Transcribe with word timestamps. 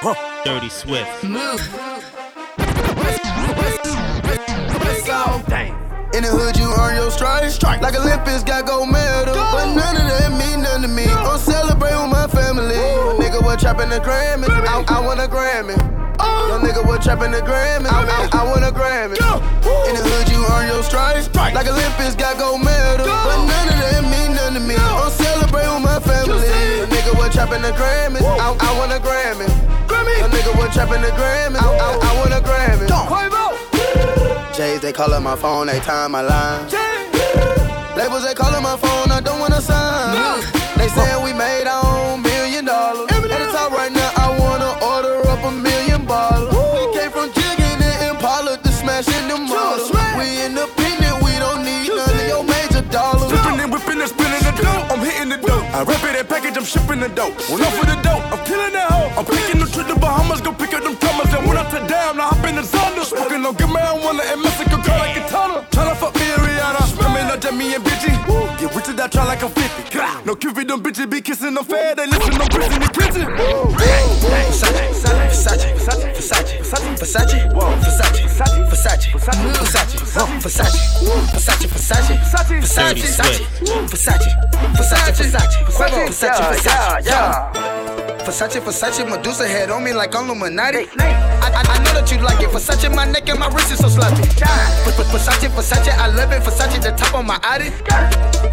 Dirty 0.00 0.70
Swift. 0.70 1.24
Move. 1.24 1.60
Dang. 5.44 5.76
In 6.16 6.24
the 6.24 6.32
hood, 6.32 6.56
you 6.56 6.72
earn 6.80 6.96
your 6.96 7.10
stripes. 7.10 7.52
Strike. 7.52 7.82
Like 7.82 7.94
Olympics 7.94 8.42
got 8.42 8.64
gold 8.64 8.88
medal. 8.88 9.34
Go. 9.34 9.44
But 9.52 9.76
none 9.76 10.00
of 10.00 10.08
that 10.08 10.32
mean 10.32 10.64
nothing 10.64 10.88
to 10.88 10.88
me. 10.88 11.04
I'm 11.04 11.36
celebrating 11.36 12.00
with 12.00 12.16
my 12.16 12.24
family. 12.32 12.80
Ooh. 12.80 13.20
Nigga 13.20 13.44
was 13.44 13.60
trapping 13.60 13.92
the 13.92 14.00
Grammy. 14.00 14.48
I, 14.48 14.80
I 14.88 15.04
want 15.04 15.20
a 15.20 15.28
Grammy. 15.28 15.76
Oh. 16.16 16.48
Young 16.48 16.64
nigga 16.64 16.80
was 16.80 17.04
trapping 17.04 17.32
the 17.32 17.44
Grammy. 17.44 17.92
I, 17.92 18.00
I, 18.00 18.40
I 18.40 18.44
want 18.48 18.64
a 18.64 18.72
Grammy. 18.72 19.20
In 19.20 20.00
the 20.00 20.00
hood, 20.00 20.32
you 20.32 20.40
earn 20.56 20.64
your 20.72 20.82
stripes. 20.82 21.26
Strike. 21.26 21.52
Like 21.52 21.68
Olympics 21.68 22.16
got 22.16 22.40
gold 22.40 22.64
medal. 22.64 23.04
Go. 23.04 23.12
But 23.12 23.44
none 23.44 23.68
of 23.68 23.76
that 23.76 24.00
mean 24.08 24.32
nothing 24.32 24.56
to 24.56 24.64
me. 24.64 24.80
Go. 24.80 25.04
I'm 25.04 25.12
celebrating 25.12 25.76
with 25.76 25.84
my 25.84 26.00
family. 26.00 26.48
Young 26.48 26.88
nigga 26.88 27.12
was 27.20 27.36
trapping 27.36 27.60
the 27.60 27.76
Grammy. 27.76 28.24
I, 28.24 28.48
I 28.48 28.70
want 28.80 28.96
a 28.96 29.00
Grammy. 29.04 29.69
Nigga 30.40 30.56
was 30.56 30.72
trapping 30.72 31.02
the 31.02 31.08
Grammy. 31.08 31.56
I, 31.60 31.68
I, 31.68 31.98
I 32.00 32.18
want 32.18 32.32
a 32.32 32.40
Grammy. 32.40 32.88
Quavo. 32.88 34.54
J's, 34.56 34.80
they 34.80 34.90
callin' 34.90 35.22
my 35.22 35.36
phone, 35.36 35.66
they 35.66 35.80
time 35.80 36.12
my 36.12 36.22
line. 36.22 36.64
Labels, 37.94 38.24
they 38.24 38.32
callin' 38.32 38.62
my 38.62 38.76
phone, 38.78 39.12
I 39.12 39.20
don't 39.22 39.38
wanna 39.38 39.60
sign. 39.60 40.14
No. 40.16 40.40
They 40.76 40.88
sayin' 40.88 41.22
we 41.22 41.34
made 41.34 41.66
our 41.66 41.84
own 41.84 42.22
I 55.80 55.82
rip 55.82 56.04
it 56.04 56.12
and 56.12 56.28
package, 56.28 56.58
I'm 56.58 56.64
shipping 56.68 57.00
the 57.00 57.08
dope. 57.08 57.32
When 57.48 57.64
I'm 57.64 57.72
for 57.72 57.88
the 57.88 57.96
dope, 58.04 58.20
I'm 58.28 58.44
killing 58.44 58.76
that 58.76 58.92
hoe. 58.92 59.16
I'm 59.16 59.24
picking 59.24 59.64
the 59.64 59.64
trip 59.64 59.88
to 59.88 59.96
Bahamas, 59.96 60.44
go 60.44 60.52
pick 60.52 60.76
up 60.76 60.84
them 60.84 60.92
thumbers. 61.00 61.32
And 61.32 61.48
when 61.48 61.56
I 61.56 61.64
touch 61.72 61.88
down, 61.88 62.20
I 62.20 62.28
hop 62.28 62.44
in 62.44 62.60
the 62.60 62.64
Zonda. 62.68 63.00
Smoking 63.00 63.40
on 63.48 63.56
good 63.56 63.72
marijuana 63.72 64.20
and 64.28 64.44
Mexico, 64.44 64.76
call 64.76 65.00
like 65.00 65.16
a 65.16 65.24
tunnel. 65.24 65.64
Tryna 65.72 65.96
fuck 65.96 66.12
me 66.20 66.28
and 66.36 66.42
Rihanna. 66.44 66.84
Swimming 66.84 67.32
up 67.32 67.40
Jamie 67.40 67.72
and 67.72 67.80
Bitchy. 67.82 68.12
Get 68.60 68.76
rich 68.76 68.84
to 68.84 68.92
that 68.92 69.08
try 69.10 69.24
like 69.24 69.40
I'm 69.40 69.48
50. 69.48 69.96
No 70.28 70.36
Cupid, 70.36 70.68
them 70.68 70.82
bitches 70.84 71.08
be 71.08 71.22
kissing 71.22 71.54
them 71.54 71.64
fair. 71.64 71.94
They 71.96 72.04
listen, 72.04 72.36
no 72.36 72.44
bricks 72.52 72.76
in 72.76 72.84
the 72.84 72.92
kitchen. 72.92 73.24
Versace, 73.80 74.84
Versace, 75.00 75.32
Versace, 75.32 75.80
Versace, 75.80 76.12
Versace, 76.12 76.60
Versace, 76.60 76.92
Versace, 76.92 77.00
Versace, 77.00 77.24
Versace, 77.24 77.48
Versace, 78.28 78.28
Versace, 78.28 78.50
Versace, 78.50 78.50
Dirty 78.50 78.50
Versace, 78.50 78.50
Swift. 78.50 78.59
Versace, 78.59 78.59
Versace, 78.59 78.59
Versace, 78.59 78.59
Versace, 78.59 78.59
Versace, 78.59 78.59
Versace, 78.80 79.12
Versace, 88.24 88.60
Versace, 88.60 89.04
Medusa 89.08 89.46
head 89.46 89.70
on 89.70 89.82
me 89.84 89.92
like 89.92 90.14
I'm 90.14 90.24
Illuminati. 90.26 90.88
I, 90.98 91.40
I, 91.42 91.62
I 91.62 91.78
know 91.84 91.92
that 91.94 92.10
you 92.12 92.18
like 92.18 92.40
it. 92.40 92.50
Versace, 92.50 92.94
my 92.94 93.06
neck 93.10 93.28
and 93.28 93.38
my 93.38 93.48
wrist 93.48 93.72
is 93.72 93.78
so 93.78 93.88
sloppy. 93.88 94.22
Ver- 94.84 94.92
Ver- 94.92 95.04
Versace, 95.18 95.48
Versace, 95.48 95.92
I 95.96 96.08
love 96.08 96.32
it. 96.32 96.42
Versace, 96.42 96.82
the 96.82 96.90
top 96.92 97.14
of 97.14 97.24
my 97.26 97.38
Audi. 97.42 97.70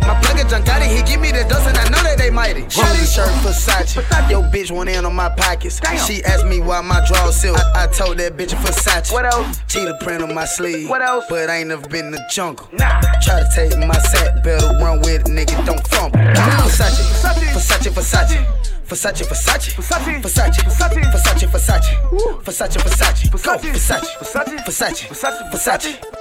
My 0.08 0.16
plug 0.22 0.38
is 0.39 0.45
Giancotti, 0.45 0.88
he 0.88 1.03
give 1.03 1.19
me 1.19 1.31
the 1.31 1.44
dust 1.50 1.67
and 1.67 1.77
I 1.77 1.83
know 1.89 2.02
that 2.02 2.17
they 2.17 2.30
mighty. 2.30 2.61
Shorty 2.69 3.03
shirt, 3.03 3.27
Versace. 3.44 4.00
Yo, 4.31 4.41
bitch 4.41 4.72
went 4.72 4.89
in 4.89 5.03
on 5.03 5.14
my 5.14 5.27
pockets. 5.27 5.81
She 6.08 6.23
asked 6.23 6.45
me 6.45 6.61
why 6.61 6.80
my 6.80 7.05
drawers 7.05 7.36
silk. 7.36 7.58
I, 7.75 7.83
I 7.83 7.88
told 7.88 8.17
that 8.19 8.38
bitch 8.38 8.55
Versace. 8.64 9.11
What 9.11 9.25
else? 9.25 9.59
Cheetah 9.67 9.97
print 10.02 10.23
on 10.23 10.33
my 10.33 10.45
sleeve. 10.45 10.89
What 10.89 11.02
else? 11.02 11.25
But 11.27 11.49
I 11.49 11.58
ain't 11.58 11.67
never 11.67 11.86
been 11.89 12.05
in 12.05 12.11
the 12.11 12.23
jungle. 12.31 12.69
Nah. 12.72 13.02
Try 13.22 13.41
to 13.41 13.49
take 13.53 13.77
my 13.86 13.99
sack, 13.99 14.44
better 14.45 14.67
run 14.80 14.99
with 15.02 15.22
it, 15.22 15.27
nigga, 15.27 15.66
don't 15.66 15.86
fumble. 15.88 16.17
Versace, 16.19 17.03
Versace, 17.52 17.92
Versace. 17.92 18.67
Versace, 18.88 19.27
Versace, 19.27 19.75
Versace, 19.75 20.21
Versace, 20.21 20.23
Versace, 20.23 20.64
Versace, 20.64 21.03
Versace, 21.03 21.11
Versace, 21.11 21.47
Versace, 21.52 22.09
Go, 22.09 22.39
Versace, 22.39 22.77
Versace, 22.77 23.30
Versace, 23.30 23.59
Versace, 23.59 23.71
Versace, 23.71 24.08
Versace, 24.16 24.55
Versace, 24.64 24.64
Versace, 24.64 25.08
Versace, 25.09 25.52
Versace, 25.52 25.52
Versace. 25.52 26.17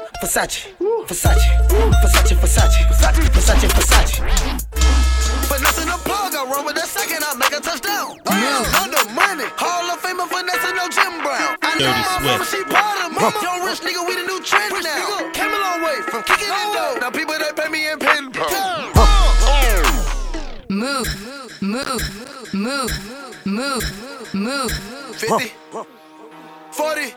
Finessing 5.47 5.87
the 5.87 5.99
plug, 6.05 6.35
I 6.35 6.45
run 6.51 6.65
with 6.65 6.77
a 6.77 6.87
second, 6.87 7.23
I 7.23 7.35
make 7.37 7.53
a 7.53 7.61
touchdown. 7.61 8.19
Under 8.27 9.05
money, 9.15 9.47
Hall 9.57 9.87
of 9.93 10.01
Famer 10.03 10.27
finessing 10.27 10.75
no 10.75 10.89
Jim 10.89 11.23
Brown. 11.23 11.57
I 11.63 11.79
know 11.79 11.87
Dirty 11.87 12.03
my 12.03 12.19
mama, 12.25 12.45
Swift. 12.45 12.67
she 12.67 12.73
part 12.73 12.99
of 13.07 13.13
mama. 13.13 13.39
Young 13.43 13.63
rich 13.65 13.81
nigga, 13.81 14.03
we 14.07 14.17
the 14.17 14.27
new 14.27 14.41
trend 14.43 14.75
now. 14.83 15.31
Came 15.33 15.53
a 15.53 15.59
long 15.61 15.83
way 15.83 16.03
from 16.11 16.23
kicking 16.25 16.49
it 16.49 16.69
dough. 16.75 16.97
Oh. 16.97 16.99
Now 17.01 17.11
people 17.11 17.35
that 17.39 17.55
pay 17.57 17.69
me 17.69 17.89
in 17.89 17.99
pen. 17.99 18.33
Move. 20.69 21.09
Move. 21.63 22.03
Move. 22.53 22.93
Move. 23.45 23.85
Move. 24.35 24.73
50, 25.17 25.53
40, 26.73 27.15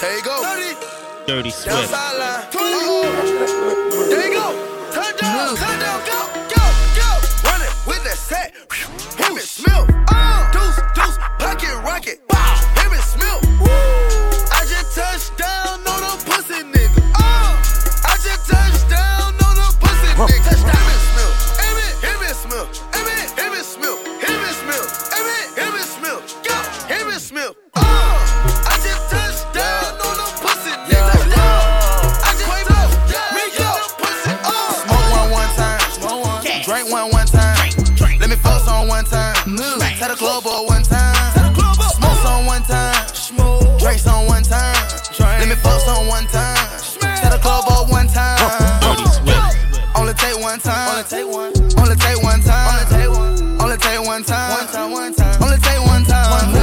there 0.00 0.16
you 0.16 0.22
go. 0.24 0.42
30. 0.42 0.99
Dirty 1.26 1.50
Down 1.50 1.58
Swift. 1.58 1.88
sideline. 1.90 2.46
Oh. 2.54 4.06
There 4.08 4.26
you 4.26 4.34
go. 4.34 4.46
Turn 4.92 5.16
down, 5.16 5.56
turn 5.56 5.78
down, 5.78 6.00
go, 6.06 6.18
go, 6.50 6.64
go. 6.98 7.08
Run 7.48 7.60
it 7.62 7.72
with 7.86 8.02
that 8.04 8.16
set. 8.16 8.54
Him 9.18 9.36
and 9.36 9.40
Smith. 9.40 9.86
Uh. 10.08 10.50
Deuce, 10.50 10.80
deuce, 10.94 11.18
pocket 11.38 11.74
rocket. 11.84 12.18
Him 12.78 12.92
and 12.92 13.02
Smith. 13.02 13.40
I 14.50 14.64
just 14.66 14.94
touched 14.96 15.36
down 15.38 15.86
on 15.86 16.02
a 16.02 16.16
pussy 16.26 16.62
nigga. 16.64 17.02
Oh. 17.14 17.54
I 18.04 18.16
just 18.22 18.50
touched 18.50 18.88
down 18.90 19.34
on 19.34 19.58
a 19.58 19.70
pussy 19.78 20.08
nigga. 20.16 20.44
Touchdown. 20.44 20.89
One 50.50 50.58
time. 50.58 50.88
Only 50.90 51.04
take 51.04 51.28
one. 51.30 51.52
Only 51.78 51.96
take 51.96 52.22
one 52.22 52.40
time. 52.42 52.66
Only 52.74 52.86
take 52.90 53.10
one. 53.10 53.62
Only 53.62 53.76
take 53.76 54.02
one 54.04 54.24
time. 54.24 54.50
One 54.50 54.66
time. 54.66 54.90
One 54.90 55.14
time. 55.14 55.42
Only 55.42 55.58
take 55.58 55.86
one 55.86 56.04
time. 56.04 56.54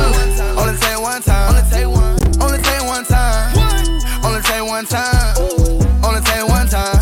Only 0.59 0.77
take 0.77 0.99
one 0.99 1.21
time. 1.21 1.49
Only 1.49 1.63
take 1.71 1.87
one. 1.87 2.43
Only 2.43 2.59
take 2.67 2.83
one 2.83 3.05
time. 3.05 3.55
Only 4.25 4.41
take 4.43 4.65
one 4.67 4.85
time. 4.85 5.35
Only 6.03 6.21
take 6.21 6.47
one 6.49 6.67
time. 6.67 6.99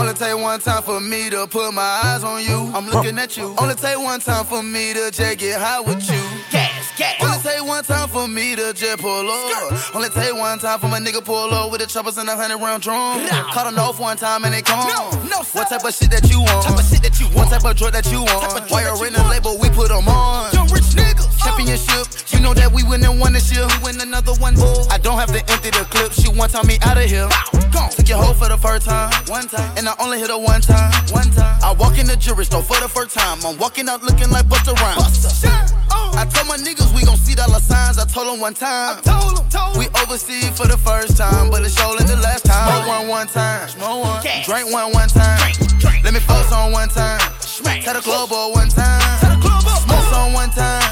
Only 0.00 0.14
take 0.14 0.36
one 0.36 0.60
time 0.60 0.82
for 0.82 1.00
me 1.00 1.30
to 1.30 1.46
put 1.46 1.72
my 1.72 2.00
eyes 2.02 2.24
on 2.24 2.42
you. 2.42 2.72
I'm 2.74 2.88
looking 2.90 3.16
at 3.18 3.36
you. 3.36 3.54
Only 3.56 3.76
take 3.76 3.98
one 3.98 4.18
time 4.18 4.44
for 4.44 4.62
me 4.62 4.92
to 4.94 5.10
just 5.12 5.38
get 5.38 5.60
high 5.60 5.80
with 5.80 6.10
you. 6.10 6.61
Gas. 7.02 7.18
Only 7.22 7.42
take 7.42 7.66
one 7.66 7.84
time 7.84 8.08
for 8.08 8.28
me 8.28 8.54
to 8.54 8.72
just 8.72 8.98
pull 9.02 9.28
up. 9.28 9.94
Only 9.94 10.08
take 10.10 10.34
one 10.34 10.58
time 10.58 10.78
for 10.78 10.86
my 10.86 11.00
nigga 11.00 11.24
pull 11.24 11.52
up 11.52 11.72
with 11.72 11.80
the 11.80 11.86
choppers 11.86 12.16
and 12.16 12.28
a 12.28 12.36
hundred 12.36 12.58
round 12.58 12.82
drum. 12.82 13.26
Caught 13.50 13.76
off 13.76 13.98
one 13.98 14.16
time 14.16 14.44
and 14.44 14.54
they 14.54 14.62
come. 14.62 14.86
no 15.28 15.42
What 15.52 15.68
type 15.68 15.84
of 15.84 15.94
shit 15.94 16.10
that 16.12 16.30
you 16.30 16.40
want? 16.40 16.62
Type 16.64 16.78
of 16.78 16.86
shit 16.86 17.02
that 17.02 17.18
you 17.18 17.26
want. 17.26 17.50
What 17.50 17.50
type 17.50 17.64
of 17.64 17.76
drug 17.76 17.92
that 17.94 18.06
you 18.12 18.22
want? 18.22 18.70
Why 18.70 18.82
you're 18.86 19.06
in 19.06 19.14
the 19.14 19.24
label, 19.26 19.58
we 19.58 19.68
put 19.70 19.88
them 19.88 20.06
on. 20.06 20.52
Young 20.52 20.70
rich 20.70 20.94
niggas. 20.94 21.26
Uh. 21.26 21.50
Championship, 21.50 22.06
you 22.30 22.38
know 22.38 22.54
that 22.54 22.70
we 22.70 22.84
win 22.84 23.02
and 23.02 23.18
won 23.18 23.32
this 23.32 23.50
year. 23.50 23.66
We 23.66 23.90
win 23.90 24.00
another 24.00 24.34
one. 24.38 24.54
I 24.90 24.98
don't 24.98 25.18
have 25.18 25.32
to 25.34 25.42
empty 25.50 25.70
the 25.74 25.82
clip. 25.90 26.12
She 26.12 26.30
one 26.30 26.50
time 26.50 26.66
me 26.68 26.78
out 26.82 26.98
of 26.98 27.10
here. 27.10 27.26
Gone. 27.74 27.90
Took 27.90 28.08
your 28.08 28.22
hoe 28.22 28.34
for 28.34 28.46
the 28.46 28.58
first 28.58 28.86
time. 28.86 29.10
One 29.26 29.48
time. 29.48 29.66
And 29.76 29.88
I 29.88 29.94
only 29.98 30.20
hit 30.20 30.30
her 30.30 30.38
one 30.38 30.60
time. 30.60 30.92
One 31.10 31.30
time. 31.34 31.58
I 31.66 31.74
walk 31.74 31.98
in 31.98 32.06
the 32.06 32.14
jewelry 32.14 32.44
store 32.44 32.62
for 32.62 32.78
the 32.78 32.88
first 32.88 33.18
time. 33.18 33.42
I'm 33.42 33.58
walking 33.58 33.88
out 33.88 34.02
looking 34.04 34.30
like 34.30 34.46
Busta 34.46 34.78
Rhymes. 34.78 35.02
Busta. 35.02 35.82
I 36.14 36.24
told 36.26 36.46
my 36.46 36.56
niggas 36.56 36.91
we 36.94 37.04
gon' 37.04 37.16
see 37.16 37.34
dollar 37.34 37.60
signs. 37.60 37.98
I 37.98 38.04
told 38.04 38.28
them 38.28 38.40
one 38.40 38.54
time. 38.54 39.00
We 39.76 39.88
overseas 40.02 40.50
for 40.56 40.66
the 40.66 40.78
first 40.78 41.16
time, 41.16 41.50
but 41.50 41.62
it's 41.62 41.76
surely 41.78 42.04
the 42.04 42.16
last 42.16 42.44
time. 42.44 42.68
Smoke 42.68 42.88
one 42.88 43.08
one 43.08 43.26
time. 43.28 43.68
Smoke 43.68 44.04
one. 44.04 44.22
Drink 44.44 44.72
one 44.72 44.92
one 44.92 45.08
time. 45.08 45.38
Let 46.04 46.14
me 46.14 46.20
fuck 46.20 46.50
on 46.52 46.72
one 46.72 46.88
time. 46.88 47.20
Tell 47.82 47.94
the 47.94 48.00
club 48.00 48.30
one 48.30 48.68
time. 48.68 49.20
Tell 49.20 49.34
the 49.34 49.40
club 49.40 49.62
Smoke 49.62 50.12
on 50.12 50.32
one 50.32 50.50
time. 50.50 50.82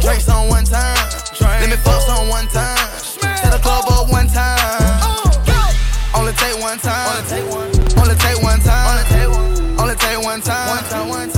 Drink 0.00 0.28
on 0.28 0.48
one 0.48 0.64
time. 0.64 0.96
Let 1.40 1.70
me 1.70 1.76
fuck 1.76 2.08
on 2.08 2.28
one 2.28 2.46
time. 2.48 2.78
Tell 3.20 3.50
the 3.50 3.58
club 3.58 4.10
one 4.10 4.28
time. 4.28 4.58
Oh. 5.02 5.26
Only 6.14 6.32
take 6.34 6.60
one 6.60 6.78
time. 6.78 7.16
Only 7.16 7.28
take 7.28 7.50
one. 7.50 7.98
Only 7.98 8.14
take 8.16 8.42
one 8.42 8.60
time. 8.60 8.86
Only 8.88 9.04
take 9.10 9.30
one. 9.30 9.80
Only 9.80 9.94
take 9.96 10.22
one 10.22 10.40
time. 10.40 10.68
One 10.68 10.84
time. 10.84 11.08
One 11.08 11.30
time. 11.30 11.35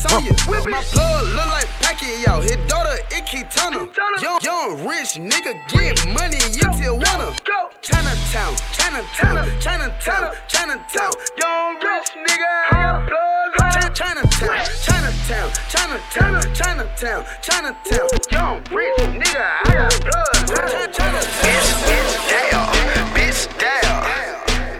Sonya. 0.00 0.32
My 0.48 0.80
plug 0.80 1.26
look 1.36 1.46
like 1.52 1.68
Pacquiao. 1.84 2.40
His 2.40 2.56
daughter, 2.66 2.96
Icky 3.12 3.44
Turner. 3.52 3.84
Young, 4.22 4.40
young 4.40 4.88
rich 4.88 5.20
nigga 5.20 5.52
get 5.68 6.00
money 6.08 6.40
in 6.40 6.52
Tijuana. 6.56 7.36
Chinatown, 7.82 8.56
Chinatown, 8.72 9.60
Chinatown, 9.60 10.32
Chinatown. 10.48 11.12
Young 11.36 11.74
rich 11.84 12.10
nigga, 12.16 12.48
I 12.70 12.80
got 12.80 13.08
blood. 13.08 13.94
Chinatown, 13.94 14.64
Chinatown, 14.80 15.50
Chinatown, 15.68 16.54
Chinatown, 16.54 17.24
Chinatown. 17.42 18.08
Young 18.32 18.56
rich 18.72 19.00
nigga, 19.20 19.44
I 19.64 19.72
got 19.74 20.00
blood. 20.00 20.32
Bitch, 21.44 21.68
bitch, 21.84 22.12
down, 22.30 22.66
bitch, 23.12 23.42
down, 23.60 24.00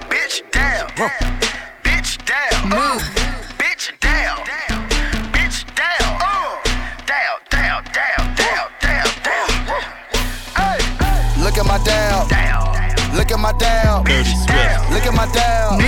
bitch, 0.09 0.37
down, 0.51 1.40
Look 11.51 11.59
at 11.59 11.67
my 11.67 11.83
down. 11.83 12.29
Look 13.13 13.33
at 13.33 13.41
my 13.41 13.51
down. 13.59 14.05
Dirty 14.05 14.23
Swift. 14.23 14.91
Look 14.95 15.03
at 15.05 15.13
my 15.13 15.27
down. 15.35 15.83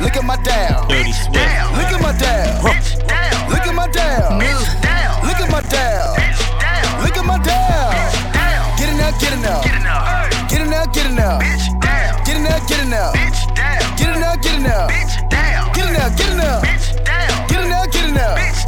Look 0.00 0.16
at 0.16 0.24
my 0.24 0.36
down. 0.36 0.88
Dirty 0.88 1.12
Swift. 1.12 1.36
Look 1.76 1.92
at 1.92 2.00
my 2.00 2.16
down. 2.16 2.64
Look 2.64 3.66
at 3.68 3.74
my 3.74 3.86
down. 3.88 4.38
Look 5.28 5.40
at 5.44 5.50
my 5.52 5.60
down. 5.68 6.16
Look 7.04 7.18
at 7.18 7.24
my 7.26 7.36
down. 7.36 7.92
Get 8.78 8.88
in 8.88 8.96
there, 8.96 9.12
get 9.20 9.34
in 9.34 9.42
there. 9.42 9.60
Get 10.48 10.62
in 10.62 10.70
there, 10.70 10.86
get 10.86 11.04
in 11.04 11.16
there. 11.16 11.38
Get 12.24 12.36
in 12.38 12.44
there, 12.44 12.60
get 12.66 12.80
in 12.80 12.88
there. 12.88 13.12
Get 13.92 14.08
in 14.08 14.20
there, 14.22 14.36
get 14.40 14.54
in 14.56 14.62
there. 14.62 14.88
Get 14.88 15.84
in 15.84 15.92
there, 15.92 16.10
get 16.16 16.30
in 16.30 16.38
there. 16.38 16.62
Get 17.46 17.60
in 17.60 17.68
there, 17.68 17.86
get 17.92 18.04
in 18.08 18.14
there. 18.14 18.67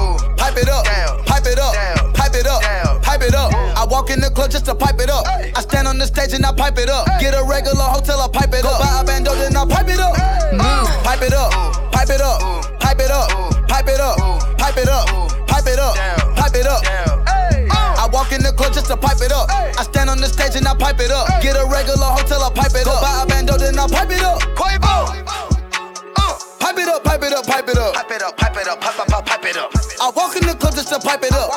in 4.11 4.19
the 4.19 4.29
club 4.29 4.51
just 4.51 4.65
to 4.65 4.75
pipe 4.75 4.99
it 4.99 5.09
up. 5.09 5.25
I 5.27 5.61
stand 5.61 5.87
on 5.87 5.97
the 5.97 6.05
stage 6.05 6.33
and 6.33 6.45
I 6.45 6.51
pipe 6.51 6.77
it 6.77 6.89
up. 6.89 7.07
Get 7.19 7.33
a 7.33 7.43
regular 7.43 7.87
hotel, 7.87 8.19
I 8.19 8.27
pipe 8.27 8.53
it 8.53 8.65
up. 8.65 8.79
Buy 8.79 9.01
a 9.01 9.03
bando, 9.03 9.33
then 9.35 9.55
I 9.55 9.63
pipe 9.65 9.87
it 9.87 9.99
up. 9.99 10.15
Pipe 11.03 11.21
it 11.23 11.33
up. 11.33 11.51
Pipe 11.91 12.09
it 12.09 12.21
up. 12.21 12.39
Pipe 12.79 12.99
it 12.99 13.11
up. 13.11 13.29
Pipe 13.67 13.87
it 13.87 13.99
up. 13.99 14.27
Pipe 14.59 14.77
it 14.77 14.89
up. 14.89 15.07
Pipe 15.47 15.67
it 15.67 15.79
up. 15.79 15.95
Pipe 16.35 16.55
it 16.55 16.67
up. 16.67 16.83
I 18.01 18.09
walk 18.11 18.31
in 18.31 18.43
the 18.43 18.51
club 18.51 18.73
just 18.73 18.87
to 18.87 18.97
pipe 18.97 19.21
it 19.21 19.31
up. 19.31 19.49
I 19.49 19.83
stand 19.83 20.09
on 20.09 20.19
the 20.19 20.27
stage 20.27 20.55
and 20.55 20.67
I 20.67 20.75
pipe 20.75 20.99
it 20.99 21.11
up. 21.11 21.27
Get 21.41 21.55
a 21.55 21.65
regular 21.65 22.11
hotel, 22.11 22.43
I 22.43 22.51
pipe 22.51 22.75
it 22.75 22.87
up. 22.87 23.01
Buy 23.01 23.23
a 23.23 23.25
bando, 23.25 23.57
then 23.57 23.79
I 23.79 23.87
pipe 23.87 24.11
it 24.11 24.21
up. 24.21 24.41
Pipe 26.59 26.77
it 26.77 26.87
up, 26.87 27.03
pipe 27.03 27.23
it 27.23 27.33
up, 27.33 27.45
pipe 27.45 27.67
it 27.67 27.77
up. 27.77 27.93
Pipe 27.93 28.11
it 28.11 28.21
up, 28.23 28.37
pipe 28.37 28.57
it 28.57 28.67
up, 28.67 28.81
pipe, 28.81 28.95
pipe, 28.95 29.07
pipe, 29.07 29.25
pipe 29.25 29.45
it 29.45 29.57
up. 29.57 29.71
I 30.01 30.11
walk 30.15 30.35
in 30.35 30.47
the 30.47 30.55
club 30.55 30.73
just 30.73 30.89
to 30.89 30.99
pipe 30.99 31.23
it 31.23 31.33
up. 31.33 31.51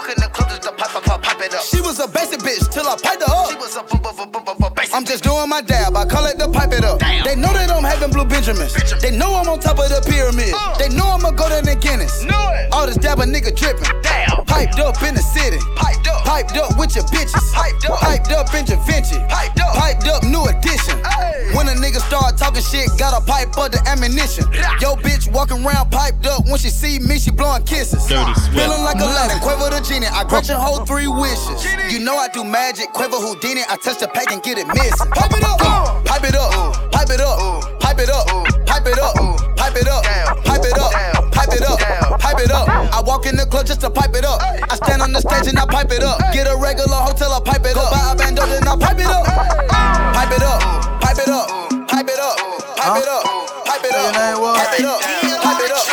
She 1.65 1.81
was 1.81 1.99
a 1.99 2.07
basic 2.07 2.41
bitch 2.41 2.71
till 2.71 2.87
I 2.87 2.97
piped 2.97 3.23
her 3.23 3.33
up. 3.33 3.51
She 3.51 3.57
was 3.57 3.77
a 3.77 4.74
I'm 4.95 5.05
just 5.05 5.25
doing 5.25 5.49
my 5.49 5.61
dab, 5.61 5.97
I 5.97 6.07
call 6.07 6.25
it 6.27 6.39
the 6.39 6.47
pipe 6.47 6.71
it 6.71 6.85
up. 6.85 7.01
Damn. 7.01 7.25
They 7.25 7.35
know 7.35 7.53
that 7.53 7.69
I'm 7.69 7.83
having 7.83 8.15
blue 8.15 8.25
Benjamins. 8.25 8.79
Benjamin. 8.79 9.03
They 9.03 9.11
know 9.11 9.35
I'm 9.35 9.49
on 9.51 9.59
top 9.59 9.83
of 9.83 9.91
the 9.91 9.99
pyramid. 10.07 10.55
Uh. 10.55 10.79
They 10.79 10.89
know 10.89 11.11
I'ma 11.11 11.35
go 11.35 11.51
to 11.51 11.67
the 11.67 11.75
Guinness. 11.75 12.23
Know 12.23 12.39
it. 12.55 12.71
All 12.71 12.87
this 12.87 12.95
dab 12.95 13.19
a 13.19 13.27
nigga 13.27 13.51
tripping. 13.51 13.91
Damn. 14.07 14.47
Piped 14.47 14.79
up 14.79 15.03
in 15.03 15.19
the 15.19 15.25
city. 15.35 15.59
Piped 15.75 16.07
up. 16.07 16.23
Piped 16.23 16.55
up 16.63 16.79
with 16.79 16.95
your 16.95 17.03
bitches. 17.11 17.43
Piped 17.51 17.91
up. 17.91 17.99
Piped 17.99 18.31
up 18.31 18.55
in 18.55 18.71
Da 18.71 18.79
Vinci. 18.87 19.19
Piped 19.27 19.59
up. 19.59 19.75
Piped 19.75 20.07
up 20.07 20.23
new 20.23 20.47
edition. 20.47 20.95
Hey. 21.03 21.51
When 21.59 21.67
a 21.67 21.75
nigga 21.75 21.99
start 21.99 22.39
talking 22.39 22.63
shit, 22.63 22.87
gotta 22.99 23.19
pipe 23.19 23.51
up 23.59 23.71
the 23.71 23.83
ammunition. 23.87 24.47
Rah. 24.47 24.79
Yo, 24.79 24.95
bitch 24.95 25.31
walking 25.31 25.67
around 25.67 25.91
piped 25.91 26.27
up. 26.27 26.47
When 26.47 26.59
she 26.59 26.71
see 26.71 26.99
me, 26.99 27.19
she 27.19 27.31
blowing 27.31 27.63
kisses. 27.63 28.07
Dirty 28.07 28.35
Swift. 28.35 28.55
Feeling 28.55 28.83
like 28.83 28.99
Aladdin, 29.03 29.39
Quavo 29.39 29.71
the 29.71 29.83
genie. 29.83 30.07
I 30.07 30.23
grant 30.23 30.47
your 30.47 30.59
whole 30.59 30.87
three 30.87 31.07
wishes. 31.07 31.63
Genie. 31.63 31.93
You 31.93 32.01
know 32.01 32.17
I 32.17 32.29
do 32.29 32.43
magic, 32.43 32.95
Quavo 32.95 33.19
Houdini. 33.19 33.63
I 33.69 33.77
touch 33.77 33.99
the 33.99 34.09
pack 34.09 34.31
and 34.31 34.43
get 34.43 34.59
it 34.59 34.67
missing. 34.85 35.11
Pipe 35.11 35.33
it 35.33 35.45
up, 35.45 35.59
pipe 36.05 36.25
it 36.25 36.37
up, 36.37 36.53
pipe 36.93 37.11
it 37.11 37.21
up, 37.21 37.81
pipe 37.81 37.99
it 37.99 38.11
up, 38.11 38.27
pipe 38.67 38.87
it 38.87 38.99
up, 38.99 39.15
pipe 39.57 39.77
it 39.77 39.89
up, 39.89 40.05
pipe 40.45 40.65
it 40.65 40.79
up, 40.79 40.93
pipe 41.33 41.53
it 41.53 41.65
up, 41.65 41.79
pipe 42.21 42.41
it 42.41 42.51
up. 42.51 42.69
I 42.69 43.01
walk 43.01 43.27
in 43.27 43.37
the 43.37 43.47
club 43.47 43.67
just 43.67 43.81
to 43.81 43.91
pipe 43.91 44.15
it 44.15 44.25
up. 44.25 44.41
I 44.43 44.77
stand 44.77 45.01
on 45.03 45.13
the 45.13 45.21
stage 45.21 45.49
and 45.49 45.59
I 45.59 45.67
pipe 45.67 45.91
it 45.91 46.03
up. 46.03 46.21
Get 46.33 46.47
a 46.47 46.57
regular 46.57 47.01
hotel, 47.01 47.33
I 47.33 47.41
pipe 47.41 47.65
it 47.65 47.77
up. 47.77 47.91
Buy 47.93 48.13
a 48.13 48.17
bando, 48.17 48.45
then 48.47 48.69
I 48.69 48.77
pipe 48.77 49.01
it 49.01 49.09
up. 49.09 49.25
Pipe 49.25 50.33
it 50.33 50.43
up, 50.43 50.61
pipe 51.01 51.19
it 51.19 51.29
up, 51.29 51.49
pipe 51.89 52.09
it 52.09 52.21
up, 52.21 52.37
pipe 52.77 53.01
it 53.01 53.09
up, 53.09 53.25
pipe 53.65 53.85
it 53.85 53.95
up, 53.95 54.13
pipe 54.13 54.75
it 54.77 54.85
up, 54.85 55.01
pipe 55.01 55.63
it 55.65 55.73
up. 55.73 55.85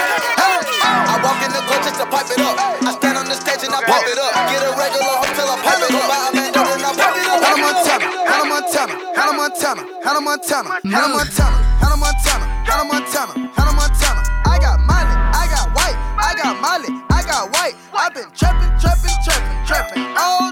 I 0.84 1.16
walk 1.24 1.40
in 1.44 1.52
the 1.56 1.62
club 1.64 1.82
just 1.84 1.98
to 2.00 2.06
pipe 2.06 2.28
it 2.28 2.42
up. 2.44 2.56
I 2.84 2.92
stand 2.92 3.18
on 3.18 3.26
the 3.26 3.36
stage 3.36 3.64
and 3.64 3.74
I 3.74 3.82
pipe 3.88 4.08
it 4.08 4.20
up. 4.20 4.32
Get 4.52 4.62
a 4.64 4.72
regular 4.76 5.16
hotel, 5.24 5.48
I 5.48 5.56
pipe 5.64 5.80
it 5.80 5.96
up. 5.96 6.08
Buy 6.12 6.28
a 6.28 6.32
bando, 6.36 6.62
then 6.68 6.86
I 6.86 6.94
pipe 6.94 7.16
it 7.16 7.28
up. 7.28 7.31
Montana, 8.72 8.96
Hannah 9.14 9.34
Montana, 9.36 9.82
Hannah 10.02 10.22
Montana, 10.22 10.70
Hannah 10.88 11.08
Montana, 11.12 11.58
Hannah 11.84 11.98
Montana, 11.98 12.46
Hannah 12.64 12.86
Montana, 12.86 13.34
Hannah 13.52 13.76
Montana, 13.76 14.22
I 14.48 14.60
got 14.60 14.80
Molly, 14.80 15.16
I 15.36 15.48
got 15.52 15.68
white, 15.76 15.98
I 16.16 16.34
got 16.40 16.62
Molly, 16.62 16.88
I 17.12 17.24
got 17.24 17.52
white. 17.52 17.76
I've 17.94 18.14
been 18.14 18.32
trapping, 18.32 18.72
trapping, 18.80 19.12
trapping, 19.26 19.66
trapping 19.68 20.16
all 20.18 20.51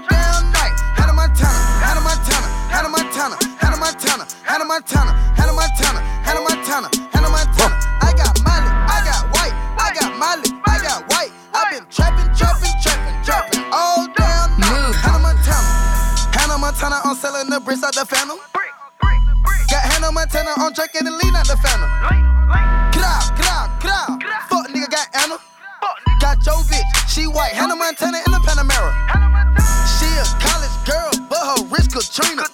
the 17.60 17.64
bricks 17.64 17.82
out 17.84 17.94
the 17.94 18.04
phantom. 18.08 18.38
Got 19.68 19.82
Hannah 19.92 20.12
Montana 20.12 20.50
on 20.64 20.72
drinking 20.72 21.04
the 21.04 21.12
lean 21.12 21.34
out 21.36 21.46
the 21.46 21.56
phantom. 21.60 21.88
Get 22.92 23.04
out, 23.04 23.28
get 23.36 23.48
out, 23.48 23.68
get 23.80 23.92
out. 23.92 24.16
Fuck 24.48 24.68
nigga 24.72 24.88
got 24.88 25.06
Anna. 25.14 25.36
Got 26.20 26.44
your 26.46 26.60
bitch, 26.68 26.88
she 27.08 27.26
white. 27.26 27.52
Hannah 27.52 27.76
Montana 27.76 28.18
in 28.24 28.32
the 28.32 28.40
Panamera. 28.40 28.92
She 30.00 30.08
a 30.08 30.24
college 30.40 30.76
girl, 30.88 31.12
but 31.28 31.40
her 31.40 31.60
wrist 31.68 31.92
Katrina. 31.92 32.48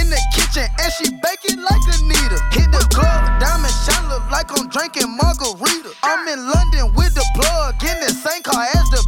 In 0.00 0.08
the 0.08 0.20
kitchen 0.32 0.64
and 0.64 0.92
she 0.96 1.06
baking 1.20 1.60
like 1.60 1.84
Anita. 2.00 2.40
Hit 2.56 2.72
the 2.72 2.82
club, 2.88 3.40
diamond 3.40 3.74
shine 3.84 4.08
look 4.08 4.24
like 4.30 4.48
I'm 4.56 4.68
drinking 4.68 5.12
margarita. 5.16 5.92
I'm 6.02 6.26
in 6.28 6.40
London 6.48 6.94
with 6.96 7.12
the 7.14 7.26
plug, 7.36 7.76
in 7.84 8.00
the 8.00 8.12
same 8.12 8.42
car 8.42 8.64
as 8.64 8.86
the 8.90 9.02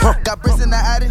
Beatles. 0.00 0.24
Got 0.24 0.42
bricks 0.42 0.62
in 0.62 0.70
the 0.70 0.76
Addy, 0.76 1.08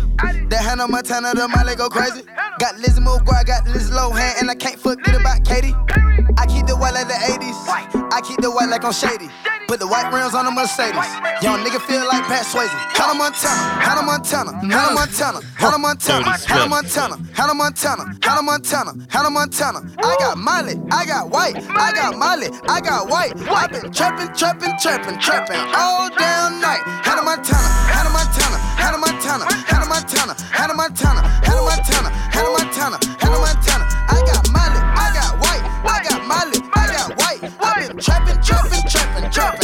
that 0.50 0.62
Hannah 0.62 0.88
Montana, 0.88 1.34
the 1.34 1.48
Miley 1.48 1.76
go 1.76 1.90
crazy. 1.90 2.24
Got 2.60 2.78
Lizzie 2.80 3.02
McGuire, 3.02 3.46
got 3.46 3.66
Liz 3.68 3.90
Lohan, 3.90 4.42
and 4.42 4.50
I 4.52 4.56
can't 4.56 4.80
forget 4.80 5.16
about 5.16 5.44
Katie. 5.46 5.74
I 6.38 6.46
keep 6.46 6.68
the 6.68 6.76
white 6.76 6.94
like 6.94 7.08
the 7.08 7.14
80s. 7.14 8.12
I 8.12 8.22
keep 8.22 8.42
the 8.42 8.52
white 8.52 8.70
like 8.70 8.84
I'm 8.84 8.92
shady. 8.92 9.30
Put 9.68 9.80
the 9.80 9.88
white 9.88 10.12
rims 10.12 10.34
on 10.34 10.46
the 10.46 10.52
Mercedes. 10.52 10.96
Young 11.42 11.62
nigga 11.64 11.80
feel 11.86 12.06
like 12.08 12.24
Pat 12.26 12.44
Swayze. 12.46 12.74
Hannah 12.98 13.14
Montana, 13.14 13.80
Hannah 13.80 14.02
Montana, 14.02 14.52
Hannah 14.66 14.94
Montana, 14.98 15.40
Hannah 15.56 15.78
Montana, 15.78 16.36
Hannah 16.42 16.68
Montana, 16.68 17.18
Hannah 17.34 17.54
Montana, 17.54 18.04
Hannah 18.22 18.42
Montana, 18.42 18.92
Hannah 19.10 19.30
Montana. 19.30 19.80
I 20.00 20.16
got 20.20 20.38
Molly, 20.38 20.76
I 20.92 21.06
got 21.06 21.30
white, 21.30 21.56
I 21.70 21.94
got 21.94 22.18
Molly, 22.18 22.50
I 22.68 22.82
got 22.82 23.10
white. 23.10 23.34
i 23.38 23.68
been 23.68 23.92
trapping, 23.92 24.34
trapping, 24.34 24.74
trapping, 24.80 25.20
trapping 25.20 25.62
all 25.76 26.10
damn 26.18 26.60
night. 26.60 26.82
Hannah 27.06 27.22
Montana, 27.22 27.70
Hannah 27.94 28.10
Montana, 28.10 28.58
Hannah 28.80 28.98
Montana, 28.98 29.46
Hannah 29.68 29.86
Montana, 29.86 30.34
Hannah 30.56 30.74
Montana, 30.74 31.22
Hannah 31.44 31.64
Montana, 31.64 32.10
Hannah 32.32 32.52
Montana, 32.56 32.98
Hannah 33.20 33.40
Montana. 33.40 33.86
I 34.08 34.24
got 34.26 34.44
Molly, 34.56 34.80
I 34.80 35.08
got 35.14 35.32
white, 35.44 35.64
I 35.84 36.04
got 36.08 36.22
Molly, 36.26 36.60
I 36.74 36.88
got 36.88 37.10
white. 37.20 37.42
i 37.60 37.88
been 37.88 37.98
trapping, 37.98 38.42
trapping, 38.42 38.84
trapping, 38.88 39.30
trapping 39.32 39.59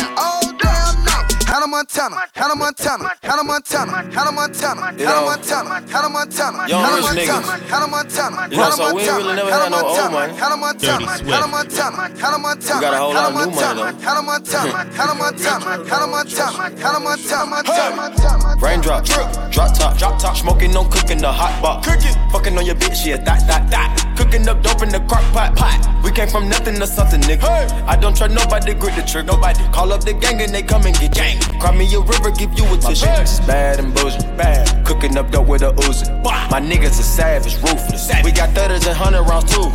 Montana, 1.95 2.27
Hannah 2.35 2.55
Montana, 2.55 3.09
Hannah 3.23 3.43
Montana, 3.43 3.91
Hannah 4.11 4.31
Montana, 4.31 4.81
Hannah 4.99 5.23
Montana, 5.23 5.87
Hannah 5.87 6.09
Montana, 6.09 6.67
Hannah 6.67 6.99
Montana. 6.99 7.55
Hannah 7.71 7.87
Montana, 7.87 8.47
You 8.51 8.57
know, 8.57 8.63
Hannah 8.63 8.75
so 8.75 8.83
we 8.83 9.05
Montana, 9.05 9.17
really 9.17 9.35
never 9.35 9.51
Hannah 9.51 9.63
had 9.63 9.71
no 9.71 9.77
old 9.79 9.95
Montana, 9.95 10.11
money. 10.11 10.33
Hannah 10.35 10.57
Montana. 10.57 11.05
Hannah 11.07 11.47
Montana, 11.47 12.19
Hannah 12.19 12.37
Montana, 12.37 12.75
We 12.75 12.81
got 12.83 12.93
a 12.93 12.97
whole 12.97 13.13
lot 13.13 13.15
Hannah 13.15 13.27
of 13.27 13.47
new 13.47 13.55
money, 13.55 13.55
Montana, 13.55 13.79
though. 13.79 14.03
Hannah 14.03 14.23
Montana, 14.27 14.71
Hannah 14.91 15.15
Montana, 15.15 15.87
Hannah 15.87 16.07
Montana, 16.07 16.63
Hannah 16.83 16.99
Montana, 16.99 17.95
Montana. 17.95 18.59
Raindrop, 18.59 19.05
drop 19.05 19.73
top, 19.77 19.97
drop 19.97 20.19
top, 20.19 20.35
smoking, 20.35 20.71
no 20.71 20.83
cooking, 20.83 21.19
the 21.19 21.31
hot 21.31 21.61
box. 21.61 21.87
Fucking 22.33 22.57
on 22.57 22.65
your 22.65 22.75
bitch, 22.75 23.05
yeah, 23.05 23.17
that, 23.23 23.47
that, 23.47 23.69
that. 23.71 24.04
Cooking 24.15 24.47
up 24.47 24.61
dope 24.63 24.81
in 24.81 24.89
the 24.89 24.99
crock 25.07 25.23
pot. 25.33 25.55
pot. 25.55 26.03
We 26.03 26.11
came 26.11 26.27
from 26.27 26.47
nothing 26.49 26.75
to 26.75 26.87
something, 26.87 27.19
nigga. 27.21 27.41
Hey. 27.41 27.67
I 27.85 27.95
don't 27.95 28.15
trust 28.15 28.33
nobody, 28.33 28.73
grip 28.73 28.95
the 28.95 29.01
trigger. 29.01 29.33
Nobody 29.33 29.59
call 29.73 29.91
up 29.91 30.03
the 30.03 30.13
gang 30.13 30.41
and 30.41 30.53
they 30.53 30.61
come 30.61 30.85
and 30.85 30.95
get 30.97 31.13
gang. 31.13 31.39
Cry 31.59 31.75
me 31.75 31.85
a 31.95 31.99
river, 31.99 32.31
give 32.31 32.53
you 32.57 32.65
a 32.65 32.77
tissue. 32.77 33.05
My 33.05 33.11
bitch 33.17 33.23
is 33.23 33.39
bad 33.41 33.79
and 33.79 33.93
bullshit. 33.93 34.37
Bad. 34.37 34.85
Cooking 34.85 35.17
up 35.17 35.31
dope 35.31 35.47
with 35.47 35.63
a 35.63 35.71
Uzi. 35.71 36.05
My 36.23 36.61
niggas 36.61 36.99
are 36.99 37.09
savage, 37.17 37.55
ruthless. 37.55 38.07
Savage. 38.07 38.25
We 38.25 38.31
got 38.31 38.49
thudders 38.51 38.85
and 38.85 38.95
hundred 38.95 39.23
rounds 39.23 39.51
too. 39.51 39.69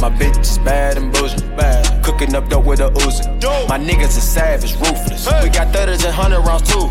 My 0.00 0.10
bitch 0.10 0.38
is 0.40 0.58
bad 0.58 0.96
and 0.96 1.12
bullshit. 1.12 1.56
Bad. 1.56 2.04
Cooking 2.04 2.34
up 2.34 2.48
dope 2.48 2.64
with 2.64 2.80
a 2.80 2.90
Uzi. 2.90 3.68
My 3.68 3.78
niggas 3.78 4.16
are 4.16 4.28
savage, 4.34 4.74
ruthless. 4.76 5.26
Hey. 5.26 5.44
We 5.44 5.50
got 5.50 5.72
thudders 5.72 6.04
and 6.04 6.14
hundred 6.14 6.40
rounds 6.40 6.68
too. 6.70 6.88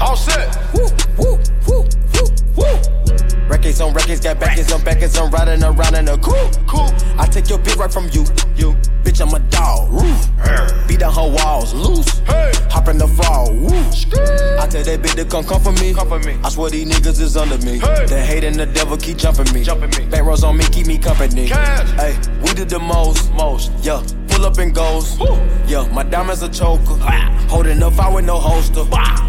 All 0.00 0.16
set. 0.16 0.56
Woo, 0.72 0.88
woo, 1.18 1.38
woo, 1.68 1.84
woo, 2.14 2.24
woo. 2.56 2.99
Records 3.50 3.80
on 3.80 3.92
records, 3.92 4.20
got 4.20 4.38
backers 4.38 4.70
on 4.70 4.80
backers, 4.84 5.18
I'm 5.18 5.28
riding 5.32 5.64
around 5.64 5.96
in 5.96 6.08
a 6.08 6.16
cool, 6.18 6.50
cool. 6.68 6.88
I 7.18 7.26
take 7.26 7.48
your 7.48 7.58
bitch 7.58 7.76
right 7.76 7.92
from 7.92 8.04
you, 8.12 8.24
you. 8.54 8.76
Bitch, 9.02 9.20
I'm 9.20 9.34
a 9.34 9.40
dog, 9.50 9.90
roof. 9.90 10.86
Beat 10.86 11.00
down 11.00 11.12
her 11.12 11.28
walls, 11.28 11.74
loose. 11.74 12.20
Hey. 12.20 12.52
Hop 12.70 12.86
in 12.86 12.98
the 12.98 13.08
fall, 13.08 13.52
woo. 13.52 13.66
I 13.66 14.68
tell 14.68 14.84
that 14.84 15.00
bitch 15.02 15.16
to 15.16 15.24
come 15.24 15.42
come 15.42 15.60
for 15.60 15.72
me. 15.72 15.92
Come 15.92 16.08
for 16.08 16.20
me. 16.20 16.38
I 16.44 16.48
swear 16.48 16.70
these 16.70 16.86
niggas 16.86 17.20
is 17.20 17.36
under 17.36 17.58
me. 17.58 17.80
Hey. 17.80 18.06
The 18.06 18.20
hate 18.20 18.44
and 18.44 18.54
the 18.54 18.66
devil 18.66 18.96
keep 18.96 19.16
jumping 19.16 19.52
me. 19.52 19.64
Jumping 19.64 19.90
me. 19.98 20.08
Back 20.08 20.22
rows 20.22 20.44
on 20.44 20.56
me, 20.56 20.64
keep 20.66 20.86
me 20.86 20.96
company. 20.96 21.48
Hey, 21.48 22.16
we 22.42 22.54
did 22.54 22.68
the 22.68 22.78
most, 22.78 23.32
most, 23.32 23.72
yeah 23.82 24.00
pull 24.40 24.46
up 24.46 24.58
and 24.58 24.74
goes. 24.74 25.18
Yeah, 25.68 25.86
my 25.92 26.02
diamonds 26.02 26.42
a 26.42 26.48
choker. 26.48 26.96
Holding 27.48 27.82
up, 27.82 27.98
I 27.98 28.12
with 28.12 28.24
no 28.24 28.38
holster. 28.38 28.84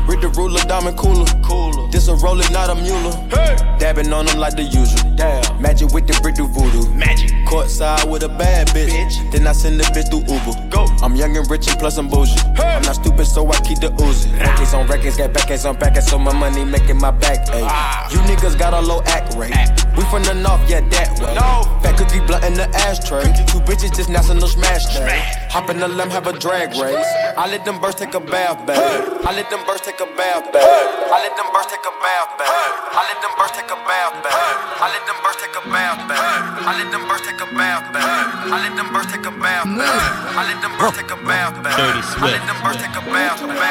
Read 0.08 0.22
the 0.22 0.30
ruler, 0.38 0.62
diamond 0.62 0.98
cooler. 0.98 1.26
cooler. 1.44 1.90
This 1.92 2.08
a 2.08 2.16
roller, 2.16 2.50
not 2.52 2.70
a 2.70 2.76
mule. 2.76 3.12
Hey. 3.30 3.56
Dabbing 3.78 4.11
on 4.14 4.26
them 4.26 4.40
like 4.40 4.56
the 4.56 4.64
usual. 4.64 5.02
Damn. 5.16 5.62
Magic 5.62 5.92
with 5.92 6.08
the 6.08 6.18
brick 6.22 6.36
do 6.36 6.48
voodoo. 6.48 6.90
Magic. 6.94 7.30
Courtside 7.46 8.10
with 8.10 8.24
a 8.24 8.30
bad 8.30 8.68
bitch. 8.70 8.90
bitch. 8.90 9.32
Then 9.32 9.48
I 9.48 9.52
send 9.52 9.80
the 9.80 9.84
bitch 9.86 10.10
through 10.10 10.26
Uber. 10.28 10.70
Go. 10.70 10.86
I'm 11.04 11.16
young 11.16 11.36
and 11.38 11.50
rich 11.50 11.68
and 11.68 11.78
plus 11.80 11.98
I'm 11.98 12.08
bougie. 12.08 12.40
Hey. 12.56 12.76
I'm 12.76 12.82
not 12.84 12.96
stupid, 12.96 13.26
so 13.26 13.48
I 13.48 13.60
keep 13.62 13.80
the 13.80 13.90
Uzi. 13.90 14.32
Records 14.40 14.74
on 14.74 14.88
records, 14.88 15.18
got 15.18 15.34
backers 15.34 15.66
on 15.66 15.78
backers, 15.78 16.08
so 16.08 16.18
my 16.18 16.34
money 16.34 16.64
making 16.64 16.98
my 16.98 17.12
back. 17.12 17.50
Ay. 17.50 17.62
Ah. 17.64 18.10
You 18.12 18.20
niggas 18.20 18.58
got 18.58 18.74
a 18.74 18.82
low 18.82 19.02
act 19.06 19.36
rate. 19.36 19.52
Act. 19.52 19.86
We 19.98 20.04
from 20.06 20.24
the 20.24 20.34
north, 20.34 20.64
yeah, 20.70 20.82
that 20.82 21.20
way. 21.20 21.36
No. 21.36 21.68
Fat 21.84 21.98
cookie 21.98 22.24
blunt 22.26 22.46
in 22.46 22.54
the 22.54 22.68
ashtray. 22.88 23.28
Two 23.52 23.60
bitches 23.68 23.94
just 23.96 24.10
national 24.10 24.48
smash 24.48 24.86
day. 24.96 25.20
Hop 25.52 25.70
in 25.70 25.80
the 25.80 25.88
limb, 25.88 26.10
have 26.10 26.28
a 26.28 26.34
drag 26.34 26.72
race. 26.80 27.12
I 27.38 27.48
let 27.52 27.66
them 27.66 27.80
birds 27.80 27.96
take 27.96 28.14
a 28.14 28.20
bath 28.20 28.66
bath. 28.66 28.80
I 29.28 29.36
let 29.36 29.50
them 29.50 29.66
birds 29.68 29.82
take 29.82 30.00
a 30.00 30.08
bath 30.16 30.48
bath. 30.54 30.64
I 30.64 31.18
let 31.28 31.36
them 31.36 31.48
birds 31.52 31.68
take 31.68 31.84
a 31.84 31.94
bath 32.00 32.30
bath. 32.40 32.50
I 32.96 33.02
let 33.12 33.20
them 33.20 33.34
birds 33.38 33.52
take 33.52 33.68
a 33.68 33.80
bath 33.84 34.01
bath. 34.10 34.82
I 34.82 34.90
let 34.90 35.06
them 35.06 35.14
birds 35.22 35.38
take 35.38 35.54
a 35.54 35.62
bath. 35.70 36.02
I 36.10 36.82
let 36.82 36.90
them 36.90 37.06
birds 37.06 37.22
take 37.22 37.38
a 37.38 37.46
bath. 37.54 37.86
I 37.94 38.58
let 38.66 38.74
them 38.74 38.90
birds 38.90 39.14
take 39.14 39.26
a 39.26 39.32
bath. 39.32 39.68
I 39.70 40.42
let 40.50 40.62
them 40.62 40.74
birds 40.82 40.98
take 40.98 41.12
a 41.12 41.18
bath 41.22 41.62
bath. 41.62 41.78
I 42.18 42.32
let 42.34 42.42
them 42.50 42.58
birds 42.64 42.82
take 42.82 42.96
a 42.98 43.02
bath 43.06 43.46
bath. 43.46 43.62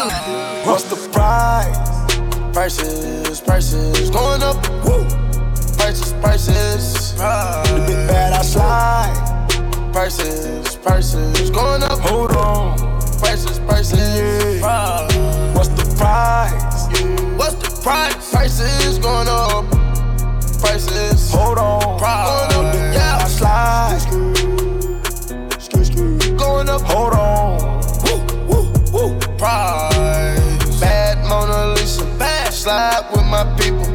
What's 0.00 0.84
the 0.84 0.96
price? 1.12 1.76
Prices, 2.54 3.40
prices 3.42 4.08
going 4.08 4.42
up. 4.42 4.56
Woo. 4.82 5.04
Prices, 5.76 6.14
prices. 6.14 7.14
The 7.16 7.84
big 7.86 8.08
bad 8.08 8.32
I 8.32 8.40
slide. 8.40 9.92
Prices, 9.92 10.76
prices 10.76 11.50
going 11.50 11.82
up. 11.82 11.98
Hold 11.98 12.30
on. 12.32 12.78
Prices, 13.18 13.58
prices. 13.58 14.60
Yeah. 14.62 15.52
What's 15.52 15.68
the 15.68 15.84
price? 15.98 16.88
Yeah. 16.98 17.36
What's 17.36 17.56
the 17.56 17.82
price? 17.82 18.30
Prices 18.30 18.98
going 18.98 19.28
up. 19.28 19.66
Prices. 20.60 21.30
Hold 21.30 21.58
on. 21.58 21.98
Price. 21.98 22.54
Going 22.54 22.66
up. 22.66 22.74
Yeah. 22.94 23.18
I 23.20 23.28
slide. 23.28 24.00
Going 26.38 26.70
up. 26.70 26.80
Hold 26.82 27.12
on. 27.12 27.60
Woo, 28.04 28.24
woo, 28.48 28.72
woo. 28.92 29.19
Bad 29.40 31.24
Mona 31.26 31.72
Lisa, 31.72 32.04
bad 32.18 32.52
slide 32.52 33.08
with 33.10 33.24
my 33.24 33.44
people. 33.58 33.86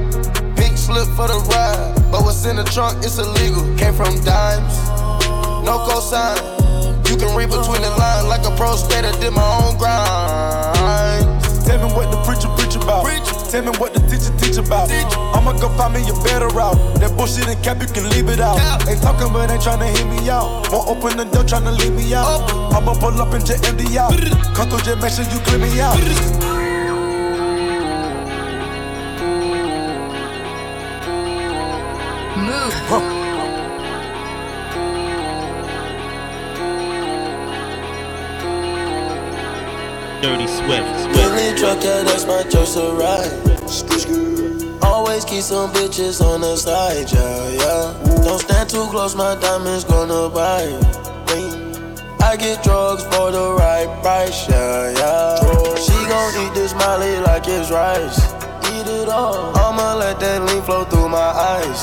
Pink 0.56 0.76
slip 0.76 1.08
for 1.10 1.28
the 1.28 1.38
ride, 1.52 1.94
but 2.12 2.24
what's 2.24 2.46
in 2.46 2.56
the 2.56 2.64
trunk, 2.64 2.98
it's 3.06 3.20
illegal. 3.20 3.64
Came 3.78 3.94
from 3.94 4.16
dimes, 4.24 4.74
no 5.64 5.86
cosign. 5.88 6.38
You 7.08 7.16
can 7.16 7.36
read 7.38 7.50
between 7.50 7.82
the 7.82 7.92
lines 8.00 8.28
like 8.28 8.44
a 8.46 8.56
pro 8.58 8.76
skater, 8.76 9.12
did 9.20 9.34
my 9.34 9.46
own 9.62 9.78
grind. 9.78 11.44
Tell 11.64 11.78
me 11.78 11.94
what 11.94 12.10
the 12.10 12.18
preacher. 12.26 12.65
Tell 13.56 13.64
me 13.64 13.72
what 13.80 13.94
the 13.94 14.02
teacher 14.12 14.36
teach 14.36 14.58
about. 14.58 14.90
Teach. 14.90 15.16
I'ma 15.32 15.54
go 15.54 15.70
find 15.80 15.94
me 15.94 16.02
a 16.10 16.14
better 16.28 16.50
route. 16.50 16.76
That 17.00 17.16
bullshit 17.16 17.48
and 17.48 17.56
cap, 17.64 17.80
you 17.80 17.88
can 17.88 18.10
leave 18.10 18.28
it 18.28 18.42
out. 18.42 18.58
Yeah. 18.58 18.92
Ain't 18.92 19.02
talking, 19.02 19.32
but 19.32 19.50
ain't 19.50 19.64
trying 19.64 19.80
to 19.80 19.88
hear 19.88 20.06
me 20.12 20.30
out. 20.30 20.68
Won't 20.74 20.90
open 20.92 21.16
the 21.16 21.24
door, 21.24 21.46
trying 21.46 21.64
to 21.64 21.72
leave 21.72 21.94
me 21.96 22.14
out. 22.14 22.52
Open. 22.52 22.76
I'ma 22.76 23.00
pull 23.00 23.16
up 23.16 23.32
and 23.32 23.46
jet 23.46 23.66
empty 23.66 23.98
out. 23.98 24.12
Come 24.60 24.68
through, 24.68 24.84
just 24.84 25.00
make 25.00 25.14
sure 25.16 25.24
you 25.32 25.40
clear 25.48 25.60
me 25.60 25.80
out. 25.80 25.96
Huh. 32.92 33.00
Dirty 40.22 40.48
Swift. 40.48 40.95
Billy 41.16 41.58
truck, 41.58 41.84
yeah, 41.84 42.04
that's 42.04 42.26
my 42.26 42.44
choice 42.44 42.76
to 42.76 42.94
ride. 42.94 43.32
Always 44.84 45.26
keep 45.26 45.42
some 45.42 45.72
bitches 45.72 46.22
on 46.22 46.42
the 46.42 46.56
side, 46.56 47.12
yeah, 47.12 47.50
yeah. 47.50 48.24
Don't 48.24 48.40
stand 48.40 48.70
too 48.70 48.86
close, 48.92 49.16
my 49.16 49.36
diamonds 49.36 49.84
gonna 49.84 50.30
bite. 50.30 50.96
I 52.22 52.38
get 52.38 52.64
drugs 52.64 53.04
for 53.04 53.32
the 53.32 53.56
right 53.58 53.88
price, 54.02 54.50
yeah, 54.50 54.92
yeah. 54.92 55.76
She 55.76 55.94
gon' 56.10 56.34
eat 56.44 56.54
this 56.54 56.74
molly 56.74 57.20
like 57.22 57.48
it's 57.48 57.72
rice. 57.72 58.20
Eat 58.74 58.88
it 58.88 59.10
all. 59.10 59.56
I'ma 59.56 59.94
let 59.96 60.20
that 60.20 60.42
lean 60.44 60.62
flow 60.64 60.84
through 60.86 61.10
my 61.10 61.32
eyes. 61.54 61.82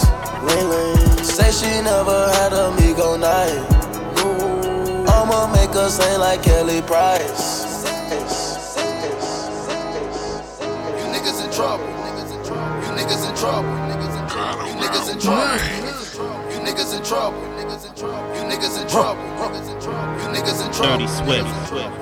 Say 1.26 1.50
she 1.52 1.80
never 1.80 2.28
had 2.36 2.52
a 2.52 2.74
Migo 2.76 3.18
night. 3.18 3.62
I'ma 5.08 5.46
make 5.52 5.70
her 5.70 5.88
sing 5.88 6.18
like 6.18 6.42
Kelly 6.42 6.82
Price. 6.82 7.51
Niggas 13.42 14.14
in 14.14 14.28
trouble. 14.28 14.62
You 14.62 16.60
niggas 16.62 16.94
in 16.96 17.02
trouble. 17.02 17.42
You 17.42 17.58
niggas 17.58 17.82
in 17.82 17.96
trouble. 17.98 18.22
You 18.34 18.44
niggas 18.46 18.80
in 18.80 18.86
trouble. 18.86 19.22
You 20.22 20.28
niggas 20.30 20.64
in 20.64 20.72
trouble. 20.72 20.98
Dirty 20.98 21.08
Swift. 21.08 21.48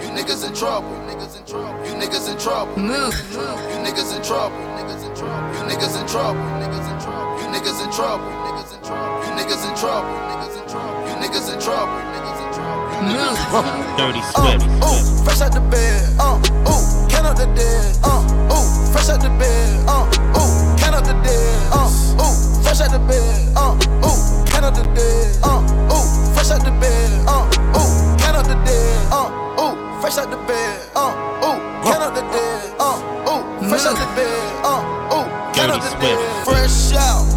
You 0.02 0.10
niggas 0.12 0.46
in 0.46 0.54
trouble. 0.54 0.90
You 0.90 1.94
niggas 1.96 2.30
in 2.30 2.38
trouble. 2.38 2.76
Move. 2.78 3.14
You 3.32 3.78
niggas 3.84 4.16
in 4.16 4.22
trouble. 4.22 4.58
You 4.60 4.68
niggas 4.76 5.04
in 5.08 5.14
trouble 5.16 5.50
niggas 5.70 6.00
in 6.00 6.06
trouble. 6.06 6.40
Niggas 6.60 7.80
in 7.80 7.90
trouble. 7.90 8.26
Niggas 8.42 8.68
in 8.68 8.76
trap. 8.76 9.00
You 9.24 9.32
niggas 9.38 9.64
in 9.64 9.74
trouble. 9.74 10.10
Niggas 10.28 10.58
in 10.58 10.68
trouble. 10.68 11.08
You 11.08 11.14
niggas 11.22 11.48
in 11.52 11.60
trouble. 11.60 11.96
Niggas 12.10 12.44
in 12.44 12.52
trouble. 12.52 13.96
Dirty 13.96 14.22
Swift. 14.34 14.64
Uh, 14.82 14.90
ooh, 14.90 15.24
fresh 15.24 15.40
out 15.40 15.52
the 15.52 15.60
bed. 15.60 16.02
Uh, 16.18 16.36
ooh, 16.68 17.08
can 17.08 17.24
up 17.24 17.36
the 17.36 17.46
dead. 17.54 17.96
Uh, 18.04 18.52
ooh, 18.52 18.92
fresh 18.92 19.08
out 19.08 19.20
the 19.22 19.30
bed. 19.38 19.88
Uh, 19.88 20.04
ooh, 20.36 20.69
can 20.90 20.98
up 20.98 21.06
the 21.06 21.14
dead. 21.22 21.70
Uh, 21.70 21.86
ooh, 22.18 22.62
fresh 22.62 22.80
out 22.80 22.90
the 22.90 22.98
bed. 22.98 23.52
Uh, 23.56 23.78
ooh, 24.02 24.44
can 24.46 24.64
up 24.64 24.74
the 24.74 24.82
dead. 24.90 25.38
Uh, 25.42 25.62
ooh, 25.94 26.34
fresh 26.34 26.50
out 26.50 26.64
the 26.64 26.70
bed. 26.82 27.10
Uh, 27.28 27.46
ooh, 27.78 28.18
can 28.18 28.34
up 28.34 28.46
the 28.46 28.58
dead. 28.66 29.06
Uh, 29.12 29.30
ooh, 29.62 30.00
fresh 30.00 30.18
out 30.18 30.30
the 30.30 30.36
bed. 30.50 30.90
Uh, 30.96 31.14
ooh, 31.46 31.58
can 31.86 32.02
up 32.02 32.14
the 32.14 32.22
dead. 32.34 32.74
Uh, 32.80 32.98
ooh, 33.30 33.68
fresh 33.68 33.86
out 33.86 33.94
the 33.94 34.06
bed. 34.18 34.64
Uh, 34.66 35.14
ooh, 35.14 35.54
can 35.54 35.70
up 35.70 35.80
the 35.80 35.94
dead. 36.00 36.44
Fresh 36.44 36.94
out 36.94 37.30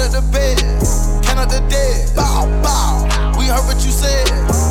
of 0.00 0.12
the 0.12 0.22
bed, 0.32 0.58
count 1.22 1.38
out 1.38 1.50
the 1.50 1.60
dead. 1.68 2.10
Bow, 2.16 2.46
bow. 2.62 3.06
We 3.38 3.46
heard 3.46 3.66
what 3.66 3.84
you 3.84 3.90
said. 3.90 4.26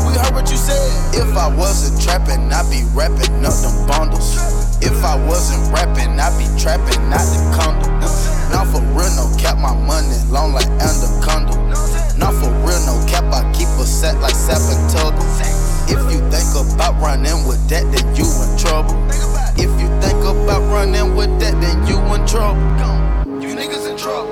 We 0.07 0.17
heard 0.17 0.33
what 0.33 0.49
you 0.51 0.57
said. 0.57 1.15
If 1.15 1.37
I 1.37 1.47
wasn't 1.55 2.01
trapping, 2.01 2.51
I'd 2.51 2.69
be 2.69 2.83
rapping 2.93 3.45
up 3.45 3.53
them 3.63 3.87
bundles. 3.87 4.35
If 4.81 5.03
I 5.03 5.15
wasn't 5.27 5.71
rapping, 5.71 6.19
I'd 6.19 6.35
be 6.39 6.47
trapping 6.59 7.13
out 7.13 7.27
the 7.31 7.39
condo. 7.55 7.88
My 9.59 9.75
money 9.75 10.15
long 10.31 10.53
like 10.53 10.67
anaconda. 10.79 11.55
Not 12.17 12.33
for 12.35 12.51
real, 12.63 12.79
no 12.87 12.95
cap, 13.07 13.27
I 13.31 13.43
keep 13.51 13.67
a 13.79 13.85
set 13.85 14.15
like 14.19 14.33
Sapatug. 14.33 15.15
If 15.91 15.99
you 16.11 16.19
think 16.31 16.49
about 16.55 16.99
running 17.01 17.47
with 17.47 17.59
that, 17.69 17.83
then 17.91 18.07
you 18.15 18.23
in 18.23 18.51
trouble. 18.57 18.95
If 19.59 19.71
you 19.79 19.87
think 19.99 20.23
about 20.23 20.63
running 20.71 21.15
with 21.15 21.31
that, 21.39 21.59
then 21.59 21.75
you 21.87 21.99
in 22.15 22.23
trouble. 22.27 22.61
You 23.41 23.55
niggas 23.55 23.89
in 23.89 23.97
trouble. 23.97 24.31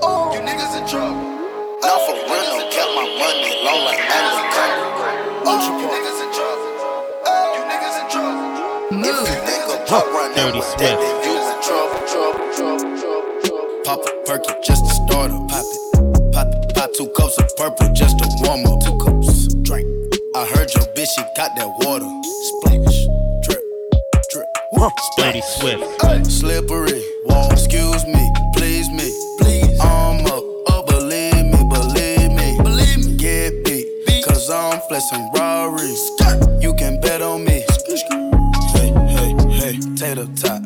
Oh, 0.00 0.32
you 0.32 0.40
niggas 0.40 0.72
in 0.80 0.88
trouble. 0.88 1.20
Not 1.80 2.00
for 2.08 2.16
real, 2.16 2.44
no 2.56 2.64
cap, 2.72 2.88
my 2.96 3.04
money 3.20 3.52
long 3.64 3.84
like 3.84 4.00
Anaconda. 4.00 5.44
Oh, 5.44 5.60
you 5.60 5.86
niggas 5.92 6.20
in 6.24 6.30
trouble. 6.32 6.68
Oh, 7.28 7.52
you 7.52 7.62
niggas 7.68 7.96
in 8.00 8.06
trouble. 8.08 8.64
If 9.04 9.16
you 9.28 9.38
think 9.44 9.64
about 9.68 10.06
running 10.12 10.56
with 10.56 10.72
that, 10.78 10.96
then 10.96 11.16
you 11.24 11.36
in 11.36 11.58
trouble. 11.60 12.03
Pop 13.84 14.00
a 14.00 14.10
perky 14.24 14.50
just 14.62 14.82
to 14.82 14.94
start 14.94 15.30
up. 15.30 15.46
Pop 15.48 15.66
it. 15.66 16.32
Pop 16.32 16.46
it. 16.48 16.74
Pop 16.74 16.90
two 16.94 17.06
cups 17.08 17.36
of 17.36 17.54
purple 17.54 17.92
just 17.92 18.18
to 18.18 18.26
warm 18.40 18.64
up. 18.64 18.80
Two 18.82 18.96
cups. 18.96 19.52
Drink. 19.60 19.86
I 20.34 20.46
heard 20.46 20.72
your 20.72 20.84
bitch, 20.96 21.08
she 21.14 21.22
got 21.36 21.54
that 21.56 21.68
water. 21.84 22.08
Splash. 22.48 23.04
Drip. 23.44 23.60
Drip. 24.30 24.46
Dirty 25.18 25.42
Splash. 25.42 25.76
Swift. 25.76 26.04
Ay, 26.04 26.22
slippery. 26.22 27.04
Wall. 27.26 27.52
Excuse 27.52 28.06
me. 28.06 28.32
Please 28.56 28.88
me. 28.88 29.12
Please. 29.38 29.78
I'm 29.80 30.24
up. 30.32 30.42
Oh, 30.72 30.82
believe 30.86 31.44
me. 31.44 31.60
Believe 31.68 32.32
me. 32.32 32.56
Believe 32.62 33.04
me. 33.04 33.16
Get 33.18 33.66
beat. 33.66 34.24
Cause 34.24 34.48
I'm 34.48 34.80
flexing 34.88 35.30
Rari. 35.34 35.92
You 36.62 36.72
can 36.78 37.02
bet 37.02 37.20
on 37.20 37.44
me. 37.44 37.62
Hey, 38.72 38.94
hey, 39.12 39.34
hey, 39.50 39.78
tater 39.94 40.26
tot. 40.40 40.63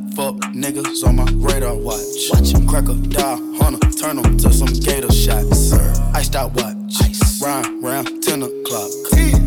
Niggas 0.59 1.07
on 1.07 1.15
my 1.15 1.25
radar 1.37 1.77
watch. 1.77 2.31
Watch 2.33 2.53
him 2.53 2.67
crack 2.67 2.88
a 2.88 2.95
die, 2.95 3.38
hunter, 3.61 3.79
turn 3.93 4.19
'em 4.19 4.37
to 4.38 4.53
some 4.53 4.67
gator 4.67 5.12
shots. 5.12 5.73
Iced 6.15 6.35
out 6.35 6.53
watch. 6.57 7.00
Ice. 7.00 7.41
Ride 7.41 7.71
round 7.81 8.21
10 8.25 8.43
o'clock. 8.43 8.91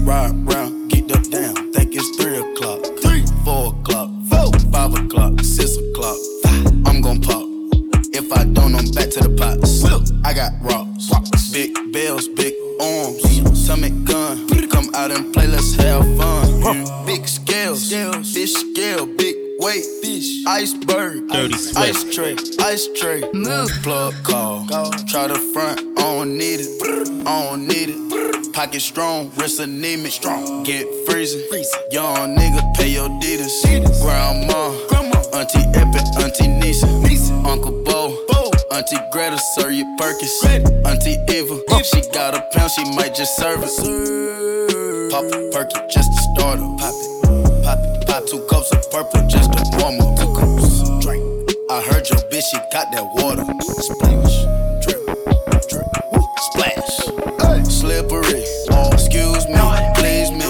Ride 0.06 0.48
round, 0.48 0.61
ice, 21.82 22.16
tray, 22.16 22.36
ice 22.60 22.88
tray. 22.96 23.24
Move. 23.34 23.70
Plug 23.82 24.14
call. 24.24 24.66
Try 25.08 25.28
the 25.28 25.40
front, 25.54 25.80
I 25.98 26.02
don't 26.02 26.38
need 26.38 26.60
it. 26.62 27.28
I 27.28 27.44
don't 27.44 27.68
need 27.68 27.90
it. 27.90 28.54
Pocket 28.54 28.82
strong, 28.82 29.32
wrist 29.38 29.60
anemic. 29.60 30.12
Strong. 30.12 30.64
Get 30.64 30.86
freezing. 31.06 31.42
Young 31.92 32.38
nigga, 32.38 32.62
pay 32.76 32.90
your 32.90 33.10
deeders. 33.20 33.52
Grandma, 34.02 34.70
Auntie 35.34 35.66
Epic, 35.74 36.06
Auntie 36.22 36.48
Nisa, 36.48 36.88
Uncle 37.46 37.84
Bo, 37.84 38.16
Auntie 38.72 38.98
Greta, 39.12 39.40
serve 39.56 39.74
you 39.74 39.96
Perkins. 39.98 40.32
Auntie 40.86 41.18
Eva, 41.30 41.60
she 41.84 42.02
got 42.14 42.36
a 42.36 42.42
pound, 42.54 42.72
she 42.72 42.84
might 42.96 43.16
just 43.16 43.36
serve 43.38 43.62
it. 43.64 45.12
Pop 45.12 45.26
a 45.26 45.50
perky 45.52 45.80
just 45.90 46.12
to 46.12 46.22
start 46.36 46.60
her. 46.60 46.78
Pop 46.78 46.94
it, 46.94 47.64
pop 47.64 47.80
it, 47.80 48.08
pop 48.08 48.26
two 48.28 48.40
cups 48.50 48.72
of 48.72 48.92
purple 48.92 49.28
just 49.28 49.52
to 49.54 49.78
warm 49.78 50.00
up. 50.00 50.51
Two 51.72 51.78
cups, 51.78 51.88
drink. 51.88 51.88
I 51.88 51.94
heard 51.94 52.10
your 52.10 52.20
bitch, 52.30 52.44
she 52.52 52.58
got 52.72 52.92
that 52.92 53.06
water. 53.16 53.46
Splash, 53.62 54.44
drip, 54.84 55.00
drip, 55.70 55.88
woo, 56.12 56.24
splash. 56.52 57.08
Ay, 57.48 57.64
slippery. 57.64 58.44
Oh, 58.72 58.90
excuse 58.92 59.48
me, 59.48 59.56
please 59.96 60.32
me. 60.32 60.46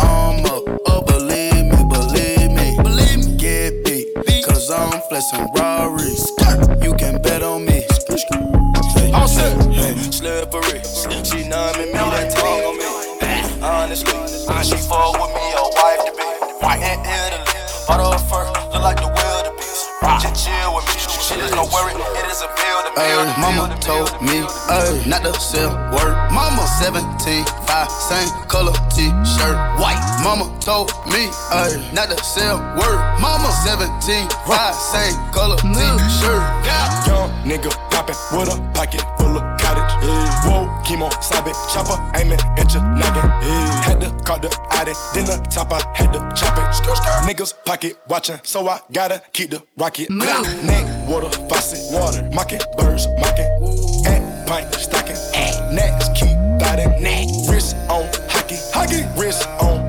I'm 0.00 0.44
up, 0.46 0.62
oh, 0.86 1.02
believe 1.06 1.66
me, 1.66 1.84
believe 1.88 2.50
me. 2.52 2.76
Believe 2.82 3.26
me, 3.26 3.36
get 3.36 3.84
beat. 3.84 4.08
Cause 4.46 4.70
I'm 4.70 5.00
flexing 5.08 5.46
Rari. 5.54 6.16
You 6.82 6.94
can 6.94 7.20
bet 7.20 7.42
on 7.42 7.64
me. 7.66 7.84
All 9.12 9.28
set. 9.28 9.56
Hey, 9.72 9.94
slippery. 10.10 10.80
She 11.24 11.48
numbing 11.48 11.92
me, 11.92 11.98
that 11.98 12.30
tongue 12.34 12.64
on 12.64 12.78
me. 12.78 12.84
Honestly, 13.62 14.12
she 14.64 14.76
fuck 14.88 15.12
with 15.12 15.34
me, 15.34 15.52
a 15.52 15.62
wife 15.76 16.04
to 16.06 16.12
be. 16.16 16.24
In 16.78 17.00
Italy, 17.00 17.44
bought 17.86 18.00
her 18.00 18.18
fur, 18.28 18.46
is 22.38 22.44
a 22.44 22.50
bill 22.54 22.80
to 22.86 23.00
Ay, 23.00 23.34
mama 23.40 23.74
told 23.80 24.10
me, 24.22 24.42
ay, 24.70 25.02
not 25.06 25.22
to 25.22 25.32
sell 25.40 25.70
word. 25.90 26.14
Mama 26.30 26.66
17, 26.78 27.44
5, 27.66 27.90
same 27.90 28.30
color 28.46 28.72
t-shirt, 28.94 29.56
white. 29.78 29.98
Mama 30.22 30.46
told 30.60 30.90
me, 31.06 31.30
ay, 31.50 31.74
not 31.92 32.10
to 32.10 32.18
sell 32.22 32.58
word. 32.78 32.98
Mama 33.20 33.50
17, 33.64 34.28
5, 34.46 34.74
same 34.74 35.16
color 35.32 35.56
t-shirt. 35.56 36.42
Yeah. 36.66 37.06
Young 37.06 37.30
nigga 37.42 37.70
poppin' 37.90 38.16
with 38.32 38.54
a 38.54 38.58
pocket 38.74 39.02
full 39.18 39.38
of 39.38 39.57
cottage. 40.00 40.28
Whoa, 40.44 40.68
chemo, 40.84 41.10
sabe, 41.22 41.52
chopper, 41.72 41.98
aiming 42.16 42.40
at 42.56 42.72
your 42.72 42.82
noggin. 42.82 43.30
Had 43.82 44.00
to 44.00 44.10
call 44.24 44.38
the 44.38 44.48
addy, 44.70 44.92
then 45.14 45.26
the 45.26 45.36
top, 45.50 45.72
I 45.72 45.82
had 45.94 46.12
to 46.12 46.18
chop 46.34 46.58
it. 46.58 46.64
Niggas 47.28 47.54
pocket 47.64 47.98
watching, 48.08 48.40
so 48.42 48.68
I 48.68 48.80
gotta 48.92 49.22
keep 49.32 49.50
the 49.50 49.62
rocket. 49.76 50.10
Move. 50.10 50.64
Neck, 50.64 51.08
water, 51.08 51.30
faucet, 51.48 51.92
water, 51.92 52.28
mocking, 52.32 52.60
birds, 52.76 53.06
mocking. 53.18 53.46
At 54.06 54.46
pint, 54.46 54.74
stocking. 54.74 55.16
Next, 55.74 56.14
keep 56.14 56.36
biting. 56.58 57.02
Neck, 57.02 57.28
wrist 57.48 57.76
on 57.90 58.08
hockey, 58.28 58.56
hockey, 58.72 59.04
wrist 59.16 59.46
on 59.60 59.87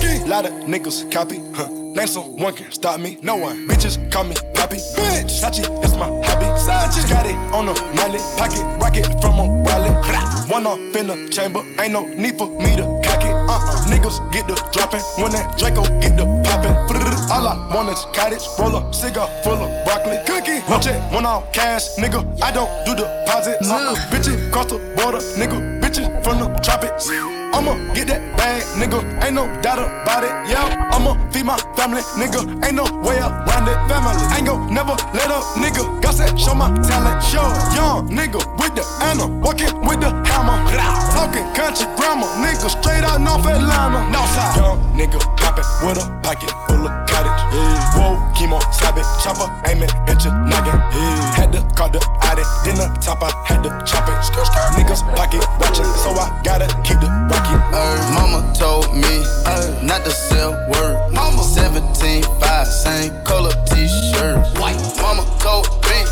rocky. 0.00 0.24
Lot 0.28 0.46
of 0.46 0.52
niggas 0.64 1.10
copy, 1.10 1.40
huh? 1.54 1.68
Name 1.68 2.06
someone 2.06 2.54
can 2.54 2.70
stop 2.70 3.00
me. 3.00 3.18
No 3.22 3.36
one. 3.36 3.66
Bitches 3.68 4.10
call 4.12 4.24
me 4.24 4.34
Poppy. 4.54 4.76
Bitch. 4.76 5.40
Sachi, 5.40 5.62
that's 5.80 5.94
my 5.96 6.06
hobby. 6.06 6.46
Sachi. 6.56 7.08
Got 7.08 7.26
it 7.26 7.34
on 7.52 7.68
a 7.68 7.74
mallet. 7.94 8.22
Pocket 8.38 8.62
rocket 8.80 9.06
from 9.20 9.38
a 9.38 9.46
wallet. 9.64 10.50
One 10.50 10.66
off 10.66 10.78
in 10.96 11.06
the 11.08 11.28
chamber. 11.30 11.60
Ain't 11.80 11.92
no 11.92 12.06
need 12.06 12.38
for 12.38 12.48
me 12.48 12.76
to 12.76 12.84
cock 13.04 13.22
it. 13.24 13.34
Uh-uh. 13.34 13.86
Niggas 13.88 14.32
get 14.32 14.46
the 14.46 14.54
dropping. 14.72 15.00
When 15.18 15.32
that 15.32 15.58
Draco 15.58 15.82
get 16.00 16.16
the 16.16 16.26
popping. 16.44 16.76
All 17.30 17.46
I 17.46 17.74
want 17.74 17.88
is 17.88 18.04
cottage. 18.12 18.46
Roll 18.58 18.76
up 18.76 18.94
cigar 18.94 19.28
full 19.42 19.54
of 19.54 19.84
broccoli. 19.84 20.18
Cookie. 20.26 20.60
One 20.70 20.80
check, 20.80 21.12
one 21.12 21.26
off 21.26 21.52
cash. 21.52 21.96
Nigga, 21.96 22.22
I 22.42 22.52
don't 22.52 22.70
do 22.84 22.94
deposits. 22.94 23.68
Uh-uh. 23.68 23.94
Bitches 24.10 24.52
cross 24.52 24.66
the 24.66 24.78
border. 24.96 25.18
Nigga, 25.38 25.80
bitches 25.80 26.06
from 26.22 26.38
the 26.38 26.48
tropics. 26.62 27.10
I'ma 27.52 27.74
get 27.94 28.08
that 28.08 28.22
bag, 28.36 28.62
nigga. 28.78 29.02
Ain't 29.24 29.34
no 29.34 29.46
doubt 29.60 29.78
about 29.78 30.24
it. 30.24 30.32
Yeah, 30.48 30.90
I'ma 30.92 31.14
feed 31.30 31.44
my 31.44 31.58
family, 31.76 32.02
nigga. 32.16 32.40
Ain't 32.64 32.76
no 32.76 32.84
way 33.02 33.18
around 33.18 33.68
it. 33.68 33.78
Family, 33.90 34.14
ain't 34.36 34.46
gon' 34.46 34.72
never 34.72 34.94
let 35.12 35.30
up, 35.30 35.44
nigga. 35.58 35.82
Got 36.00 36.16
that 36.16 36.38
show 36.38 36.54
my 36.54 36.70
talent. 36.82 37.22
Show 37.22 37.46
young 37.74 38.08
nigga 38.08 38.40
with 38.58 38.74
the 38.74 38.84
Anna, 39.02 39.26
walking 39.26 39.74
with 39.82 40.00
the 40.00 40.10
hammer. 40.30 40.58
Talking 41.12 41.46
country 41.54 41.86
grammar, 41.96 42.30
nigga. 42.38 42.70
Straight 42.70 43.04
out 43.04 43.20
North 43.20 43.46
Atlanta. 43.46 44.06
Northside. 44.14 44.56
Young 44.56 44.78
nigga 44.94 45.18
poppin' 45.36 45.64
with 45.82 45.98
a 45.98 46.06
pocket 46.22 46.50
full 46.68 46.86
of 46.86 46.92
cottage. 47.08 47.40
Whoa, 47.96 48.16
chemo, 48.34 48.58
it, 48.62 49.06
chopper, 49.22 49.48
aiming 49.68 49.90
at 50.08 50.22
your 50.24 50.34
noggin. 50.46 50.78
Had 51.34 51.52
to 51.52 51.60
call 51.74 51.90
the 51.90 52.00
addy, 52.22 52.44
then 52.64 52.76
the 52.76 52.86
top, 53.00 53.22
I 53.22 53.30
had 53.46 53.62
to 53.64 53.70
chop 53.84 54.08
it. 54.08 54.20
Niggas 54.76 55.02
pocket 55.16 55.44
watching, 55.58 55.90
so 55.98 56.10
I 56.10 56.40
gotta 56.44 56.66
keep 56.84 57.00
the 57.00 57.08
rocket. 57.40 57.60
Ay, 57.74 58.14
mama 58.14 58.52
told 58.54 58.94
me 58.94 59.24
not 59.86 60.04
to 60.04 60.10
sell 60.10 60.52
word. 60.70 61.12
Mama 61.12 61.42
17, 61.42 62.22
5, 62.22 62.66
same 62.66 63.12
color 63.24 63.52
t-shirt. 63.66 64.58
White. 64.58 64.78
Mama 65.00 65.24
told 65.40 65.66
me 65.88 66.04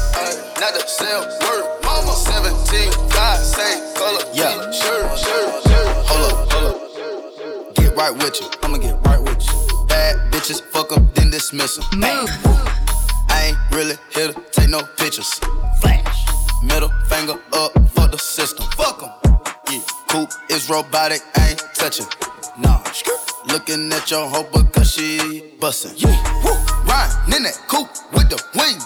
not 0.60 0.74
to 0.74 0.84
sell 0.88 1.22
word. 1.42 1.64
Mama 1.84 2.12
17, 2.12 2.92
5, 3.10 3.38
same 3.38 3.94
color 3.94 4.22
yeah. 4.32 4.70
t-shirt. 4.70 5.18
Shirt, 5.18 5.62
shirt. 5.64 5.88
Hold 6.08 6.32
up, 6.32 6.52
hold 6.52 6.64
up. 6.74 7.74
Get 7.74 7.96
right 7.96 8.12
with 8.12 8.40
you. 8.40 8.48
I'ma 8.62 8.78
get 8.78 8.94
right 9.06 9.20
with 9.20 9.44
you. 9.46 9.86
Bad 9.86 10.16
bitches, 10.32 10.60
fuck 10.60 10.92
'em, 10.92 11.08
then 11.14 11.30
dismiss 11.30 11.78
'em. 11.78 12.00
Move. 12.00 12.30
I 13.30 13.48
ain't 13.48 13.58
really 13.72 13.96
here 14.14 14.32
to 14.32 14.40
take 14.52 14.70
no 14.70 14.82
pictures. 14.96 15.40
Flash. 15.80 16.18
Middle 16.62 16.90
finger 17.08 17.38
up 17.52 17.72
for 17.94 18.08
the 18.08 18.18
system. 18.18 18.66
Fuck 18.76 19.00
Fuck 19.00 19.02
'em. 19.02 19.27
Yeah. 20.08 20.26
Coupe 20.26 20.32
is 20.50 20.68
robotic, 20.70 21.22
I 21.34 21.50
ain't 21.50 21.62
touching. 21.74 22.06
Nah. 22.58 22.82
Looking 23.52 23.92
at 23.92 24.10
your 24.10 24.28
hoe 24.28 24.44
because 24.44 24.92
she 24.92 25.42
bustin'. 25.60 25.92
Yeah. 25.96 26.42
Woo. 26.44 26.52
Riding 26.84 27.36
in 27.36 27.42
that 27.44 27.58
coupe 27.68 27.88
with 28.12 28.28
the 28.28 28.42
wings. 28.54 28.84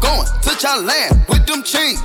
Going 0.00 0.26
to 0.42 0.50
Thailand 0.56 1.28
with 1.28 1.46
them 1.46 1.62
chains. 1.62 2.00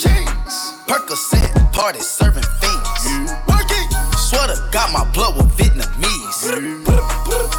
Chains. 0.00 0.54
Percocet, 0.86 1.72
party 1.72 2.00
serving 2.00 2.44
fiends. 2.60 3.32
Working. 3.48 3.88
Swear 4.18 4.48
to 4.48 4.68
God, 4.72 4.92
my 4.92 5.10
blood 5.12 5.36
was 5.36 5.46
Vietnamese. 5.56 6.84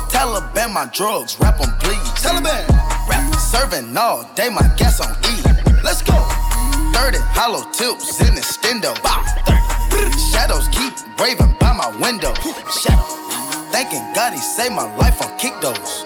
Taliban, 0.10 0.74
my 0.74 0.90
drugs, 0.94 1.38
rap 1.40 1.60
on 1.60 1.72
please. 1.80 1.98
Taliban, 2.20 2.68
rap 3.10 3.36
serving 3.36 3.96
all 3.98 4.30
day, 4.36 4.50
my 4.50 4.68
gas 4.78 5.00
on 5.00 5.12
E. 5.26 5.42
Let's 5.84 6.02
go. 6.02 6.14
30 6.94 7.18
hollow 7.34 7.64
tips 7.72 8.20
in 8.22 8.36
the 8.36 8.42
stendo. 8.42 8.94
Shadows 10.18 10.68
keep 10.70 10.94
raving 11.20 11.56
by 11.60 11.74
my 11.74 11.90
window. 12.00 12.34
Shadow. 12.70 13.04
Thanking 13.72 14.04
God 14.14 14.34
he 14.34 14.40
saved 14.40 14.74
my 14.74 14.94
life 14.98 15.22
on 15.22 15.38
kick 15.38 15.54
those. 15.62 16.04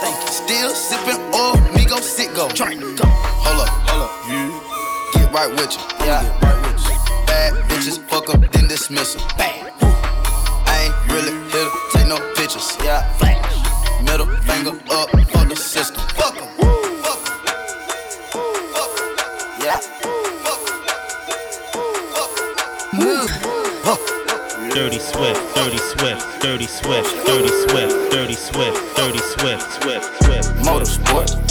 Thank 0.00 0.16
you. 0.20 0.32
Still 0.32 0.70
sipping 0.74 1.20
oil, 1.34 1.56
me 1.74 1.84
go 1.84 2.00
sit 2.00 2.34
go. 2.34 2.48
Hold 2.48 3.60
up, 3.60 3.68
hold 3.86 4.02
up. 4.02 4.12
Get 5.14 5.32
right 5.32 5.50
with 5.50 5.72
you. 5.72 5.82
Yeah. 6.06 6.22
Get 6.22 6.42
right 6.42 6.60
with 6.66 6.84
you. 6.84 6.94
Bad 7.26 7.52
bitches, 7.68 7.98
fuck 8.08 8.28
up, 8.30 8.40
then 8.52 8.68
dismiss 8.68 9.14
them. 9.14 9.22
Bad. 9.38 9.72
I 10.66 10.86
ain't 10.86 11.12
really 11.12 11.32
here 11.50 11.70
to 11.70 11.70
take 11.92 12.08
no 12.08 12.18
pictures. 12.34 12.76
Yeah. 12.82 13.02
Flash. 13.14 14.02
Middle 14.02 14.26
finger 14.42 14.78
up 14.90 15.08
Dirty 24.76 24.98
Swift, 24.98 25.54
Dirty 25.54 25.78
Swift, 25.78 26.42
Dirty 26.42 26.66
Swift, 26.66 27.26
Dirty 27.26 27.48
Swift, 27.48 28.12
Dirty 28.12 28.34
Swift, 28.34 28.96
Dirty 28.96 29.18
Swift, 29.20 29.62
Swift, 29.72 30.22
Swift. 30.22 30.54
Motorsport, 30.66 31.45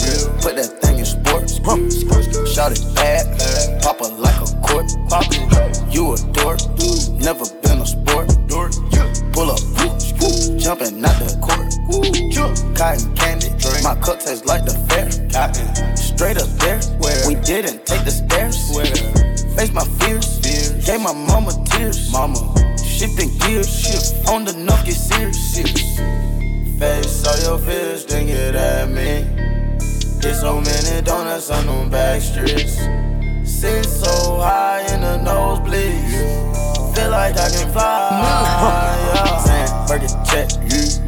on 32.16 32.46
them. 32.46 33.46
Sit 33.46 33.84
so 33.84 34.40
high 34.40 34.80
in 34.94 35.00
the 35.02 35.18
nosebleeds. 35.18 36.96
Feel 36.96 37.10
like 37.10 37.36
I 37.36 37.50
can 37.50 37.72
fly. 37.72 38.92
Yeah. 39.16 39.38
Saying, 39.38 39.86
Burger 39.86 40.12
check, 40.24 40.48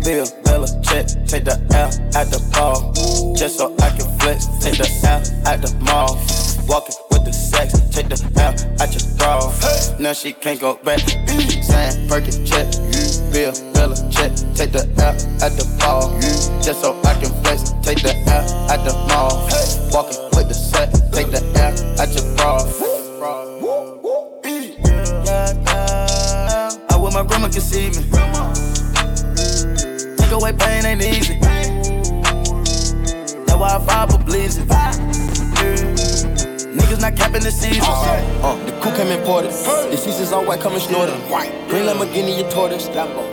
Bill, 0.04 0.26
Bella 0.44 0.68
check. 0.82 1.06
Take 1.26 1.44
the 1.44 1.56
L 1.72 1.88
at 2.16 2.30
the 2.30 2.40
ball. 2.52 2.92
Just 3.34 3.58
so 3.58 3.74
I 3.80 3.90
can 3.90 4.06
flex. 4.18 4.46
Take 4.60 4.78
the 4.78 4.88
L 5.04 5.22
at 5.46 5.62
the 5.62 5.74
mall. 5.84 6.14
Walking 6.68 6.94
with 7.10 7.24
the 7.24 7.32
sex. 7.32 7.72
Take 7.90 8.08
the 8.08 8.20
L 8.36 8.54
at 8.80 8.92
your 8.92 9.16
bra. 9.16 9.52
Now 9.98 10.12
she 10.12 10.32
can't 10.32 10.60
go 10.60 10.74
back. 10.76 11.00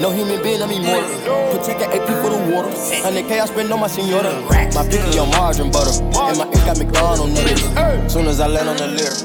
No 0.05 0.11
human 0.11 0.37
being, 0.43 0.61
I'm 0.61 0.69
immortal. 0.69 1.09
Protect 1.49 1.79
the 1.79 1.87
AP 1.89 2.05
for 2.21 2.29
the 2.29 2.37
water. 2.53 2.69
100K 2.69 3.41
I 3.41 3.45
spend 3.47 3.73
on 3.73 3.79
my 3.79 3.87
senora. 3.87 4.39
My 4.77 4.85
pinky 4.87 5.17
on 5.17 5.31
margarine 5.31 5.71
butter. 5.71 5.97
And 5.97 6.37
my 6.37 6.45
ink 6.45 6.61
got 6.61 6.77
McDonald 6.77 7.31
niggas. 7.31 8.11
Soon 8.11 8.27
as 8.27 8.39
I 8.39 8.45
land 8.45 8.69
on 8.69 8.77
the 8.77 8.85
lyrics. 8.85 9.23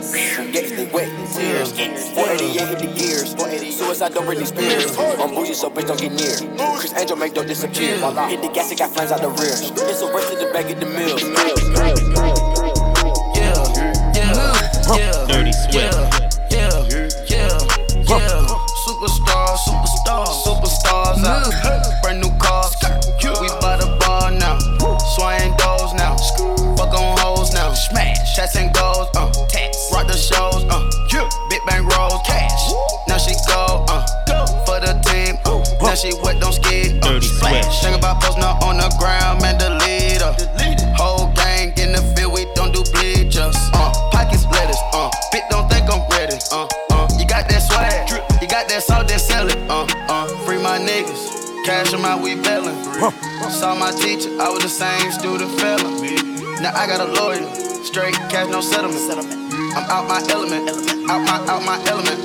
Gets 0.51 0.71
they 0.73 0.87
wet 0.87 1.13
tears. 1.37 1.73
488 2.17 2.69
hit 2.69 2.79
the 2.79 2.87
gears. 2.97 3.37
Suicide 3.77 4.15
don't 4.15 4.25
Britney 4.25 4.47
Spears. 4.47 4.97
I'm 4.97 5.35
bougie, 5.35 5.53
so 5.53 5.69
bitch 5.69 5.87
don't 5.87 6.01
get 6.01 6.13
near. 6.13 6.57
Criss 6.79 6.95
Angel 6.97 7.17
make 7.19 7.35
don't 7.35 7.47
disappear. 7.47 7.99
Hit 8.31 8.41
the 8.41 8.49
gas, 8.49 8.73
it 8.73 8.79
got 8.79 8.91
flames 8.91 9.13
out 9.13 9.21
the 9.21 9.29
rear. 9.29 9.53
It's 9.53 10.01
a 10.01 10.11
race 10.11 10.31
to 10.31 10.37
the 10.37 10.49
back 10.51 10.65
of 10.71 10.81
the 10.81 10.87
mills. 10.87 11.21
Dirty 15.29 15.53
Swift. 15.53 15.77
Yeah, 15.77 16.30
She 36.01 36.15
wet, 36.25 36.41
don't 36.41 36.55
skid. 36.55 36.97
Uh. 37.05 37.13
Dirty 37.13 37.27
Splash. 37.27 37.83
Think 37.83 37.97
about 37.97 38.23
posting 38.23 38.43
up 38.43 38.63
on 38.63 38.79
the 38.79 38.89
ground, 38.99 39.43
man, 39.43 39.59
the 39.59 39.69
leader. 39.85 40.33
Whole 40.97 41.29
gang 41.37 41.77
in 41.77 41.93
the 41.93 42.01
field, 42.17 42.33
we 42.33 42.49
don't 42.55 42.73
do 42.73 42.83
bleachers. 42.93 43.57
Uh, 43.77 43.93
pockets 44.11 44.47
lettuce. 44.49 44.81
Uh, 44.97 45.11
bitch 45.29 45.45
don't 45.51 45.69
think 45.69 45.85
I'm 45.93 46.01
ready. 46.09 46.41
Uh, 46.51 46.67
uh, 46.91 47.07
you 47.19 47.27
got 47.29 47.49
that 47.53 47.61
swag, 47.61 48.09
you 48.41 48.49
got 48.49 48.67
that 48.69 48.83
salt, 48.83 49.09
then 49.09 49.19
sell 49.19 49.49
it. 49.49 49.59
Uh, 49.69 49.85
uh, 50.09 50.27
free 50.45 50.57
my 50.57 50.79
niggas, 50.79 51.65
cash 51.67 51.91
them 51.91 52.05
out, 52.07 52.23
we 52.23 52.35
bailin'. 52.35 52.81
Saw 53.53 53.75
my 53.75 53.93
teacher, 53.93 54.31
I 54.41 54.49
was 54.49 54.63
the 54.63 54.73
same 54.73 55.13
student 55.13 55.53
felon. 55.61 56.01
Now 56.63 56.73
I 56.77 56.87
got 56.87 57.01
a 57.01 57.13
lawyer, 57.13 57.45
straight 57.85 58.15
cash, 58.33 58.49
no 58.49 58.61
settlement. 58.63 59.05
I'm 59.77 59.85
out 59.93 60.09
my 60.09 60.25
element, 60.33 60.65
out 61.13 61.21
my 61.29 61.37
out 61.45 61.61
my 61.65 61.77
element. 61.89 62.25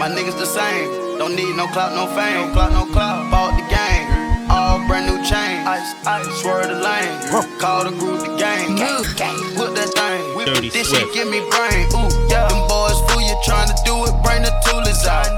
My 0.00 0.08
niggas 0.08 0.38
the 0.38 0.46
same, 0.48 0.88
don't 1.22 1.36
need 1.36 1.54
no 1.54 1.68
clout, 1.68 1.94
no 1.94 2.10
fame, 2.18 2.34
no 2.34 2.52
clout, 2.52 2.72
no 2.72 2.84
clout. 2.90 3.30
Bought 3.30 3.54
the 3.54 3.62
game, 3.70 4.50
all 4.50 4.82
brand 4.88 5.06
new 5.06 5.22
chain. 5.22 5.62
Ice, 5.62 5.94
ice, 6.02 6.26
swerve 6.42 6.66
the 6.66 6.74
lane, 6.74 7.14
call 7.62 7.86
the 7.86 7.94
group 7.94 8.26
the 8.26 8.34
gang. 8.34 8.74
Gang, 8.74 9.06
gang, 9.14 9.38
whip 9.54 9.70
that 9.78 9.94
thing. 9.94 10.18
Whip 10.34 10.50
Dirty 10.50 10.70
this 10.70 10.90
Swift. 10.90 11.14
shit 11.14 11.14
give 11.14 11.28
me 11.30 11.38
brain. 11.46 11.86
Ooh, 11.94 12.10
yeah. 12.26 12.50
Them 12.50 12.66
boys 12.66 12.98
fool 13.06 13.22
you 13.22 13.38
trying 13.46 13.70
to 13.70 13.76
do 13.86 13.94
it, 14.02 14.14
bring 14.26 14.42
the 14.42 14.50
toolies 14.66 15.06
out. 15.06 15.30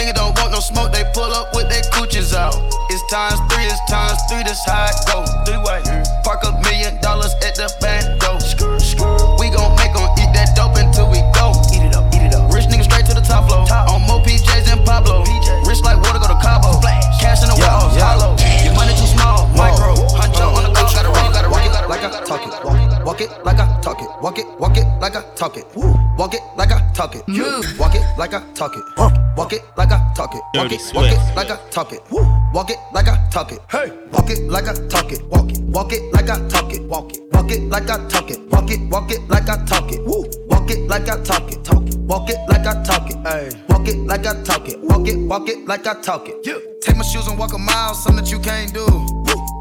Nigga 0.00 0.16
don't 0.16 0.32
want 0.40 0.52
no 0.52 0.60
smoke, 0.60 0.92
they 0.92 1.04
pull 1.12 1.28
up 1.28 1.52
with 1.52 1.68
their 1.68 1.84
cooches 1.92 2.32
out. 2.32 2.56
It's 2.88 3.04
times 3.12 3.36
three, 3.52 3.64
it's 3.68 3.80
times 3.92 4.16
three, 4.32 4.40
this 4.40 4.64
how 4.64 4.88
it 4.88 4.96
go. 5.04 5.20
Three 5.44 5.60
way. 5.60 5.84
Park 6.24 6.44
a 6.48 6.52
million 6.64 6.96
dollars 7.04 7.36
at 7.44 7.56
the 7.60 7.68
bank, 7.84 8.15
talk 22.26 22.42
it. 22.42 22.64
Walk, 22.64 23.06
walk 23.06 23.20
it 23.20 23.30
like 23.44 23.58
I 23.58 23.80
talk 23.80 24.02
it. 24.02 24.08
Walk 24.20 24.38
it, 24.38 24.46
walk 24.58 24.76
it 24.76 24.86
like 25.00 25.16
I 25.16 25.22
talk 25.34 25.56
it. 25.56 25.66
Walk 25.76 26.34
it 26.34 26.40
like 26.56 26.72
I 26.72 26.92
talk 26.92 27.14
it. 27.14 27.22
Walk 27.76 27.94
it 27.94 28.02
like 28.16 28.34
I 28.34 28.40
talk 28.54 28.74
it. 28.76 28.82
Walk 29.36 29.52
it 29.52 29.62
like 29.76 29.92
I 29.92 30.02
talk 30.14 30.34
it. 30.34 30.40
Walk 30.56 30.72
it, 30.72 30.80
walk 30.92 31.10
it 31.20 31.28
like 31.34 31.50
I 31.50 31.56
talk 31.70 31.92
it. 31.92 32.02
Walk 32.10 32.70
it 32.70 32.78
like 32.92 33.08
I 33.08 33.28
talk 33.30 33.52
it. 33.52 33.60
Hey, 33.70 33.92
walk 34.10 34.30
it 34.30 34.42
like 34.50 34.66
I 34.68 34.74
talk 34.88 35.12
it. 35.12 35.22
Walk 35.26 35.50
it, 35.50 35.60
walk 35.60 35.92
it 35.92 36.12
like 36.12 36.28
I 36.30 36.48
talk 36.48 36.72
it. 36.72 36.82
Walk 36.82 37.12
it, 37.12 37.20
walk 37.32 37.50
it 37.50 37.62
like 37.68 37.90
I 37.90 38.08
talk 38.08 38.30
it. 38.30 38.40
Walk 38.50 38.70
it, 38.70 38.80
walk 38.90 39.10
it 39.10 39.28
like 39.28 39.48
I 39.48 39.64
talk 39.64 39.92
it. 39.92 40.04
Walk 40.04 40.70
it 40.70 40.88
like 40.88 41.08
I 41.08 41.22
talk 41.22 41.52
it. 41.52 41.64
Talk 41.64 41.86
it. 41.86 41.96
Walk 41.98 42.30
it 42.30 42.38
like 42.48 42.66
I 42.66 42.82
talk 42.82 43.10
it. 43.10 43.16
Hey, 43.26 43.50
walk 43.68 43.88
it 43.88 43.98
like 43.98 44.26
I 44.26 44.42
talk 44.42 44.68
it. 44.68 44.80
Walk 44.80 45.06
it, 45.06 45.16
walk 45.18 45.48
it 45.48 45.66
like 45.66 45.86
I 45.86 46.00
talk 46.00 46.28
it. 46.28 46.42
Take 46.82 46.96
my 46.96 47.04
shoes 47.04 47.28
and 47.28 47.38
walk 47.38 47.52
a 47.52 47.58
mile, 47.58 47.94
something 47.94 48.24
that 48.24 48.32
you 48.32 48.40
can't 48.40 48.72
do. 48.72 48.86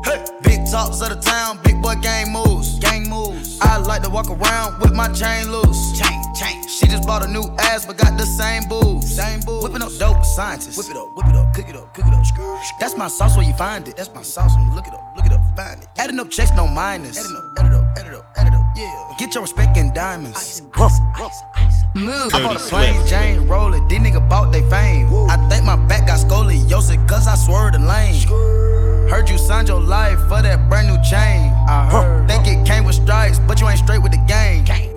Hey. 0.05 0.23
Big 0.43 0.65
talks 0.71 1.01
of 1.01 1.09
the 1.09 1.19
town, 1.19 1.59
big 1.63 1.81
boy 1.81 1.95
gang 1.95 2.31
moves. 2.31 2.79
Gang 2.79 3.09
moves. 3.09 3.59
I 3.61 3.77
like 3.77 4.03
to 4.03 4.09
walk 4.09 4.29
around 4.29 4.79
with 4.79 4.93
my 4.93 5.11
chain 5.11 5.51
loose. 5.51 5.97
Chain, 5.97 6.21
chain. 6.35 6.67
She 6.67 6.87
just 6.87 7.07
bought 7.07 7.25
a 7.25 7.27
new 7.27 7.43
ass, 7.59 7.85
but 7.85 7.97
got 7.97 8.17
the 8.17 8.25
same 8.25 8.63
boobs. 8.69 9.15
Same 9.15 9.41
boobs. 9.41 9.63
Whipping 9.63 9.81
up 9.81 9.91
dope 9.97 10.23
scientists. 10.23 10.77
Whip 10.77 10.89
it 10.89 10.97
up, 10.97 11.15
whip 11.15 11.25
it 11.27 11.35
up, 11.35 11.53
cook 11.53 11.69
it 11.69 11.75
up, 11.75 11.93
cook 11.93 12.05
it 12.05 12.13
up. 12.13 12.23
That's 12.79 12.95
my 12.95 13.07
sauce 13.07 13.35
where 13.35 13.45
you 13.45 13.53
find 13.53 13.87
it. 13.87 13.97
That's 13.97 14.13
my 14.13 14.21
sauce 14.21 14.53
when 14.55 14.67
you 14.67 14.75
look 14.75 14.87
it 14.87 14.93
up, 14.93 15.13
look 15.15 15.25
it 15.25 15.31
up, 15.31 15.41
find 15.55 15.81
it. 15.81 15.89
Adding 15.97 16.19
up 16.19 16.29
checks, 16.29 16.51
no 16.55 16.67
minus. 16.67 17.17
Add 17.17 17.25
it 17.25 17.37
up, 17.37 17.59
add 17.59 17.65
it 17.65 17.73
up, 17.73 17.97
add 17.97 18.07
it 18.07 18.13
up, 18.13 18.33
add 18.37 18.47
it 18.47 18.53
up. 18.53 18.65
Yeah. 18.75 19.13
Get 19.17 19.33
your 19.33 19.43
respect 19.43 19.77
in 19.77 19.93
diamonds. 19.93 20.61
Move. 21.95 22.34
I 22.34 22.43
bought 22.43 22.58
Dirty 22.58 22.65
a 22.65 22.69
plain 22.69 22.93
Swift. 22.95 23.10
Jane 23.10 23.47
roller. 23.47 23.79
These 23.88 23.99
niggas 23.99 24.29
bought 24.29 24.51
they 24.51 24.62
fame. 24.69 25.08
I 25.29 25.38
think 25.49 25.63
my 25.63 25.77
back 25.77 26.08
got 26.08 26.19
scoliosis 26.19 27.08
cause 27.08 27.25
I 27.25 27.36
swerved 27.36 27.75
the 27.75 27.79
lane. 27.79 28.21
Heard 29.10 29.29
you 29.29 29.38
signed 29.38 29.69
your 29.69 29.79
life 29.79 30.19
for 30.27 30.41
that 30.41 30.69
brand 30.69 30.88
new 30.88 30.97
chain. 31.10 31.53
I 31.69 31.88
heard. 31.89 32.27
Think 32.27 32.47
it 32.47 32.65
came 32.67 32.84
with 32.84 32.95
stripes, 32.95 33.39
but 33.39 33.62
you 33.62 33.69
ain't 33.69 33.79
straight 33.79 34.03
with 34.03 34.12
the 34.12 34.23
game. 34.27 34.94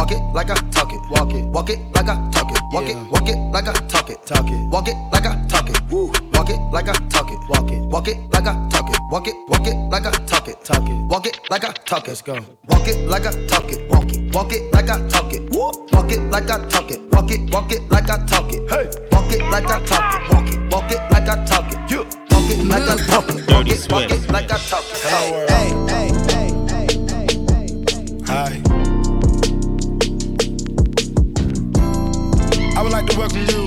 Walk 0.00 0.12
it 0.12 0.22
like 0.32 0.50
I 0.50 0.54
talk 0.70 0.92
it, 0.92 1.00
walk 1.10 1.34
it, 1.34 1.44
walk 1.44 1.68
it 1.68 1.78
like 1.94 2.08
I 2.08 2.30
talk 2.30 2.50
it, 2.50 2.62
walk 2.72 2.88
it, 2.88 2.96
walk 3.12 3.28
it 3.28 3.36
like 3.52 3.68
I 3.68 3.72
talk 3.86 4.08
it, 4.08 4.24
talk 4.24 4.48
it, 4.48 4.70
walk 4.72 4.88
it 4.88 4.96
like 5.12 5.26
I 5.26 5.46
talk 5.46 5.68
it, 5.68 5.78
woo, 5.90 6.06
walk 6.32 6.48
it 6.48 6.58
like 6.72 6.88
I 6.88 6.92
talk 7.10 7.30
it, 7.30 7.38
walk 7.50 7.70
it, 7.70 7.82
walk 7.92 8.08
it 8.08 8.16
like 8.32 8.46
I 8.46 8.68
talk 8.70 8.88
it, 8.88 8.96
walk 9.10 9.28
it, 9.28 9.34
walk 9.48 9.66
it 9.66 9.76
like 9.90 10.06
I 10.06 10.10
talk 10.24 10.48
it, 10.48 10.64
talk 10.64 10.88
it, 10.88 11.06
walk 11.10 11.26
it 11.26 11.38
like 11.50 11.64
I 11.64 11.72
talk 11.72 12.04
it, 12.04 12.08
let's 12.08 12.22
go, 12.22 12.34
walk 12.68 12.88
it 12.88 13.06
like 13.08 13.26
I 13.26 13.46
talk 13.46 13.70
it, 13.70 13.90
walk 13.90 14.10
it, 14.10 14.34
walk 14.34 14.52
it 14.52 14.72
like 14.72 14.88
I 14.88 15.06
talk 15.08 15.32
it, 15.34 15.50
woo, 15.50 15.70
walk 15.92 16.10
it 16.12 16.20
like 16.30 16.50
I 16.50 16.66
talk 16.68 16.90
it, 16.90 17.00
walk 17.12 17.30
it, 17.30 17.52
walk 17.52 17.72
it 17.72 17.82
like 17.90 18.08
I 18.08 18.24
talk 18.24 18.52
it, 18.54 18.70
hey, 18.70 18.88
walk 19.12 19.30
it 19.30 19.42
like 19.50 19.66
I 19.66 19.84
talk 19.84 20.14
it, 20.14 20.32
walk 20.32 20.48
it, 20.48 20.72
walk 20.72 20.90
it 20.92 21.00
like 21.12 21.28
I 21.28 21.44
talk 21.44 21.72
it, 21.72 21.90
you, 21.90 22.04
walk 22.30 22.50
it 22.50 22.64
like 22.64 22.88
I 22.88 22.96
talk 23.04 23.28
it, 23.28 23.50
walk 23.50 23.68
it, 23.68 23.90
walk 23.92 24.10
it 24.10 24.32
like 24.32 24.50
I 24.50 24.58
talk 24.64 24.84
it, 24.88 24.96
hey, 25.04 25.44
hey, 25.50 25.68
hey, 25.92 26.48
hey, 26.70 26.88
hey, 28.26 28.62
Hi. 28.64 28.89
Would 32.90 32.96
like 32.96 33.06
to 33.06 33.18
welcome 33.18 33.38
you 33.38 33.66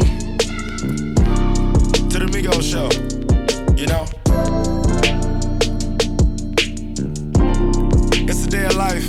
to 2.10 2.20
the 2.20 2.26
Migos 2.26 2.64
show. 2.64 2.90
You 3.78 3.88
know, 3.88 4.06
it's 8.28 8.46
a 8.46 8.50
day 8.50 8.66
of 8.66 8.76
life, 8.76 9.08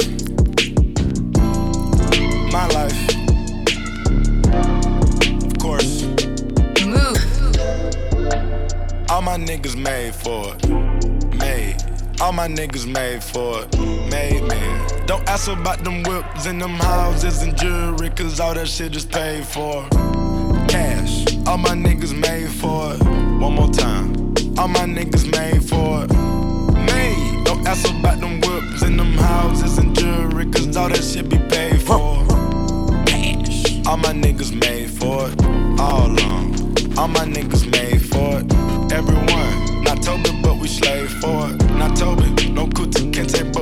my 2.53 2.67
life, 2.69 3.09
of 5.45 5.59
course. 5.59 6.03
Move. 6.85 7.19
All 9.11 9.23
my 9.23 9.37
niggas 9.37 9.77
made 9.77 10.15
for 10.15 10.55
it. 10.55 10.94
All 12.25 12.33
my 12.33 12.49
niggas 12.49 12.87
made 12.87 13.23
for 13.23 13.61
it, 13.61 13.79
made 14.11 14.43
man. 14.45 15.07
Don't 15.07 15.29
ask 15.29 15.47
about 15.47 15.85
them 15.85 16.03
whips 16.05 16.47
and 16.47 16.59
them 16.59 16.71
houses 16.71 17.43
and 17.43 17.55
jewelry, 17.55 18.09
cause 18.09 18.41
all 18.41 18.55
that 18.55 18.67
shit 18.67 18.97
is 18.97 19.05
paid 19.05 19.45
for. 19.45 19.87
Cash, 20.67 21.27
all 21.47 21.59
my 21.59 21.75
niggas 21.75 22.19
made 22.19 22.49
for 22.49 22.95
it. 22.95 23.03
One 23.39 23.53
more 23.53 23.69
time. 23.69 24.15
All 24.57 24.69
my 24.69 24.87
niggas 24.87 25.31
made 25.31 25.69
for 25.69 26.05
it. 26.05 26.13
Made. 26.87 27.45
Don't 27.45 27.69
ask 27.69 27.87
about 27.91 28.19
them 28.21 28.41
whips 28.41 28.81
and 28.81 28.99
them 28.99 29.13
houses 29.19 29.77
and 29.77 29.95
jewelry, 29.95 30.47
cause 30.47 30.75
all 30.79 30.89
that 30.89 31.05
shit 31.05 31.29
be 31.29 31.37
paid 31.37 31.79
for. 31.83 32.25
Cash. 33.05 33.87
All 33.87 33.99
my 33.99 34.15
niggas 34.15 34.59
made 34.59 34.89
for 34.89 35.29
it. 35.29 35.45
All 35.79 36.09
on. 36.09 36.55
All 36.97 37.09
my 37.09 37.27
niggas 37.27 37.71
made 37.71 38.01
for 38.01 38.39
it. 38.41 38.51
Everyone. 38.95 39.85
Not 39.85 40.03
Toby, 40.03 40.31
but 40.43 40.57
we 40.57 40.69
slave 40.69 41.11
for 41.21 41.51
it. 41.51 41.64
Toby, 41.95 42.51
no 42.51 42.67
Kunta 42.67 43.01
Kinte, 43.13 43.53
but 43.53 43.54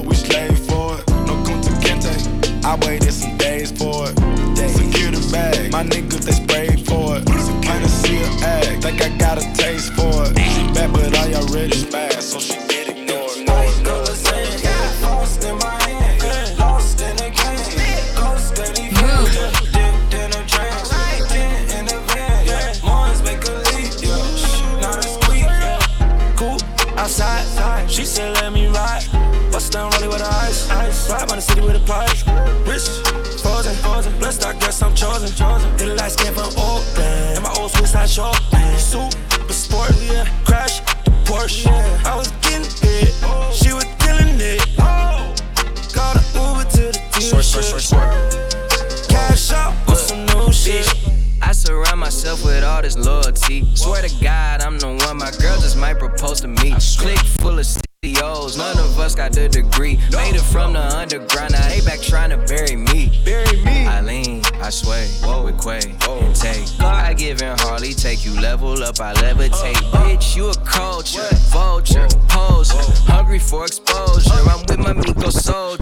Bitch, 70.32 70.36
you 70.36 70.48
a 70.48 70.54
culture, 70.64 71.28
vulture, 71.50 72.08
poser. 72.28 72.78
Hungry 73.04 73.38
for 73.38 73.64
exposure. 73.66 74.30
I'm 74.32 74.60
with 74.60 74.78
my 74.78 74.92
Migo 74.94 75.30
soldiers. 75.30 75.81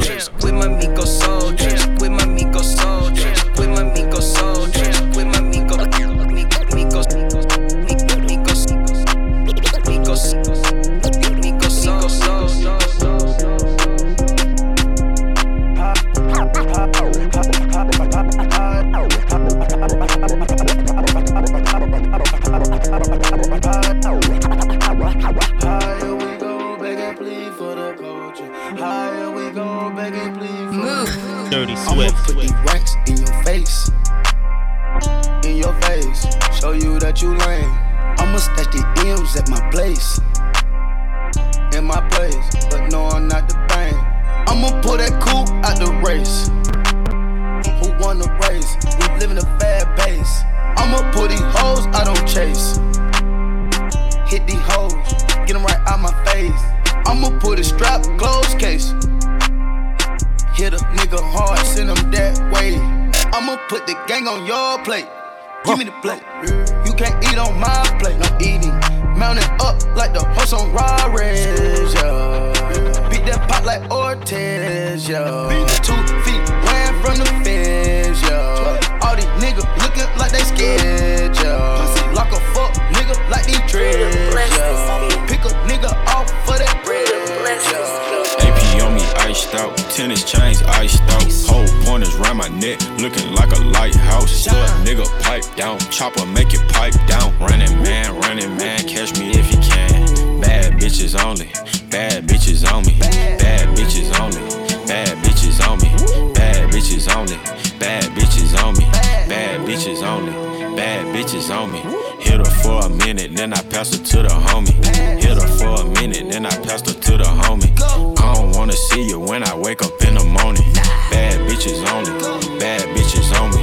On 111.61 111.73
me. 111.73 111.81
Hit 112.21 112.39
her 112.41 112.53
for 112.63 112.87
a 112.87 112.89
minute, 112.89 113.37
then 113.37 113.53
I 113.53 113.61
pass 113.63 113.93
her 113.93 114.03
to 114.03 114.23
the 114.23 114.35
homie. 114.49 114.73
Hit 115.21 115.37
her 115.37 115.49
for 115.61 115.83
a 115.83 115.85
minute, 116.01 116.31
then 116.31 116.47
I 116.47 116.55
pass 116.65 116.81
her 116.89 116.95
to 116.95 117.13
the 117.19 117.29
homie. 117.45 117.71
I 118.19 118.35
don't 118.35 118.57
wanna 118.57 118.73
see 118.73 119.07
you 119.07 119.19
when 119.21 119.45
I 119.45 119.55
wake 119.55 119.83
up 119.83 119.93
in 120.03 120.15
the 120.15 120.25
morning. 120.25 120.65
Bad 121.13 121.37
bitches 121.49 121.81
only, 121.93 122.13
bad 122.59 122.81
bitches 122.97 123.29
on 123.39 123.51
me. 123.51 123.61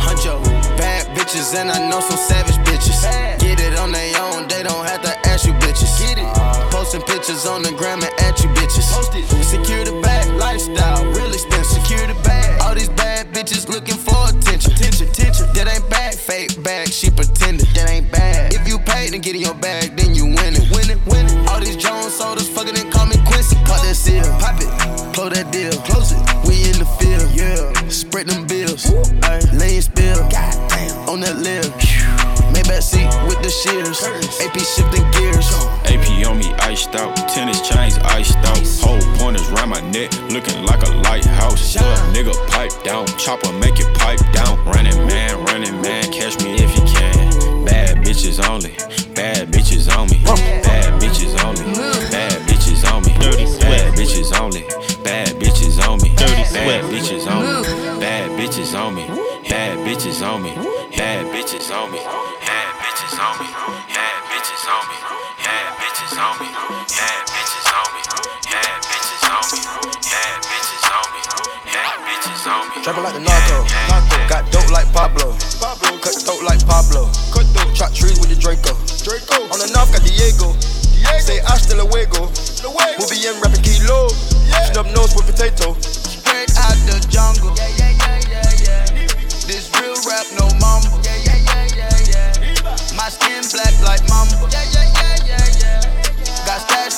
Bad 0.77 1.07
bitches, 1.17 1.55
and 1.55 1.71
I 1.71 1.89
know 1.89 1.99
some 2.01 2.16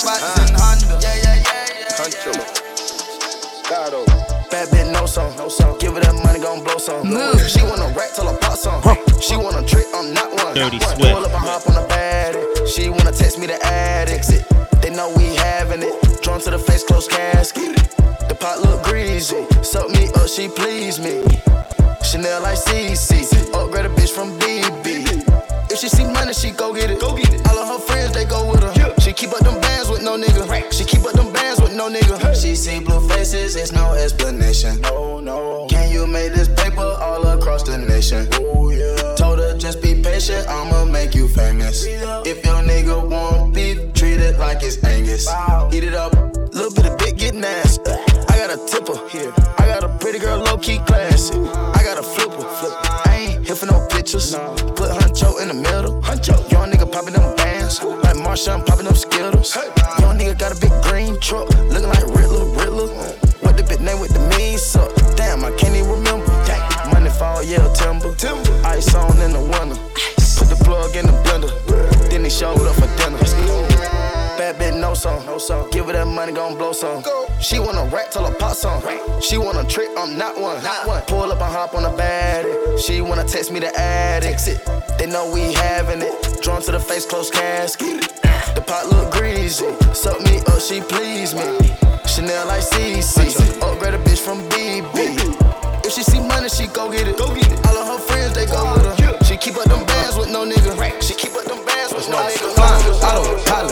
Got 0.09 0.17
stash 0.17 0.49
spots 0.49 0.81
in 0.81 0.89
Honda. 0.89 0.97
Concho. 1.93 2.33
Gato. 3.69 4.05
Bad 4.49 4.67
bitch, 4.69 4.91
no 4.91 5.05
song. 5.05 5.37
No 5.37 5.49
song. 5.49 5.77
Give 5.77 5.93
her 5.93 5.99
that 5.99 6.15
money, 6.15 6.39
gon' 6.39 6.63
blow 6.63 6.79
some. 6.79 7.05
Move. 7.05 7.37
She 7.47 7.61
want 7.61 7.77
a 7.77 7.93
rack 7.93 8.13
till 8.15 8.27
I 8.27 8.35
pop 8.37 8.57
some. 8.57 8.81
She 9.21 9.37
want 9.37 9.55
a 9.55 9.61
trick, 9.61 9.85
I'm 9.93 10.11
not 10.11 10.33
one. 10.33 10.55
Dirty 10.55 10.79
Not 10.79 10.97
one. 10.97 10.97
Swift. 10.97 11.13
Pull 11.13 11.25
up 11.25 11.33
and 11.37 11.45
hop 11.45 11.67
on 11.69 11.75
the 11.75 11.85
baddie. 11.93 12.41
She 12.67 12.89
wanna 12.89 13.11
text 13.11 13.37
me 13.37 13.45
the 13.45 13.63
ad 13.63 14.09
exit. 14.09 14.49
They 14.81 14.89
know 14.89 15.13
we 15.15 15.35
having 15.35 15.83
it. 15.83 15.93
Drawn 16.23 16.41
to 16.41 16.49
the 16.49 16.57
face, 16.57 16.83
close 16.83 17.07
casket. 17.07 17.77
The 18.27 18.33
pot 18.33 18.61
look 18.61 18.81
greasy. 18.81 19.45
Suck 19.61 19.91
me 19.91 20.09
up, 20.15 20.27
she 20.27 20.47
please 20.49 20.97
me. 20.99 21.21
Chanel 22.01 22.41
like 22.41 22.57
CC. 22.57 23.29
Upgrade 23.53 23.85
a 23.85 23.89
bitch 23.89 24.09
from 24.09 24.33
BB. 24.39 25.05
If 25.69 25.77
she 25.77 25.87
see 25.87 26.05
money, 26.05 26.33
she 26.33 26.49
go 26.49 26.73
get 26.73 26.89
it. 26.89 26.99
Go 26.99 27.15
get 27.15 27.28
no 31.89 31.99
nigga. 31.99 32.41
She 32.41 32.55
see 32.55 32.79
blue 32.79 33.07
faces, 33.07 33.55
it's 33.55 33.71
no 33.71 33.93
explanation. 33.93 34.81
No, 34.81 35.19
no. 35.19 35.67
Can 35.69 35.91
you 35.91 36.07
make 36.07 36.33
this 36.33 36.47
paper 36.47 36.81
all 36.81 37.25
across 37.27 37.63
the 37.63 37.77
nation? 37.77 38.27
Oh, 38.33 38.69
yeah. 38.69 39.15
Told 39.15 39.39
her 39.39 39.57
just 39.57 39.81
be 39.81 40.01
patient, 40.01 40.47
I'ma 40.47 40.85
make 40.85 41.15
you 41.15 41.27
famous. 41.27 41.85
If 41.85 42.45
your 42.45 42.61
nigga 42.63 43.09
want 43.09 43.53
beef, 43.53 43.93
treat 43.93 44.19
it 44.19 44.39
like 44.39 44.63
it's 44.63 44.83
Angus. 44.83 45.27
Eat 45.73 45.83
it 45.83 45.93
up, 45.93 46.13
little 46.53 46.73
bit 46.73 46.85
of 46.85 46.97
bit 46.97 47.17
get 47.17 47.35
ass. 47.35 47.79
I 48.29 48.37
got 48.37 48.51
a 48.51 48.57
tipper 48.67 48.97
here. 49.09 49.33
I 49.57 49.67
got 49.67 49.83
a 49.83 49.89
pretty 49.99 50.19
girl, 50.19 50.39
low 50.39 50.57
key 50.57 50.79
classy. 50.79 51.37
I 51.37 51.81
got 51.83 51.97
a 51.97 52.03
flipper. 52.03 52.41
flip. 52.41 52.73
I 53.05 53.17
ain't 53.19 53.45
here 53.45 53.55
for 53.55 53.65
no 53.65 53.85
pictures. 53.87 54.35
Put 54.35 54.91
Huncho 54.91 55.41
in 55.41 55.49
the 55.49 55.53
middle. 55.53 55.88
Like 58.29 58.37
Marshawn 58.37 58.63
popping 58.63 58.85
them 58.85 58.93
Skittles. 58.93 59.55
Young 59.99 60.19
nigga 60.19 60.37
got 60.37 60.55
a 60.55 60.61
big 60.61 60.71
green 60.83 61.19
truck. 61.19 61.49
Looking 61.73 61.89
like 61.89 62.05
Riddler, 62.13 62.45
Riddler. 62.45 62.87
What 63.41 63.57
the 63.57 63.63
big 63.63 63.81
name 63.81 63.99
with 63.99 64.13
the 64.13 64.19
mean 64.37 64.59
suck? 64.59 64.93
Damn, 65.15 65.43
I 65.43 65.49
can't 65.57 65.75
even 65.75 65.89
remember. 65.89 66.29
Money 66.93 67.09
fall, 67.09 67.41
yeah, 67.41 67.65
timber. 67.73 68.13
timber. 68.13 68.45
Ice 68.67 68.93
on 68.93 69.19
in 69.21 69.33
the 69.33 69.41
winter. 69.41 69.81
Put 70.37 70.45
the 70.45 70.61
plug 70.63 70.95
in 70.95 71.07
the 71.07 71.13
blender. 71.25 71.49
Then 72.11 72.23
he 72.23 72.29
showed 72.29 72.61
up 72.61 72.75
for 72.75 72.85
dinner. 73.01 73.17
Bad 74.37 74.57
bitch, 74.57 74.79
no 74.79 74.93
song. 74.93 75.25
No 75.25 75.39
song. 75.39 75.67
Give 75.71 75.87
her 75.87 75.93
that 75.93 76.05
money, 76.05 76.31
gon' 76.31 76.55
blow 76.55 76.71
some. 76.71 77.03
She 77.41 77.57
want 77.57 77.79
a 77.79 77.95
rack 77.95 78.11
till 78.11 78.27
I 78.27 78.33
pop 78.33 78.55
some. 78.55 78.79
She 79.21 79.39
wanna 79.39 79.63
trick, 79.63 79.89
I'm 79.97 80.19
not 80.19 80.39
one. 80.39 80.63
Not 80.63 80.85
one. 80.85 81.01
Pull 81.07 81.31
up 81.31 81.41
and 81.41 81.51
hop 81.51 81.73
on 81.73 81.81
the 81.81 81.89
baddie. 81.89 82.68
She 82.79 83.01
wanna 83.01 83.25
text 83.25 83.51
me 83.51 83.59
the 83.59 83.75
ad 83.77 84.23
exit. 84.23 84.63
They 84.97 85.05
know 85.05 85.29
we 85.31 85.53
having 85.53 86.01
it. 86.01 86.41
Drawn 86.41 86.61
to 86.63 86.71
the 86.71 86.79
face, 86.79 87.05
close 87.05 87.29
casket. 87.29 88.01
The 88.55 88.61
pot 88.65 88.87
look 88.87 89.11
greasy. 89.11 89.67
Suck 89.93 90.21
me 90.21 90.39
up, 90.47 90.61
she 90.61 90.81
please 90.81 91.35
me. 91.35 91.43
Chanel 92.07 92.47
like 92.47 92.63
CC. 92.63 93.35
Upgrade 93.61 93.93
a 93.93 93.99
bitch 93.99 94.19
from 94.19 94.39
BB. 94.49 95.19
If 95.85 95.93
she 95.93 96.03
see 96.03 96.19
money, 96.19 96.49
she 96.49 96.67
go 96.67 96.89
get 96.91 97.07
it. 97.07 97.17
Go 97.17 97.33
get 97.35 97.51
it. 97.51 97.59
All 97.67 97.77
of 97.77 97.87
her 97.87 97.99
friends, 97.99 98.33
they 98.33 98.45
go 98.45 98.73
with 98.73 98.85
her. 98.85 99.25
She 99.25 99.37
keep 99.37 99.57
up 99.57 99.65
them 99.65 99.85
bands 99.85 100.17
with 100.17 100.29
no 100.29 100.45
nigga. 100.45 101.01
She 101.01 101.13
keep 101.13 101.35
up 101.35 101.45
them 101.45 101.63
bands 101.65 101.93
with 101.93 102.09
no 102.09 102.17
nigga. 102.17 102.55
Fine, 102.55 102.81
autopilot. 103.03 103.68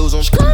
lose 0.00 0.12
them. 0.12 0.49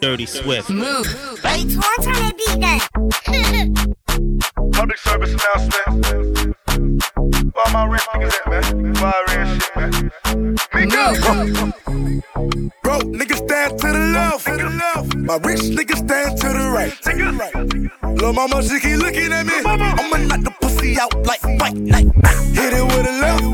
Dirty 0.00 0.26
Swift. 0.26 0.70
Move. 0.70 1.06
Hey, 1.42 1.64
Torch 1.64 2.06
on 2.06 2.14
that 2.14 2.34
beat 2.36 2.60
then. 3.26 4.70
Public 4.72 4.98
service 4.98 5.34
announcement. 5.34 6.56
Where 7.54 7.72
my 7.72 7.84
rich 7.84 8.02
niggas 8.14 8.34
at, 8.34 8.48
man? 8.48 8.94
Where 8.94 9.14
I 9.26 9.58
shit, 9.58 9.76
man? 9.76 9.92
Migo! 10.72 11.72
Bro, 12.82 12.98
niggas 13.00 13.36
stand 13.44 13.78
to 13.78 13.86
the 13.92 13.98
left. 14.14 14.46
To 14.46 14.56
the 14.56 14.70
left. 14.70 15.16
My 15.16 15.36
rich 15.36 15.60
niggas 15.60 15.98
stand 15.98 16.38
to 16.38 16.48
the 16.48 16.70
right. 16.74 16.92
To 17.02 17.12
the 17.12 17.32
right. 17.32 17.54
Lil' 18.20 18.32
mama, 18.32 18.62
she 18.62 18.80
keep 18.80 18.98
looking 18.98 19.32
at 19.32 19.44
me. 19.44 19.52
I'ma 19.64 20.16
knock 20.16 20.40
the 20.44 20.50
pussy 20.60 20.98
out 20.98 21.14
like 21.26 21.40
fight 21.58 21.76
night. 21.76 22.06
Hit 22.54 22.72
it 22.72 22.84
with 22.84 23.06
a 23.06 23.12
left, 23.20 23.44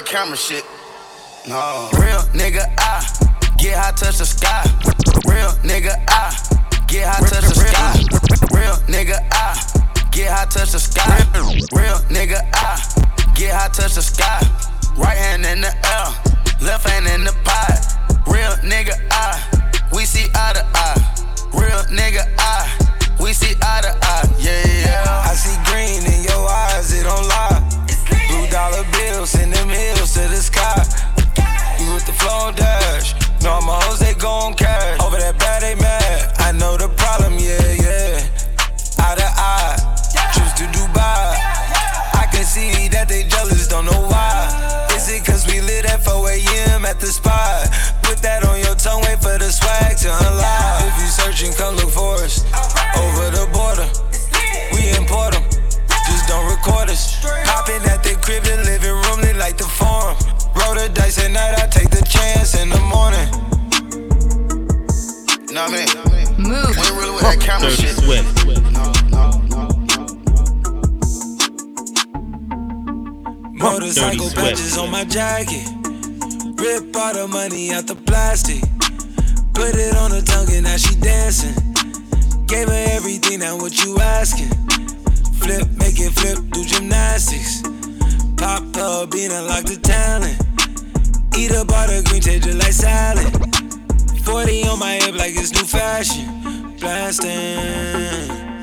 that 0.00 0.08
camera 0.08 0.36
shit. 0.36 0.64
No. 1.48 1.88
Real 1.94 2.20
nigga, 2.32 2.64
I 2.78 3.04
get 3.58 3.76
high, 3.76 3.92
touch 3.92 4.18
the 4.18 4.26
sky. 4.26 4.64
Real 5.26 5.52
nigga, 5.64 5.92
I 6.08 6.30
get 6.86 7.08
high, 7.08 7.20
touch 7.28 7.44
the 7.44 7.54
sky. 7.54 7.94
Real 8.52 8.76
nigga, 8.88 9.18
I 9.32 9.56
get 10.10 10.30
high, 10.30 10.46
touch 10.46 10.72
the 10.72 10.80
sky. 10.80 11.18
Real 11.72 11.98
nigga, 12.08 12.40
I 12.54 13.34
get 13.34 13.52
high, 13.54 13.68
touch 13.68 13.94
the 13.94 14.02
sky. 14.02 14.40
Right 14.96 15.16
hand 15.16 15.44
in 15.44 15.60
the 15.60 15.72
air, 15.72 16.08
left 16.60 16.88
hand 16.88 17.06
in 17.06 17.24
the 17.24 17.32
pot. 17.44 17.80
Real 18.26 18.52
nigga, 18.64 18.94
I 19.10 19.40
we 19.92 20.04
see 20.04 20.26
eye 20.34 20.52
to 20.54 20.64
eye. 20.74 21.00
Real 21.52 21.82
nigga, 21.92 22.24
I 22.38 22.68
we 23.20 23.32
see 23.32 23.54
eye 23.62 23.80
to 23.82 23.92
eye. 24.02 24.28
Yeah, 24.38 24.66
yeah. 24.66 25.30
I 25.30 25.34
see 25.34 25.56
green 25.70 26.04
in 26.12 26.24
your 26.24 26.48
eyes, 26.48 26.92
it 26.92 27.04
don't 27.04 27.26
lie. 27.28 27.69
Dollar 28.60 28.84
bills, 28.92 29.30
send 29.30 29.54
them 29.54 29.70
hills 29.70 30.12
to 30.12 30.20
the 30.28 30.36
sky. 30.36 30.84
You 31.80 31.94
with 31.94 32.04
the 32.04 32.12
flow 32.12 32.52
dash. 32.52 33.14
No, 33.42 33.58
my 33.62 33.80
hoes, 33.84 34.00
they 34.00 34.12
gon' 34.12 34.52
cash. 34.52 35.00
Over 35.00 35.16
that 35.16 35.38
bad, 35.38 35.62
they 35.62 35.76
mad. 35.76 36.34
I 36.36 36.52
know 36.52 36.76
the 36.76 36.90
problem, 36.90 37.38
yeah, 37.40 37.56
yeah. 37.56 38.20
Eye 39.00 39.16
to 39.16 39.28
eye, 39.32 39.76
trips 40.36 40.52
to 40.60 40.64
Dubai. 40.76 41.40
I 42.20 42.28
can 42.30 42.44
see 42.44 42.88
that 42.88 43.08
they 43.08 43.24
jealous, 43.24 43.66
don't 43.66 43.86
know 43.86 44.02
why. 44.12 44.36
Is 44.94 45.08
it 45.08 45.24
cause 45.24 45.46
we 45.46 45.62
lit 45.62 45.86
at 45.86 46.04
4 46.04 46.28
a.m. 46.28 46.84
at 46.84 47.00
the 47.00 47.06
spot? 47.06 47.64
Roll 61.10 61.16
the 61.16 61.22
dice 61.22 61.24
at 61.24 61.32
night, 61.32 61.58
I 61.58 61.66
take 61.66 61.90
the 61.90 62.04
chance 62.08 62.54
in 62.54 62.68
the 62.68 62.78
morning. 62.86 63.26
You 65.48 65.54
know 65.54 65.66
what 65.66 65.72
I 65.72 65.76
mean? 65.76 65.88
Move. 66.38 66.70
We 66.70 66.82
ain't 66.82 66.94
really 66.94 67.10
with 67.10 67.22
that 67.22 67.40
camera 67.40 67.70
Dirty 67.70 67.82
shit. 67.82 67.96
Swift. 67.96 68.46
No, 68.46 68.92
no, 69.10 69.32
no, 69.50 69.66
no. 69.90 69.98
Motorcycle 73.52 74.28
Dirty 74.28 74.30
Swift. 74.30 74.36
patches 74.36 74.78
on 74.78 74.90
my 74.90 75.04
jacket. 75.04 75.66
Rip 76.60 76.94
all 76.96 77.14
the 77.14 77.26
money 77.28 77.72
out 77.72 77.86
the 77.86 77.96
plastic. 77.96 78.62
Put 79.54 79.74
it 79.74 79.96
on 79.96 80.12
her 80.12 80.22
tongue 80.22 80.50
and 80.52 80.64
now 80.64 80.76
she 80.76 80.94
dancing. 80.96 81.54
Gave 82.46 82.68
her 82.68 82.84
everything, 82.94 83.40
now 83.40 83.56
what 83.56 83.82
you 83.84 83.98
asking? 83.98 84.50
Flip, 85.40 85.66
make 85.78 85.98
it 85.98 86.12
flip, 86.12 86.38
do 86.52 86.64
gymnastics. 86.64 87.62
Pop 88.36 88.76
up, 88.76 89.10
being 89.10 89.32
unlocked 89.32 89.66
the 89.66 89.76
talent. 89.82 90.39
Eat 91.60 91.68
up 91.68 91.76
all 91.76 92.02
green, 92.04 92.22
taste 92.22 92.46
it 92.46 92.54
like 92.54 92.72
salad. 92.72 93.28
40 94.24 94.64
on 94.68 94.78
my 94.78 94.94
hip 94.94 95.14
like 95.14 95.36
it's 95.36 95.52
new 95.52 95.64
fashion. 95.64 96.72
Blasting. 96.80 97.28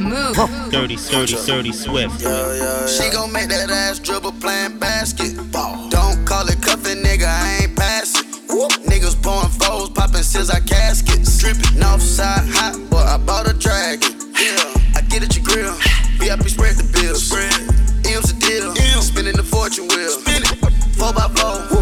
Move. 0.01 0.35
Dirty, 0.71 0.95
dirty, 0.95 1.35
dirty 1.45 1.71
Swift. 1.73 2.19
She 2.89 3.09
gon' 3.11 3.31
make 3.31 3.49
that 3.49 3.69
ass 3.69 3.99
dribble 3.99 4.31
playing 4.41 4.79
basketball. 4.79 5.89
Don't 5.89 6.25
call 6.25 6.47
it 6.47 6.59
cuffin', 6.59 7.03
nigga, 7.03 7.27
I 7.27 7.65
ain't 7.65 7.75
pass 7.75 8.19
it. 8.19 8.25
Whoop. 8.49 8.71
Niggas 8.89 9.21
pouring 9.21 9.49
foes, 9.49 9.91
popping 9.91 10.23
scissor 10.23 10.59
caskets. 10.61 11.37
Drippin' 11.37 11.83
offside 11.83 12.49
hot, 12.49 12.79
boy, 12.89 12.97
I 12.97 13.17
bought 13.17 13.47
a 13.47 13.53
dragon. 13.53 14.09
Yeah, 14.33 14.73
I 14.95 15.01
get 15.07 15.21
at 15.21 15.35
your 15.35 15.45
grill. 15.45 15.73
VIP 16.17 16.49
spread 16.49 16.75
the 16.77 16.89
bills. 16.99 17.27
Spread. 17.27 17.53
M's 18.09 18.31
a 18.31 18.39
deal. 18.39 18.73
Spinning 19.03 19.37
the 19.37 19.43
fortune 19.43 19.87
wheel. 19.87 20.09
Spin 20.09 20.41
it. 20.41 20.77
Four 20.97 21.13
by 21.13 21.29
four, 21.37 21.76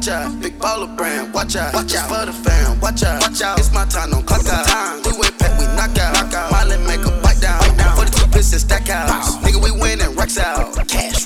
watch 0.00 0.08
out, 0.08 0.30
mm-hmm. 0.30 0.40
big 0.40 0.58
baller 0.58 0.96
brand. 0.96 1.34
Watch 1.34 1.56
out, 1.56 1.74
watch 1.74 1.94
out 1.94 2.08
for 2.08 2.24
the 2.24 2.32
fam. 2.32 2.80
Watch 2.80 3.02
out, 3.02 3.20
watch 3.20 3.42
out. 3.42 3.58
It's 3.58 3.70
my 3.72 3.84
time, 3.84 4.10
don't 4.10 4.24
clock 4.24 4.46
out. 4.48 4.66
Time. 4.66 5.02
We 5.04 5.12
wait 5.20 5.36
pack, 5.38 5.52
we 5.60 5.66
knock 5.76 5.92
out. 5.98 6.14
Knock 6.14 6.32
out. 6.32 6.50
Miley 6.52 6.78
make 6.88 7.04
a 7.04 7.10
bite 7.20 7.40
down. 7.40 7.60
Bite 7.60 7.76
down. 7.76 7.96
42 7.96 8.32
pistons 8.32 8.62
stack 8.62 8.88
out. 8.88 9.10
Nigga, 9.44 9.62
we 9.62 9.70
winning, 9.78 10.16
racks 10.16 10.38
out. 10.38 10.72
Cash 10.88 11.19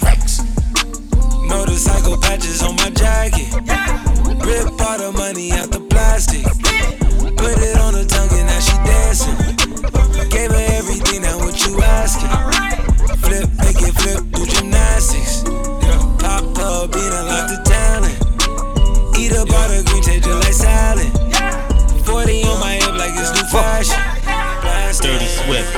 it's 23.91 25.03
new 25.03 25.11
Dirty 25.13 25.27
Swift. 25.27 25.71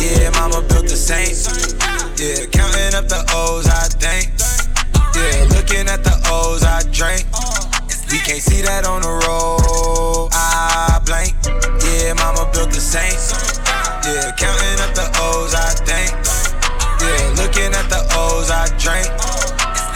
Yeah, 0.00 0.30
mama 0.30 0.62
built 0.66 0.88
the 0.88 0.96
Saints. 0.96 1.46
Yeah, 2.18 2.46
counting 2.50 2.94
up 2.94 3.08
the 3.08 3.22
O's, 3.34 3.66
I 3.68 3.86
think. 4.02 4.32
Yeah, 5.14 5.46
looking 5.54 5.88
at 5.88 6.02
the 6.02 6.14
O's, 6.32 6.64
I 6.64 6.82
drink. 6.90 7.26
We 8.10 8.18
can't 8.18 8.42
see 8.42 8.62
that 8.62 8.86
on 8.86 9.02
the 9.02 9.14
road. 9.26 10.30
I 10.32 11.00
blank. 11.04 11.34
Yeah, 11.84 12.14
mama 12.14 12.50
built 12.52 12.70
the 12.70 12.80
Saints. 12.80 13.32
Yeah, 14.04 14.32
counting 14.36 14.80
up 14.82 14.94
the 14.94 15.06
O's, 15.22 15.54
I 15.54 15.70
think. 15.86 16.10
Yeah, 17.02 17.42
looking 17.42 17.74
at 17.74 17.88
the 17.88 18.02
O's, 18.18 18.50
I 18.50 18.66
drink. 18.78 19.08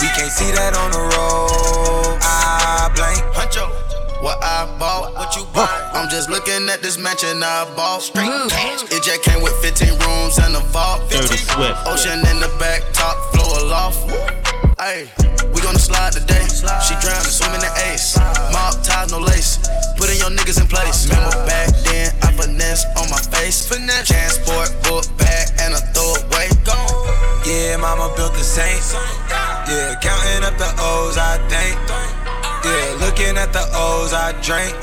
We 0.00 0.08
can't 0.14 0.30
see 0.30 0.50
that 0.52 0.76
on 0.76 0.90
the 0.90 1.02
road. 1.16 2.18
I 2.22 2.90
blank. 2.94 3.22
Huncho. 3.34 3.81
What 4.22 4.38
I 4.40 4.64
bought. 4.78 5.12
What 5.14 5.34
you 5.36 5.44
bought? 5.52 5.68
I'm 5.92 6.08
just 6.08 6.30
looking 6.30 6.70
at 6.70 6.80
this 6.80 6.96
mansion 6.96 7.42
I 7.42 7.66
bought. 7.74 8.00
Straight 8.02 8.30
mm. 8.30 8.48
cash. 8.48 8.84
It 8.84 9.02
just 9.02 9.22
came 9.22 9.42
with 9.42 9.52
15 9.60 9.98
rooms 9.98 10.38
and 10.38 10.54
a 10.56 10.62
vault. 10.70 11.10
Dirty 11.10 11.36
Swift. 11.36 11.76
Ocean 11.86 12.22
in 12.30 12.38
the 12.38 12.50
back, 12.58 12.80
top 12.94 13.18
floor 13.34 13.66
loft. 13.66 13.98
Hey, 14.78 15.10
we 15.52 15.60
gonna 15.60 15.78
slide 15.78 16.14
today. 16.14 16.46
She 16.86 16.94
drowning, 17.02 17.34
swimming 17.34 17.60
in 17.60 17.74
ace. 17.90 18.16
Mob 18.54 18.78
ties, 18.86 19.10
no 19.10 19.18
lace. 19.18 19.58
Putting 19.98 20.18
your 20.18 20.30
niggas 20.30 20.62
in 20.62 20.66
place. 20.70 21.10
Remember 21.10 21.34
back 21.44 21.74
then, 21.84 22.14
I 22.22 22.32
finesse 22.32 22.86
on 22.96 23.10
my 23.10 23.20
face. 23.34 23.66
Transport, 23.68 24.70
book 24.84 25.04
bag, 25.18 25.50
and 25.60 25.74
a 25.74 25.82
throwaway. 25.92 26.48
Yeah, 27.44 27.76
mama 27.76 28.14
built 28.16 28.32
the 28.34 28.44
Saints. 28.46 28.94
Yeah, 29.68 29.98
counting 30.00 30.44
up 30.44 30.56
the 30.58 30.70
O's, 30.78 31.18
I 31.18 31.38
think. 31.50 32.21
Yeah, 33.22 33.28
looking 33.28 33.38
at 33.38 33.52
the 33.52 33.62
O's, 33.70 34.12
I 34.12 34.32
drink. 34.42 34.74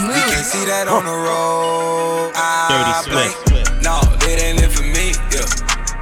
We 0.00 0.16
can't 0.32 0.46
see 0.48 0.64
that 0.64 0.88
on 0.88 1.04
the 1.04 1.12
road. 1.12 2.32
I 2.32 3.04
blink. 3.04 3.36
Swift. 3.52 3.84
No, 3.84 4.00
it 4.24 4.40
ain't 4.40 4.64
live 4.64 4.72
for 4.72 4.88
me. 4.96 5.12
Yeah. 5.28 5.44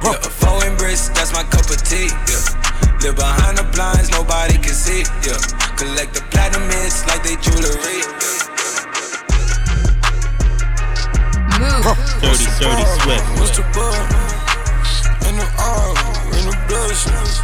yeah 0.07 0.23
a 0.23 0.31
four 0.31 0.63
and 0.63 0.77
brisk, 0.77 1.13
that's 1.15 1.33
my 1.35 1.43
cup 1.43 1.67
of 1.67 1.79
tea. 1.83 2.07
Yeah. 2.31 3.03
Live 3.03 3.19
behind 3.19 3.59
the 3.59 3.67
blinds, 3.75 4.07
nobody 4.11 4.55
can 4.55 4.71
see. 4.71 5.03
Yeah. 5.27 5.35
Collect 5.75 6.15
the 6.15 6.23
platinum 6.31 6.63
hits 6.71 7.03
like 7.11 7.23
they 7.27 7.35
jewelry. 7.43 8.07
Dirty, 12.23 12.47
dirty 12.55 12.85
Swift. 13.03 13.25
What's 13.35 13.51
the 13.59 13.67
bar? 13.75 13.99
In 15.27 15.35
the 15.35 15.47
arm, 15.59 15.99
in 16.39 16.43
the 16.47 16.55
blessings, 16.71 17.35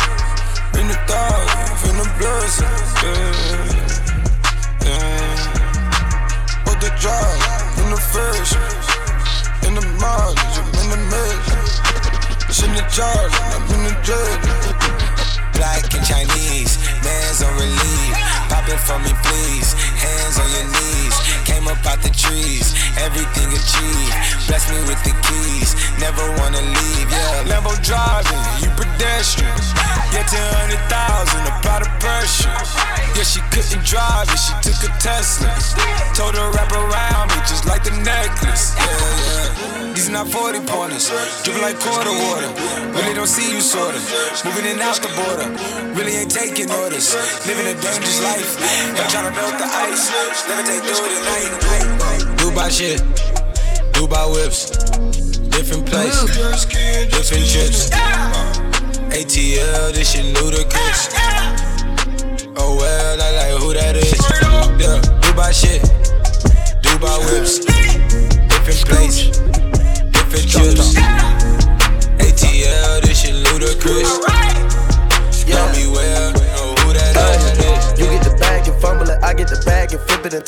in 0.80 0.88
the 0.88 0.96
thousands, 1.04 1.84
in 1.84 1.96
the 2.00 2.08
blessings. 2.16 2.92
Yeah, 3.04 3.81
Mm. 4.82 4.88
yeah. 4.88 6.64
What 6.66 6.82
the 6.82 6.92
drive, 7.00 7.42
in 7.82 7.90
the 7.94 8.02
fish, 8.02 8.52
in 9.68 9.76
the 9.76 9.86
mileage, 10.02 10.58
I'm 10.58 10.68
in 10.82 10.88
the 10.90 11.02
measure. 11.10 11.66
It's 12.50 12.64
in 12.64 12.74
the 12.74 12.86
charge, 12.90 13.34
I'm 13.54 13.64
in 13.76 13.82
the 13.86 13.96
jet. 14.04 14.40
Black 15.54 15.94
and 15.94 16.06
Chinese, 16.06 16.78
man's 17.04 17.44
on 17.44 17.54
relief. 17.56 18.14
Pop 18.50 18.68
it 18.68 18.80
for 18.80 19.00
me, 19.00 19.14
please. 19.24 19.76
Hands 20.02 20.36
on 20.42 20.50
your 20.52 20.68
knees. 20.74 21.16
Came 21.46 21.68
up 21.68 21.82
out 21.86 22.02
the 22.02 22.10
trees, 22.10 22.74
everything 22.98 23.50
achieved. 23.54 24.16
Bless 24.48 24.66
me 24.70 24.78
with 24.90 25.02
the 25.06 25.14
keys, 25.30 25.78
never 26.00 26.24
wanna 26.42 26.62
leave. 26.62 27.08
Yeah, 27.12 27.50
Lambo 27.50 27.74
driving, 27.86 28.42
you 28.62 28.70
pedestrian. 28.74 29.54
Yeah, 30.14 30.26
200,000, 30.26 31.46
apply 31.52 31.86
the 31.86 31.92
pressure. 32.02 32.50
Yeah, 33.14 33.28
she 33.28 33.42
couldn't 33.52 33.86
drive 33.86 34.30
it, 34.32 34.40
she 34.40 34.54
took 34.64 34.80
a 34.88 34.92
Tesla. 34.98 35.52
Told 36.16 36.36
her 36.36 36.50
wrap 36.52 36.72
around 36.72 37.30
me 37.30 37.40
just 37.46 37.66
like 37.66 37.84
the 37.84 37.94
necklace. 38.02 38.74
Yeah, 38.78 38.86
yeah. 38.88 39.94
These 39.94 40.10
not 40.10 40.28
40 40.28 40.66
pointers, 40.72 41.12
dripping 41.44 41.62
like 41.62 41.78
quarter 41.78 42.16
water. 42.16 42.48
Really 42.96 43.14
don't 43.14 43.28
see 43.28 43.52
you 43.52 43.60
sorta. 43.60 44.00
Moving 44.48 44.66
in 44.72 44.80
out 44.80 44.98
the 45.04 45.12
border, 45.20 45.52
really 45.94 46.16
ain't 46.16 46.32
taking 46.32 46.72
orders. 46.72 47.12
Living 47.46 47.68
a 47.68 47.76
dangerous 47.76 48.24
life, 48.24 48.56
I'm 48.98 49.10
trying 49.12 49.28
to 49.28 49.36
melt 49.36 49.60
the 49.60 49.68
ice. 49.68 49.91
Dubai 52.38 52.70
shit, 52.72 53.02
Dubai 53.92 54.26
whips, 54.34 54.72
different 55.50 55.86
place, 55.86 56.24
different 57.12 57.46
trips. 57.52 57.90
ATL, 59.12 59.92
this 59.94 60.12
shit 60.12 60.26
ludicrous. 60.42 61.10
Oh 62.58 62.76
well, 62.80 63.22
I 63.22 63.32
like 63.32 63.62
who 63.62 63.71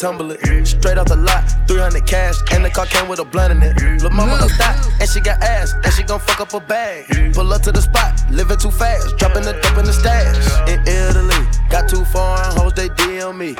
tumble 0.03 0.31
it. 0.31 0.67
Straight 0.67 0.97
off 0.97 1.07
the 1.07 1.15
lot, 1.15 1.47
300 1.65 2.05
cash, 2.05 2.35
and 2.51 2.65
the 2.65 2.69
car 2.69 2.85
came 2.85 3.07
with 3.07 3.19
a 3.19 3.25
blunt 3.25 3.53
in 3.55 3.63
it. 3.63 4.03
Lil' 4.03 4.11
mama 4.11 4.35
a 4.35 4.49
thot, 4.59 4.75
and 4.99 5.09
she 5.09 5.21
got 5.21 5.41
ass, 5.41 5.71
and 5.81 5.93
she 5.93 6.03
gon' 6.03 6.19
fuck 6.19 6.41
up 6.41 6.53
a 6.53 6.59
bag. 6.59 7.07
Pull 7.33 7.53
up 7.53 7.61
to 7.61 7.71
the 7.71 7.81
spot, 7.81 8.11
living 8.29 8.57
too 8.57 8.69
fast, 8.69 9.15
dropping 9.17 9.43
the 9.43 9.53
dope 9.63 9.77
in 9.77 9.85
the 9.85 9.93
stash. 9.93 10.35
In 10.67 10.81
Italy, 10.83 11.39
got 11.69 11.87
two 11.87 12.03
foreign 12.11 12.51
hoes, 12.51 12.73
they 12.73 12.89
DM 12.89 13.37
me. 13.37 13.53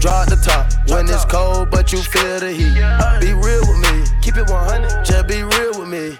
Draw 0.00 0.24
the 0.24 0.40
top 0.40 0.72
when 0.88 1.04
it's 1.04 1.26
cold, 1.26 1.70
but 1.70 1.92
you 1.92 2.00
feel 2.00 2.40
the 2.40 2.50
heat. 2.50 2.80
Be 3.20 3.36
real 3.36 3.60
with 3.68 3.80
me, 3.84 4.08
keep 4.22 4.38
it 4.38 4.48
100, 4.48 5.04
just 5.04 5.28
be 5.28 5.42
real 5.44 5.78
with 5.78 5.88
me. 5.88 6.16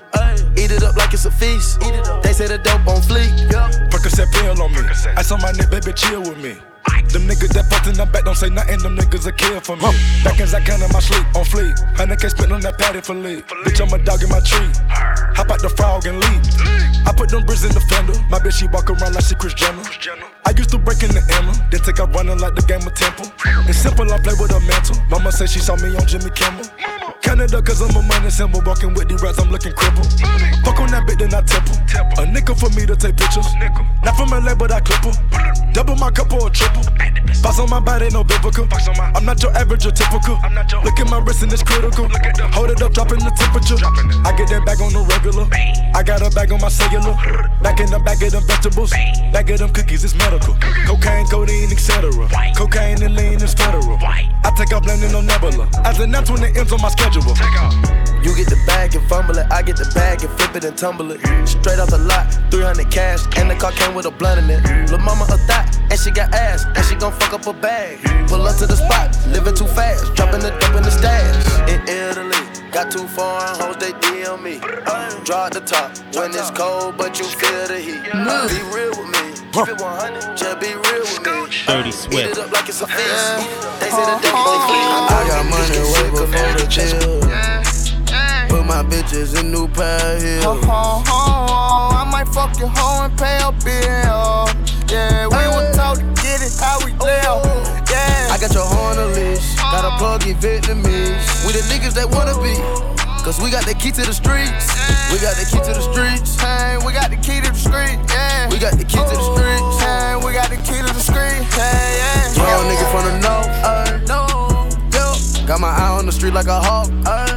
Eat 0.61 0.71
it 0.77 0.83
up 0.83 0.95
like 0.97 1.15
it's 1.15 1.25
a 1.25 1.31
feast. 1.31 1.81
They 2.23 2.35
say 2.35 2.49
the 2.49 2.59
dope 2.59 2.87
on 2.87 3.01
fleek. 3.01 3.33
Percocet 3.89 4.31
pill 4.31 4.61
on 4.61 4.73
me. 4.73 4.85
I 5.17 5.23
saw 5.23 5.39
my 5.39 5.53
neck, 5.53 5.71
baby, 5.71 5.93
chill 5.95 6.21
with 6.21 6.37
me. 6.37 6.61
Them 7.13 7.29
niggas 7.29 7.53
that 7.55 7.65
in 7.87 7.95
the 7.95 8.07
back 8.07 8.25
don't 8.25 8.35
say 8.35 8.49
nothing, 8.49 8.79
them 8.81 8.97
niggas 8.97 9.27
a 9.27 9.33
kill 9.33 9.61
for 9.61 9.77
me. 9.77 9.89
Back 10.25 10.41
as 10.41 10.55
I 10.55 10.61
can 10.61 10.83
in 10.83 10.91
my 10.93 11.01
sleep, 11.01 11.25
on 11.37 11.45
fleek. 11.45 11.79
Hundred 11.97 12.21
K 12.21 12.29
spent 12.29 12.53
on 12.53 12.61
that 12.61 12.79
patty 12.79 13.01
for 13.01 13.15
lead. 13.15 13.45
Bitch, 13.65 13.81
I'm 13.81 13.93
a 13.93 14.03
dog 14.03 14.23
in 14.23 14.29
my 14.29 14.41
tree. 14.41 14.71
Hop 15.37 15.51
out 15.51 15.61
the 15.61 15.69
frog 15.69 16.07
and 16.07 16.19
leave. 16.19 16.43
I 17.07 17.13
put 17.13 17.29
them 17.29 17.45
bricks 17.45 17.65
in 17.65 17.73
the 17.73 17.81
fender. 17.93 18.15
My 18.31 18.39
bitch, 18.39 18.59
she 18.59 18.67
walk 18.69 18.89
around 18.91 19.15
like 19.15 19.25
she 19.25 19.35
Kris 19.35 19.55
Jenner. 19.55 19.83
I 20.47 20.51
used 20.57 20.71
to 20.71 20.79
break 20.79 21.03
in 21.03 21.11
the 21.13 21.23
Emma, 21.33 21.53
then 21.71 21.81
take 21.81 22.01
up 22.01 22.13
running 22.15 22.39
like 22.39 22.55
the 22.55 22.63
game 22.63 22.87
of 22.87 22.95
Temple. 22.95 23.27
It's 23.69 23.79
simple, 23.79 24.11
I 24.13 24.19
play 24.19 24.35
with 24.39 24.53
a 24.53 24.61
mantle. 24.61 24.97
Mama 25.09 25.33
said 25.33 25.49
she 25.49 25.59
saw 25.59 25.77
me 25.77 25.97
on 25.97 26.07
Jimmy 26.07 26.31
Kimmel. 26.31 26.65
Canada, 27.25 27.62
cause 27.62 27.81
I'm 27.81 27.97
a 27.97 28.03
money 28.03 28.29
symbol. 28.29 28.61
Walking 28.66 28.93
with 28.93 29.09
the 29.09 29.16
rats, 29.16 29.41
I'm 29.41 29.49
looking 29.49 29.72
crippled. 29.72 30.12
Fuck 30.61 30.77
on 30.77 30.93
that 30.93 31.09
bitch, 31.09 31.16
then 31.16 31.33
I 31.33 31.41
temple. 31.41 31.72
A 32.20 32.29
nickel 32.29 32.55
for 32.55 32.68
me 32.77 32.85
to 32.85 32.95
take 32.95 33.16
pictures. 33.16 33.49
Not 34.05 34.12
from 34.20 34.29
LA, 34.29 34.55
but 34.55 34.70
I 34.70 34.85
clip 34.85 35.09
her. 35.09 35.16
Double 35.72 35.97
my 35.97 36.12
cup 36.12 36.31
or 36.37 36.47
a 36.47 36.51
triple. 36.53 36.85
Box 37.41 37.59
on 37.59 37.70
my 37.72 37.81
body, 37.81 38.12
no 38.12 38.25
biblical. 38.25 38.68
I'm 39.16 39.25
not 39.25 39.43
your 39.43 39.57
average 39.57 39.89
or 39.89 39.91
typical. 39.91 40.37
Look 40.85 41.01
at 41.01 41.09
my 41.09 41.18
wrist 41.25 41.43
and 41.43 41.53
it's 41.53 41.64
critical. 41.64 42.12
Hold 42.53 42.70
it 42.70 42.83
up, 42.83 42.93
dropping 42.93 43.25
the 43.25 43.33
temperature. 43.33 43.81
I 44.29 44.37
get 44.37 44.53
that 44.53 44.68
bag 44.68 44.85
on 44.85 44.93
the 44.93 45.01
regular. 45.09 45.49
I 45.97 46.05
got 46.05 46.20
a 46.20 46.29
bag 46.29 46.53
on 46.53 46.61
my 46.61 46.68
cellular. 46.68 47.16
Back 47.64 47.81
in 47.81 47.89
the 47.89 47.99
bag 48.05 48.20
of 48.20 48.37
them 48.37 48.45
vegetables. 48.45 48.93
Back 49.33 49.49
of 49.49 49.64
them 49.64 49.72
cookies, 49.72 50.05
it's 50.05 50.14
medical. 50.14 50.55
Cocaine, 50.85 51.27
codeine, 51.33 51.72
etc. 51.72 52.12
Cocaine 52.53 53.01
and 53.03 53.16
lean 53.16 53.41
is 53.41 53.55
federal. 53.55 53.97
I 53.97 54.53
take 54.57 54.77
off 54.77 54.85
landing 54.85 55.14
on 55.14 55.25
Nebula. 55.25 55.68
As 55.85 55.99
announced 55.99 56.31
when 56.31 56.45
it 56.45 56.57
ends 56.57 56.70
on 56.70 56.81
my 56.83 56.91
schedule. 56.91 57.14
You 57.15 58.35
get 58.35 58.49
the 58.49 58.61
bag 58.67 58.97
and 58.97 59.07
fumble 59.09 59.39
it, 59.39 59.47
I 59.49 59.62
get 59.62 59.77
the 59.77 59.89
bag 59.95 60.25
and 60.25 60.33
flip 60.33 60.57
it 60.57 60.65
and 60.65 60.77
tumble 60.77 61.12
it. 61.12 61.21
Straight 61.47 61.79
off 61.79 61.91
the 61.91 61.99
lot, 61.99 62.27
300 62.51 62.91
cash, 62.91 63.21
and 63.37 63.49
the 63.49 63.55
car 63.55 63.71
came 63.71 63.95
with 63.95 64.07
a 64.07 64.11
blunt 64.11 64.41
in 64.43 64.51
it. 64.51 64.91
Lil' 64.91 64.99
mama 64.99 65.23
a 65.31 65.39
thot, 65.47 65.71
and 65.91 66.01
she 66.01 66.11
got 66.11 66.35
ass, 66.35 66.65
and 66.65 66.85
she 66.87 66.97
gon' 66.97 67.12
fuck 67.12 67.35
up 67.35 67.47
a 67.47 67.53
bag. 67.53 68.03
Pull 68.27 68.43
up 68.43 68.57
to 68.57 68.67
the 68.67 68.75
spot, 68.75 69.15
living 69.29 69.55
too 69.55 69.67
fast, 69.67 70.12
dropping 70.17 70.41
the 70.41 70.51
dope 70.59 70.75
in 70.75 70.83
the 70.83 70.91
stash. 70.91 71.71
In 71.71 71.81
Italy, 71.87 72.35
got 72.73 72.91
two 72.91 73.07
foreign 73.07 73.55
hoes, 73.62 73.77
they 73.77 73.93
DM 73.93 74.43
me. 74.43 74.59
Draw 75.25 75.51
the 75.51 75.61
top 75.61 75.97
when 76.17 76.33
it's 76.35 76.51
cold, 76.51 76.97
but 76.99 77.17
you 77.21 77.27
feel 77.27 77.69
the 77.69 77.79
heat. 77.79 78.03
Be 78.11 78.59
real 78.75 78.91
with 78.99 79.07
me, 79.15 79.39
keep 79.55 79.69
it 79.71 79.81
100, 79.81 80.37
just 80.37 80.59
be 80.59 80.75
real. 80.75 81.04
Dirty 81.67 81.89
Eat 81.89 81.95
Swift. 81.95 82.37
it 82.37 82.39
up 82.39 82.53
like 82.53 82.69
it's 82.69 82.81
a 82.83 82.87
feast. 82.87 83.01
They 83.81 83.89
say 83.89 84.05
the 84.05 84.19
devil 84.21 84.41
on 84.41 84.61
fleek. 84.69 84.85
I 85.09 85.25
got 85.29 85.45
money 85.49 85.81
way 85.97 86.11
before 86.12 86.53
the 86.61 86.67
bill. 86.69 87.45
Put 88.49 88.67
my 88.67 88.83
bitches 88.85 89.41
in 89.41 89.51
new 89.51 89.67
pair 89.69 90.17
of 90.17 90.23
heels. 90.23 90.45
Ho, 90.45 90.55
ho, 90.61 91.03
ho, 91.07 91.97
I 91.97 92.05
might 92.11 92.29
fuck 92.29 92.59
your 92.59 92.69
hoe 92.69 93.05
and 93.05 93.17
pay 93.17 93.41
a 93.41 93.51
bill. 93.65 94.47
Yeah, 94.93 95.27
we 95.27 95.45
were 95.57 95.73
taught 95.73 95.97
to 95.97 96.05
get 96.21 96.45
it 96.45 96.53
how 96.61 96.79
we 96.85 96.93
oh. 97.01 97.43
live. 97.43 97.89
Yeah. 97.91 98.29
I 98.31 98.39
got 98.39 98.53
your 98.53 98.67
horn 98.67 98.99
on 98.99 99.11
a 99.11 99.15
leash, 99.17 99.57
got 99.57 99.89
a 99.89 99.97
plug 99.97 100.27
in 100.27 100.37
Vietnamese. 100.37 101.47
We 101.47 101.57
the 101.57 101.65
niggas 101.73 101.95
that 101.95 102.11
wanna 102.12 102.37
be, 102.45 102.55
cause 103.25 103.41
we 103.41 103.51
got 103.51 103.65
the 103.65 103.75
key 103.75 103.91
to 103.91 104.03
the 104.03 104.12
streets. 104.12 104.69
We 105.11 105.19
got 105.19 105.35
the 105.41 105.47
key 105.49 105.65
to 105.65 105.73
the 105.73 105.81
streets. 105.81 106.37
Hey, 106.39 106.77
we 106.85 106.93
got 106.93 107.11
the 107.11 107.17
key 107.17 107.41
to 107.41 107.51
the 107.51 107.59
street, 107.59 107.99
yeah. 108.12 108.51
We 108.51 108.59
got 108.59 108.77
the 108.77 108.85
key 108.85 109.01
to 109.01 109.15
the 109.17 109.27
streets. 109.33 109.77
Hey, 109.81 110.15
we 110.21 110.33
got 110.37 110.51
the 110.51 110.57
key 110.61 110.79
to 110.79 110.83
the 110.83 110.83
street, 110.83 110.93
hey, 110.93 110.93
yeah. 110.93 110.94
Young 112.65 112.77
nigga 112.77 112.91
from 112.91 113.05
the 113.05 113.19
north, 113.21 113.49
uh, 113.62 113.99
no, 114.09 114.27
yo. 114.97 115.47
Got 115.47 115.61
my 115.61 115.69
eye 115.69 115.99
on 115.99 116.07
the 116.07 116.12
street 116.12 116.33
like 116.33 116.47
a 116.47 116.61
hawk, 116.61 116.89
uh, 117.05 117.37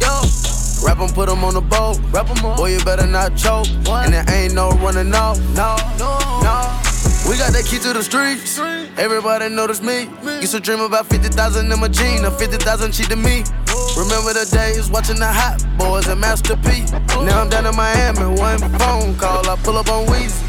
yo. 0.00 0.86
Rap 0.86 1.00
'em, 1.00 1.12
put 1.12 1.28
'em 1.28 1.44
on 1.44 1.52
the 1.52 1.60
boat. 1.60 1.98
Rap 2.12 2.30
'em 2.30 2.44
on. 2.44 2.56
Boy, 2.56 2.72
you 2.72 2.80
better 2.82 3.06
not 3.06 3.36
choke. 3.36 3.66
And 3.86 4.14
there 4.14 4.24
ain't 4.30 4.54
no 4.54 4.70
running 4.80 5.14
off, 5.14 5.38
no, 5.54 5.76
no, 5.98 6.18
no. 6.42 6.81
We 7.28 7.38
got 7.38 7.52
that 7.54 7.64
key 7.64 7.78
to 7.78 7.92
the 7.92 8.02
streets. 8.02 8.58
Everybody 8.98 9.48
notice 9.48 9.80
me. 9.80 10.10
Used 10.42 10.52
to 10.52 10.60
dream 10.60 10.80
about 10.80 11.06
50,000 11.06 11.70
in 11.70 11.80
my 11.80 11.88
jeans. 11.88 12.22
or 12.26 12.30
50,000 12.30 12.92
cheat 12.92 13.08
to 13.10 13.16
me. 13.16 13.44
Remember 13.96 14.32
the 14.34 14.48
days 14.50 14.90
watching 14.90 15.16
the 15.18 15.28
Hot 15.28 15.62
Boys 15.78 16.08
and 16.08 16.20
Master 16.20 16.56
P. 16.56 16.84
Now 17.24 17.40
I'm 17.40 17.48
down 17.48 17.66
in 17.66 17.76
Miami, 17.76 18.26
one 18.40 18.58
phone 18.80 19.14
call, 19.16 19.48
I 19.48 19.56
pull 19.62 19.78
up 19.78 19.88
on 19.88 20.06
Weezy. 20.06 20.42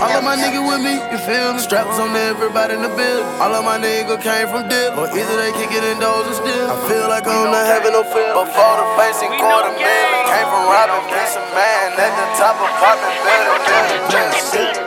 All 0.00 0.12
of 0.12 0.24
my 0.24 0.36
niggas 0.36 0.60
with 0.60 0.82
me, 0.84 1.00
you 1.08 1.18
feel 1.24 1.54
me? 1.54 1.60
Straps 1.60 1.96
on 1.96 2.12
everybody 2.16 2.74
in 2.74 2.82
the 2.82 2.92
building. 2.92 3.24
All 3.40 3.54
of 3.54 3.64
my 3.64 3.78
niggas 3.80 4.20
came 4.20 4.48
from 4.48 4.68
dip, 4.68 4.92
or 4.98 5.08
either 5.08 5.36
they 5.40 5.52
kick 5.56 5.72
it 5.72 5.84
in 5.84 5.96
doors 6.00 6.26
and 6.28 6.36
still. 6.36 6.66
I 6.68 6.76
feel 6.88 7.08
like 7.08 7.24
I'm 7.24 7.48
not 7.48 7.64
having 7.64 7.92
no 7.92 8.04
fear. 8.04 8.32
Before 8.36 8.76
the 8.76 8.86
facing 9.00 9.32
quarter 9.40 9.72
million, 9.72 10.24
came 10.28 10.48
from 10.52 10.64
robbing, 10.68 11.08
piece 11.08 11.36
of 11.36 11.46
man 11.56 11.96
at 11.96 12.12
the 12.12 12.26
top 12.36 12.56
of 12.60 12.68
popping 12.76 13.16
better. 13.24 13.56
Shit, 14.52 14.85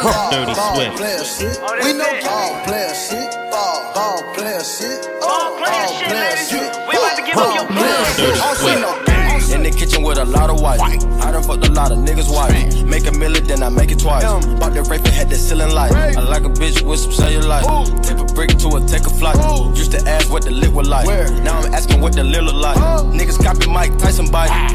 player 0.00 0.30
shit, 0.30 0.30
Dirty 0.30 0.54
Swift. 0.54 0.96
player 0.96 1.24
shit. 1.24 1.58
Oh, 1.60 1.78
we 1.84 1.92
know 1.92 2.12
ball 2.24 2.64
player 2.64 2.94
shit, 2.94 3.30
ball, 3.50 3.92
ball 3.94 4.34
player 4.34 4.64
shit, 4.64 5.00
ball 5.20 5.58
player 5.58 6.36
shit. 6.36 6.70
We 6.88 6.94
about 6.96 7.16
to 7.16 7.22
give 7.22 7.36
up 7.36 7.54
your 7.54 7.66
Dirty 7.68 8.40
Swift. 8.56 9.06
In 9.50 9.64
the 9.64 9.70
kitchen 9.70 10.04
with 10.04 10.16
a 10.18 10.24
lot 10.24 10.48
of 10.48 10.60
white. 10.60 10.78
I 10.80 11.32
done 11.32 11.42
fucked 11.42 11.66
a 11.66 11.72
lot 11.72 11.90
of 11.90 11.98
niggas' 11.98 12.30
wife. 12.32 12.84
Make 12.84 13.08
a 13.08 13.12
million, 13.12 13.44
then 13.48 13.64
I 13.64 13.68
make 13.68 13.90
it 13.90 13.98
twice. 13.98 14.22
Bought 14.22 14.74
the 14.74 14.82
rape 14.82 15.00
and 15.04 15.08
had 15.08 15.28
the 15.28 15.34
ceiling 15.34 15.74
light. 15.74 15.90
I 15.92 16.20
like 16.20 16.44
a 16.44 16.48
bitch 16.48 16.82
with 16.82 17.00
some 17.00 17.10
cellulite. 17.10 17.64
Tip 18.06 18.20
a 18.20 18.24
brick 18.32 18.50
to 18.58 18.68
a 18.76 18.80
take 18.86 19.06
a 19.06 19.10
flight. 19.10 19.36
Used 19.76 19.90
to 19.90 20.00
ask 20.08 20.30
what 20.30 20.44
the 20.44 20.52
lit 20.52 20.72
was 20.72 20.88
like. 20.88 21.06
Now 21.42 21.58
I'm 21.58 21.74
asking 21.74 22.00
what 22.00 22.12
the 22.12 22.22
lil 22.22 22.44
look 22.44 22.54
like. 22.54 22.76
Niggas 23.10 23.42
copy 23.42 23.68
Mike 23.68 23.98
Tyson 23.98 24.30
bite. 24.30 24.50
Ah. 24.52 24.69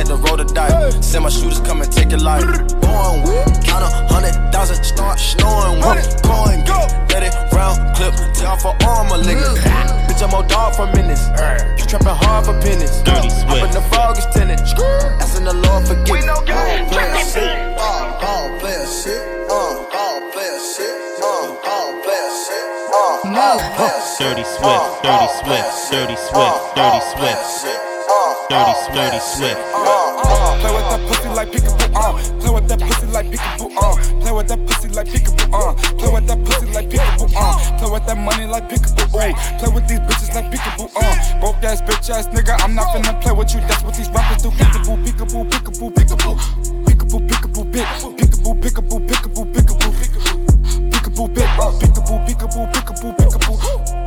Had 0.00 0.08
to 0.08 0.16
roll 0.16 0.36
the 0.36 0.48
dice. 0.48 0.96
Send 1.04 1.24
my 1.24 1.30
shooters 1.30 1.60
come 1.60 1.82
and 1.82 1.92
take 1.92 2.10
your 2.10 2.24
life. 2.24 2.44
Going 2.80 3.20
with, 3.28 3.52
count 3.68 3.84
a 3.84 3.90
hundred 4.08 4.32
thousand, 4.48 4.80
start 4.82 5.20
snoring 5.20 5.76
with. 5.84 6.08
Going, 6.24 6.64
go, 6.64 6.80
let 7.12 7.20
it 7.28 7.34
round, 7.52 7.76
clip, 7.96 8.16
tell 8.32 8.56
for 8.56 8.72
all 8.88 9.04
my 9.04 9.20
niggas. 9.20 9.60
Bitch, 10.08 10.24
I'm 10.24 10.32
old 10.32 10.48
dog 10.48 10.74
for 10.74 10.88
minutes. 10.96 11.28
You 11.76 11.84
trapping 11.84 12.16
hard 12.16 12.48
for 12.48 12.56
pennies. 12.64 13.04
Dirty 13.04 13.28
Up 13.44 13.60
in 13.60 13.70
the 13.76 13.84
fog 13.92 14.16
is 14.16 14.24
tenant. 14.32 14.64
Asking 15.20 15.44
the 15.44 15.52
Lord 15.52 15.84
forgive 15.84 16.08
me. 16.08 16.32
Ball 16.48 16.80
player 16.88 17.20
shit, 17.20 17.76
ball, 17.76 18.08
ball 18.24 18.48
player 18.58 18.88
shit, 18.88 19.20
uh, 19.52 19.84
ball 19.92 20.20
player 20.32 20.60
shit, 20.64 20.96
uh, 21.20 21.60
ball 21.60 21.92
player 22.00 22.32
shit, 22.40 22.64
uh, 22.88 23.20
ball 23.20 23.60
player 23.76 24.00
shit. 24.16 24.32
Dirty 24.32 24.44
Swift. 24.48 25.04
Dirty 25.04 25.28
Swift. 25.44 25.92
Dirty 25.92 26.16
Swift. 26.16 26.76
Dirty 26.76 27.00
Swift. 27.12 27.89
Dirty 28.50 28.74
Dirty 28.92 29.20
Swift. 29.20 29.60
Play 30.60 30.72
with 30.74 30.86
that 30.90 31.00
pussy 31.06 31.28
like 31.30 31.50
peekaboo, 31.52 31.94
uh. 31.94 32.12
Play 32.40 32.50
with 32.50 32.66
that 32.68 32.80
pussy 32.80 33.06
like 33.06 33.26
peekaboo, 33.30 33.70
uh. 33.78 33.94
Play 34.20 34.32
with 34.32 34.48
that 34.48 34.58
pussy 34.66 34.88
like 34.88 35.06
peekaboo, 35.06 35.54
uh. 35.54 35.74
Play 35.96 36.10
with 36.12 36.26
that 36.26 36.44
pussy 36.44 36.66
like 36.74 36.88
peekaboo, 36.90 37.30
uh. 37.36 37.78
Play 37.78 37.90
with 37.90 38.06
that 38.06 38.18
money 38.18 38.46
like 38.46 38.68
peekaboo, 38.68 39.06
ooh. 39.14 39.34
Play 39.58 39.70
with 39.72 39.86
these 39.86 40.00
bitches 40.00 40.34
like 40.34 40.50
peekaboo, 40.50 40.90
uh. 40.96 41.40
Broke 41.40 41.62
ass 41.62 41.80
bitch 41.82 42.10
ass 42.10 42.26
nigga, 42.28 42.58
I'm 42.64 42.74
not 42.74 42.88
finna 42.94 43.14
play 43.22 43.32
with 43.32 43.54
you. 43.54 43.60
That's 43.60 43.84
what 43.84 43.94
these 43.94 44.10
rappers 44.10 44.42
do. 44.42 44.50
Peekaboo, 44.50 44.98
peekaboo, 45.04 45.44
peekaboo, 45.48 45.90
peekaboo. 45.94 46.34
Peekaboo, 46.84 47.20
peekaboo, 47.28 47.64
pick. 47.72 47.86
Peekaboo, 48.18 48.54
peekaboo, 48.60 48.98
peekaboo, 49.06 49.44
peekaboo. 49.54 49.92
Peekaboo, 50.90 51.28
pick. 51.34 51.48
Peekaboo, 51.78 52.18
peekaboo, 52.26 52.66
peekaboo, 52.74 53.12
peekaboo. 53.14 53.56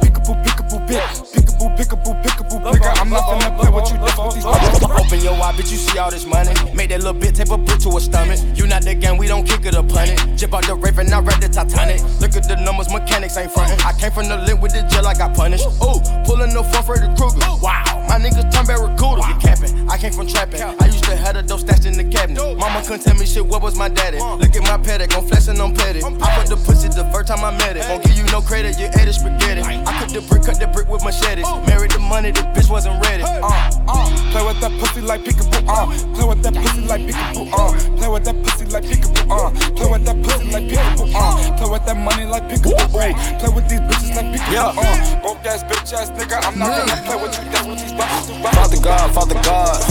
Peekaboo, 0.01 0.35
peekaboo, 0.43 0.79
pick. 0.87 1.42
Peekaboo, 1.53 1.75
peekaboo, 1.77 2.15
peekaboo, 2.23 2.59
nigga. 2.59 2.93
I'm 2.99 3.09
not 3.09 3.23
finna 3.29 3.55
play 3.57 3.69
with 3.69 3.91
you. 3.91 3.97
That's 3.99 4.17
what 4.17 4.33
these 4.33 4.82
Open 5.13 5.25
your 5.25 5.35
eye, 5.35 5.51
bitch, 5.51 5.69
you 5.69 5.77
see 5.77 5.99
all 5.99 6.09
this 6.09 6.25
money. 6.25 6.49
Make 6.73 6.89
that 6.89 7.03
little 7.05 7.13
bit, 7.13 7.35
tape 7.35 7.51
a 7.51 7.57
brick 7.57 7.77
to 7.81 7.89
a 7.89 8.01
stomach. 8.01 8.39
You 8.57 8.65
not 8.65 8.81
the 8.81 8.95
gang, 8.95 9.15
we 9.15 9.27
don't 9.27 9.45
kick 9.45 9.63
it 9.63 9.75
or 9.75 9.83
punt 9.83 10.09
it. 10.09 10.17
Jip 10.35 10.55
out 10.55 10.65
the 10.65 10.73
Raven, 10.73 11.13
I 11.13 11.19
read 11.19 11.39
the 11.39 11.49
Titanic. 11.49 12.01
Look 12.19 12.35
at 12.35 12.49
the 12.49 12.57
numbers, 12.57 12.89
mechanics 12.89 13.37
ain't 13.37 13.51
frontin'. 13.51 13.77
I 13.85 13.93
came 13.93 14.09
from 14.09 14.27
the 14.27 14.37
link 14.41 14.59
with 14.59 14.73
the 14.73 14.81
jail, 14.89 15.05
I 15.05 15.13
got 15.13 15.35
punished. 15.35 15.69
Ooh, 15.85 16.01
pulling 16.25 16.49
the 16.49 16.65
front 16.65 16.85
for 16.89 16.97
the 16.97 17.13
Kruger. 17.13 17.45
Wow, 17.61 17.85
my 18.09 18.17
niggas 18.17 18.49
turn 18.49 18.65
barracuda. 18.65 19.21
You 19.29 19.37
capping, 19.37 19.85
I 19.87 20.01
came 20.01 20.13
from 20.13 20.25
trapping. 20.25 20.63
I 20.65 20.85
used 20.89 21.05
to 21.05 21.15
have 21.15 21.35
the 21.35 21.43
dope 21.43 21.61
stashed 21.61 21.85
in 21.85 21.93
the 21.93 22.09
cabinet. 22.09 22.41
Mama 22.57 22.81
couldn't 22.81 23.05
tell 23.05 23.13
me 23.13 23.27
shit, 23.29 23.45
what 23.45 23.61
was 23.61 23.77
my 23.77 23.89
daddy? 23.89 24.17
Look 24.17 24.57
at 24.57 24.65
my 24.65 24.81
paddock, 24.81 25.13
I'm 25.13 25.29
flexing 25.29 25.61
on 25.61 25.75
petty. 25.75 26.01
I 26.01 26.41
put 26.41 26.49
the 26.49 26.57
pussy 26.57 26.89
the 26.89 27.05
first 27.13 27.29
time 27.29 27.45
I 27.45 27.53
met 27.61 27.77
it. 27.77 27.85
Won't 27.85 28.01
give 28.01 28.17
you 28.17 28.25
no 28.33 28.41
credit, 28.41 28.81
you 28.81 28.89
ate 28.97 29.05
it 29.05 29.13
spaghetti. 29.13 29.61
I 29.61 29.93
cut 29.93 30.09
the 30.09 30.25
brick, 30.25 30.41
cut 30.41 30.57
the 30.57 30.65
brick 30.73 30.89
with 30.89 31.05
machetes. 31.05 31.45
Married 31.69 31.91
the 31.91 32.01
money, 32.01 32.31
the 32.31 32.41
bitch 32.57 32.65
wasn't 32.65 32.97
ready. 33.05 33.21
uh, 33.21 33.69
uh. 33.85 34.09
Play 34.33 34.41
with 34.49 34.59
that 34.61 34.73
pussy 34.81 35.02
like 35.03 35.23
peekaboo, 35.23 35.67
uh. 35.67 35.85
Play 36.15 36.25
with 36.27 36.43
that 36.43 36.53
pussy 36.53 36.81
like 36.81 37.01
peekaboo, 37.01 37.51
uh. 37.53 37.97
Play 37.97 38.09
with 38.09 38.23
that 38.25 38.43
pussy 38.43 38.65
like 38.65 38.83
peekaboo, 38.83 39.29
uh. 39.29 39.51
Play 39.75 39.89
with 39.91 40.05
that 40.05 40.17
pussy 40.23 40.51
like 40.51 40.63
peekaboo, 40.63 41.13
uh. 41.15 41.57
Play 41.57 41.69
with 41.69 41.85
that 41.85 41.97
money 41.97 42.25
like 42.25 42.43
peekaboo, 42.49 42.95
uh. 42.95 43.39
Play 43.39 43.51
with 43.53 43.67
these 43.69 43.79
bitches 43.81 44.15
like 44.15 44.29
peekaboo, 44.33 44.77
uh. 44.77 45.21
Broke 45.21 45.45
ass 45.45 45.63
bitch 45.63 45.93
ass 45.93 46.09
nigga, 46.11 46.39
I'm 46.43 46.57
not 46.59 46.87
gonna 46.87 47.01
play 47.03 47.17
with 47.21 47.35
you. 47.37 47.51
That's 47.51 47.65
what 47.67 47.77
these. 47.79 48.02
Father 48.23 48.79
God, 48.81 49.13
Father 49.13 49.35
God, 49.43 49.83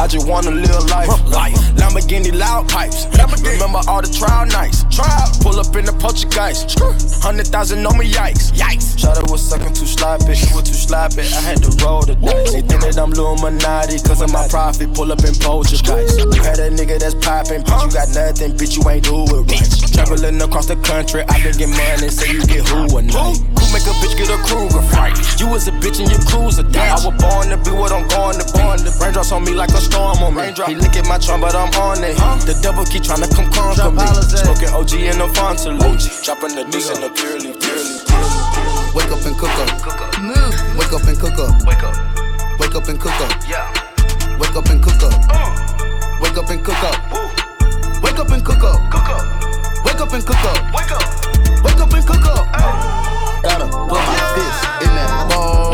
I 0.00 0.06
just 0.06 0.26
wanna 0.26 0.50
live 0.50 0.90
life. 0.90 1.08
Lamborghini 1.76 2.36
loud 2.36 2.68
pipes. 2.68 3.06
Remember 3.14 3.80
all 3.88 4.02
the 4.02 4.08
trial 4.10 4.46
nights. 4.46 4.84
Trial. 4.90 5.30
Pull 5.40 5.60
up 5.60 5.74
in 5.76 5.84
the 5.84 5.92
Portuguese. 5.92 6.66
Hundred 7.22 7.46
thousand 7.46 7.86
on 7.86 7.98
me, 7.98 8.10
yikes. 8.10 8.52
Yikes. 8.52 8.98
Shot 8.98 9.30
was 9.30 9.42
sucking 9.42 9.74
too 9.74 9.86
sloppy. 9.86 10.34
She 10.34 10.52
was 10.54 10.64
too 10.64 10.74
sloppy. 10.74 11.22
I 11.22 11.40
had 11.40 11.62
to 11.62 11.70
roll 11.84 12.02
the 12.02 12.14
dice. 12.16 12.52
They 12.52 12.62
think 12.62 12.82
that 12.82 12.98
I'm 12.98 13.12
Illuminati 13.12 13.98
cause 14.00 14.20
of 14.20 14.32
my 14.32 14.48
profit. 14.48 14.92
Pull 14.94 15.12
up 15.12 15.22
in 15.24 15.34
Poltergeist. 15.34 16.18
You 16.18 16.42
had 16.42 16.58
a 16.58 16.70
nigga 16.70 16.98
that's 16.98 17.14
popping, 17.14 17.62
bitch. 17.62 17.82
You 17.86 17.90
got 17.94 18.08
nothing, 18.10 18.52
bitch. 18.58 18.74
You 18.76 18.82
ain't 18.90 19.04
do 19.04 19.22
it 19.22 19.46
right. 19.46 19.94
Traveling 19.94 20.42
across 20.42 20.66
the 20.66 20.76
country. 20.76 21.22
I 21.28 21.42
been 21.42 21.56
get 21.56 21.70
money, 21.70 22.08
say 22.10 22.32
you 22.32 22.42
get 22.46 22.66
who 22.68 22.98
a 22.98 23.02
night. 23.02 23.65
Make 23.76 23.92
a 23.92 23.96
bitch 24.00 24.16
get 24.16 24.32
a 24.32 24.40
Kruger 24.40 24.80
fight? 24.88 25.20
You 25.36 25.52
was 25.52 25.68
a 25.68 25.72
bitch 25.84 26.00
and 26.00 26.08
your 26.08 26.24
cruiser 26.24 26.64
died. 26.64 26.96
I 26.96 27.04
was 27.04 27.12
born 27.20 27.52
to 27.52 27.60
be 27.60 27.76
what 27.76 27.92
I'm 27.92 28.08
going 28.08 28.40
to 28.40 28.46
born. 28.56 28.80
The 28.80 28.88
raindrops 28.96 29.36
on 29.36 29.44
me 29.44 29.52
like 29.52 29.68
a 29.76 29.84
storm 29.84 30.16
on 30.24 30.32
me. 30.32 30.48
He 30.64 30.72
lick 30.72 30.96
at 30.96 31.04
my 31.04 31.20
trunk, 31.20 31.44
but 31.44 31.52
I'm 31.52 31.68
on 31.84 32.00
it. 32.00 32.16
The 32.48 32.56
devil 32.64 32.88
keep 32.88 33.04
trying 33.04 33.20
to 33.20 33.28
come 33.28 33.52
conquer 33.52 33.92
me. 33.92 34.00
Smoking 34.32 34.72
OG 34.72 34.92
in 34.96 35.20
the 35.20 35.28
Fontaine. 35.36 35.76
Dropping 35.76 36.56
the 36.56 36.64
deuce 36.72 36.88
in 36.88 37.04
the 37.04 37.12
purely, 37.12 37.52
purely. 37.52 38.00
Wake 38.96 39.12
up 39.12 39.20
and 39.28 39.36
cook 39.36 39.52
up. 39.60 39.68
Move. 40.24 40.56
Wake 40.80 40.96
up 40.96 41.04
and 41.04 41.18
cook 41.20 41.36
up. 41.36 41.52
Wake 41.68 41.84
up, 41.84 41.92
Wake 42.56 42.72
up 42.80 42.88
and 42.88 42.96
cook 42.96 43.20
up. 43.20 43.32
yeah. 43.44 43.68
Wake 44.40 44.56
up 44.56 44.72
and 44.72 44.80
cook 44.80 45.04
up. 45.04 45.12
Uh. 45.28 45.52
Wake 46.24 46.38
up 46.40 46.48
and 46.48 46.64
cook 46.64 46.80
up. 46.80 46.96
Wake 48.00 48.16
up 48.16 48.32
and 48.32 48.40
cook 48.40 48.64
up. 48.64 48.80
Cook 48.88 49.08
up, 49.12 49.20
Wake 49.84 50.00
up 50.00 50.12
and 50.16 50.24
cook 50.24 50.44
up. 50.48 50.64
wake 50.72 50.92
up. 50.96 51.04
Wake 51.60 51.76
up 51.76 51.92
and 51.92 52.06
cook 52.08 52.24
up. 52.24 53.35
Gotta 53.46 53.66
put 53.68 54.02
my 54.02 54.18
fist 54.34 54.58
in 54.82 54.90
that 54.98 55.30
bowl. 55.30 55.70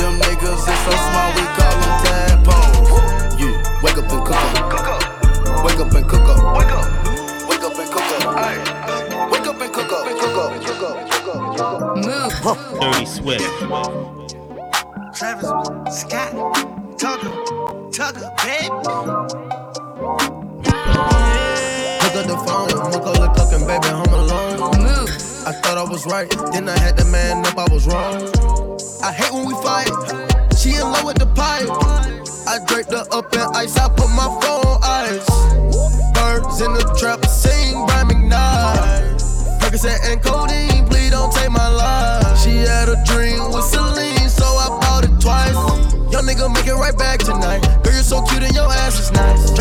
Them 0.00 0.14
niggas 0.24 0.56
is 0.56 0.80
so 0.88 0.92
small, 1.04 1.28
we 1.36 1.44
call 1.52 1.74
them 1.76 1.92
tadpoles. 2.00 2.88
You 3.36 3.52
wake 3.84 3.98
up 4.00 4.08
and 4.08 4.24
cook 4.24 4.40
up. 4.40 5.04
Wake 5.62 5.80
up 5.84 5.92
and 5.92 6.08
cook 6.08 6.28
up. 6.32 6.40
wake 6.56 6.72
up. 6.72 6.88
Wake 7.46 7.60
up 7.60 7.76
and 7.76 7.90
cook 7.92 8.08
up. 8.08 8.40
Ay. 8.40 8.56
Wake 9.30 9.46
up 9.46 9.60
and 9.60 9.70
cook 9.70 9.92
up. 9.92 10.08
Cook 10.18 10.36
up. 10.40 10.50
Cook 10.64 10.82
up. 10.82 10.96
Cook 11.10 11.28
up. 11.28 11.52
Cook 12.40 12.46
up. 12.46 12.80
Dirty 12.80 13.04
Swift. 13.04 13.44
Travis 15.12 15.50
Scott, 15.92 16.32
Tucker, 16.98 17.32
Tucker, 17.92 18.32
baby. 18.40 18.68
Pick 22.00 22.14
up 22.16 22.24
the 22.24 22.36
phone, 22.46 22.68
Macaulay 22.90 23.28
Culkin, 23.36 23.66
baby, 23.66 23.88
home 23.88 24.05
alone. 24.05 24.05
Move. 24.05 24.05
I 25.46 25.52
thought 25.52 25.78
I 25.78 25.84
was 25.84 26.04
right, 26.06 26.28
then 26.50 26.68
I 26.68 26.76
had 26.76 26.96
to 26.98 27.04
man 27.04 27.46
up, 27.46 27.56
I 27.56 27.72
was 27.72 27.86
wrong. 27.86 28.18
I 29.00 29.12
hate 29.12 29.32
when 29.32 29.46
we 29.46 29.54
fight. 29.62 29.86
She 30.58 30.74
in 30.74 30.82
love 30.82 31.04
with 31.04 31.18
the 31.18 31.26
pipe. 31.38 31.70
I 32.50 32.58
draped 32.66 32.90
her 32.90 33.06
up 33.12 33.32
in 33.32 33.46
ice, 33.54 33.78
I 33.78 33.88
put 33.88 34.10
my 34.10 34.26
phone 34.42 34.66
on 34.66 34.82
ice. 34.82 35.22
Birds 36.18 36.60
in 36.60 36.74
the 36.74 36.82
trap, 36.98 37.24
sing 37.26 37.86
by 37.86 38.02
McKnight. 38.02 39.22
Percocet 39.62 40.10
and 40.10 40.20
codeine, 40.20 40.84
please 40.88 41.12
don't 41.12 41.32
take 41.32 41.52
my 41.52 41.68
life. 41.68 42.38
She 42.42 42.66
had 42.66 42.88
a 42.88 42.98
dream 43.06 43.46
with 43.54 43.70
Celine, 43.70 44.28
so 44.28 44.46
I 44.46 44.66
bought 44.82 45.04
it 45.04 45.14
twice. 45.22 45.54
Young 46.10 46.26
nigga 46.26 46.52
make 46.52 46.66
it 46.66 46.74
right 46.74 46.98
back 46.98 47.20
tonight. 47.20 47.62
Girl, 47.84 47.94
you're 47.94 48.02
so 48.02 48.20
cute 48.22 48.42
and 48.42 48.52
your 48.52 48.66
ass 48.66 48.98
is 48.98 49.12
nice. 49.12 49.52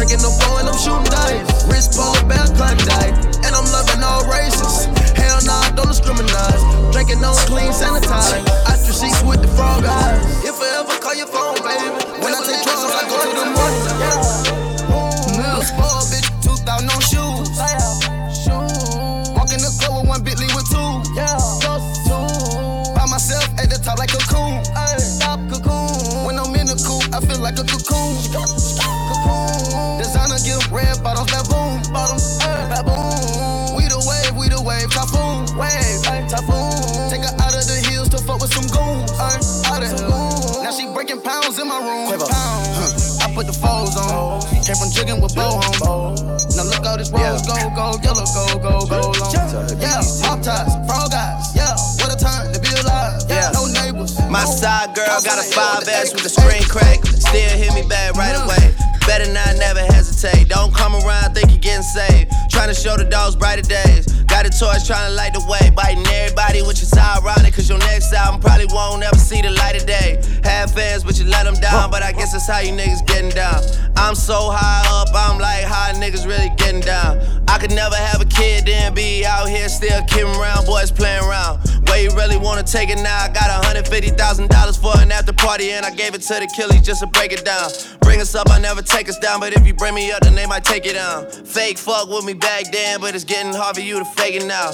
So 74.25 74.49
high 74.49 74.81
up, 74.89 75.09
I'm 75.13 75.37
like, 75.37 75.65
how 75.65 75.93
niggas 75.93 76.25
really 76.25 76.49
getting 76.57 76.81
down? 76.81 77.21
I 77.47 77.59
could 77.59 77.69
never 77.69 77.95
have 77.95 78.21
a 78.21 78.25
kid, 78.25 78.65
then 78.65 78.95
be 78.95 79.23
out 79.23 79.47
here 79.47 79.69
still 79.69 80.01
kidding 80.05 80.33
around, 80.33 80.65
boys 80.65 80.89
playing 80.89 81.23
around. 81.23 81.59
Where 81.87 82.01
you 82.01 82.09
really 82.17 82.37
wanna 82.37 82.63
take 82.63 82.89
it 82.89 82.97
now? 82.97 83.19
I 83.21 83.27
got 83.29 83.51
$150,000 83.63 84.81
for 84.81 84.99
an 84.99 85.11
after 85.11 85.31
party, 85.31 85.73
and 85.73 85.85
I 85.85 85.91
gave 85.91 86.15
it 86.15 86.21
to 86.23 86.33
the 86.33 86.49
killies 86.57 86.83
just 86.83 87.01
to 87.01 87.07
break 87.07 87.33
it 87.33 87.45
down. 87.45 87.69
Bring 88.01 88.19
us 88.19 88.33
up, 88.33 88.49
I 88.49 88.57
never 88.57 88.81
take 88.81 89.07
us 89.09 89.19
down, 89.19 89.41
but 89.41 89.53
if 89.53 89.65
you 89.67 89.75
bring 89.75 89.93
me 89.93 90.11
up, 90.11 90.21
then 90.21 90.33
they 90.33 90.47
might 90.47 90.63
take 90.63 90.87
it 90.87 90.93
down. 90.93 91.29
Fake 91.29 91.77
fuck 91.77 92.09
with 92.09 92.25
me 92.25 92.33
back 92.33 92.71
then, 92.71 93.01
but 93.01 93.13
it's 93.13 93.25
getting 93.25 93.53
hard 93.53 93.75
for 93.75 93.83
you 93.83 93.99
to 93.99 94.05
fake 94.05 94.41
it 94.41 94.47
now. 94.47 94.71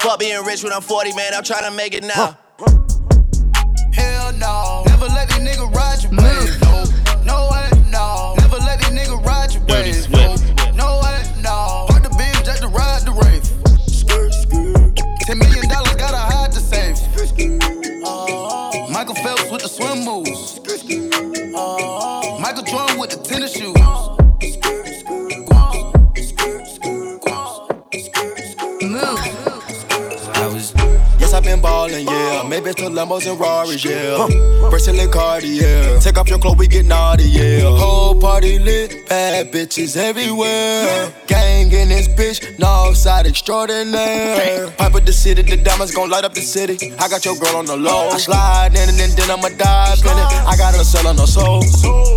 Fuck 0.00 0.20
being 0.20 0.42
rich 0.46 0.64
when 0.64 0.72
I'm 0.72 0.80
40, 0.80 1.12
man, 1.12 1.34
I'm 1.34 1.44
trying 1.44 1.70
to 1.70 1.76
make 1.76 1.92
it 1.92 2.02
now. 2.02 2.14
Hell 2.14 2.41
Ten 15.32 15.38
million 15.38 15.66
dollars 15.66 15.94
gotta 15.94 16.18
hide 16.18 16.52
the 16.52 16.60
safe. 16.60 17.00
Michael 18.90 19.14
Phelps 19.14 19.50
with 19.50 19.62
the 19.62 19.68
swim 19.68 20.04
moves. 20.04 20.60
Michael 22.38 22.64
Jordan 22.64 22.98
with 22.98 23.08
the 23.08 23.16
tennis 23.24 23.54
shoes. 23.56 23.74
I 30.34 30.46
was. 30.52 30.74
Yes, 31.18 31.32
I've 31.32 31.44
been 31.44 31.62
ballin', 31.62 32.04
yeah. 32.04 32.46
Maybe 32.46 32.74
to 32.74 32.90
Lambos 32.90 33.26
and 33.26 33.40
Rarries, 33.40 33.82
yeah. 33.86 34.28
Bracelet 34.68 35.10
Cartier. 35.10 35.98
Take 36.00 36.18
off 36.18 36.28
your 36.28 36.40
clothes, 36.40 36.58
we 36.58 36.66
get 36.66 36.84
naughty, 36.84 37.24
yeah. 37.24 37.74
Whole 37.74 38.20
party 38.20 38.58
lit, 38.58 39.08
bad 39.08 39.50
bitches 39.50 39.96
everywhere. 39.96 41.10
Gang 41.52 41.72
in 41.72 41.88
this 41.90 42.08
bitch, 42.08 42.58
north 42.58 42.96
side 42.96 43.26
extraordinaire. 43.26 44.70
Pipe 44.78 44.94
with 44.94 45.04
the 45.04 45.12
city, 45.12 45.42
the 45.42 45.56
diamonds 45.56 45.94
gon' 45.94 46.08
light 46.08 46.24
up 46.24 46.32
the 46.32 46.40
city. 46.40 46.92
I 46.98 47.08
got 47.08 47.26
your 47.26 47.36
girl 47.36 47.56
on 47.56 47.66
the 47.66 47.76
low. 47.76 48.08
I 48.08 48.16
slide 48.16 48.72
in 48.72 48.88
and 48.88 48.98
then, 48.98 49.10
then 49.16 49.30
I'ma 49.30 49.48
dive 49.48 50.00
in 50.00 50.16
it. 50.16 50.28
I 50.48 50.56
got 50.56 50.74
her 50.74 50.84
selling 50.84 51.18
her 51.18 51.26
soul. 51.26 51.60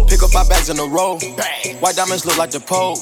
Pick 0.08 0.24
up 0.24 0.32
my 0.34 0.48
bags 0.48 0.70
in 0.70 0.80
a 0.80 0.88
row. 0.88 1.20
White 1.82 1.96
diamonds 1.98 2.26
look 2.26 2.38
like 2.38 2.52
the 2.52 2.62
Pope. 2.62 3.00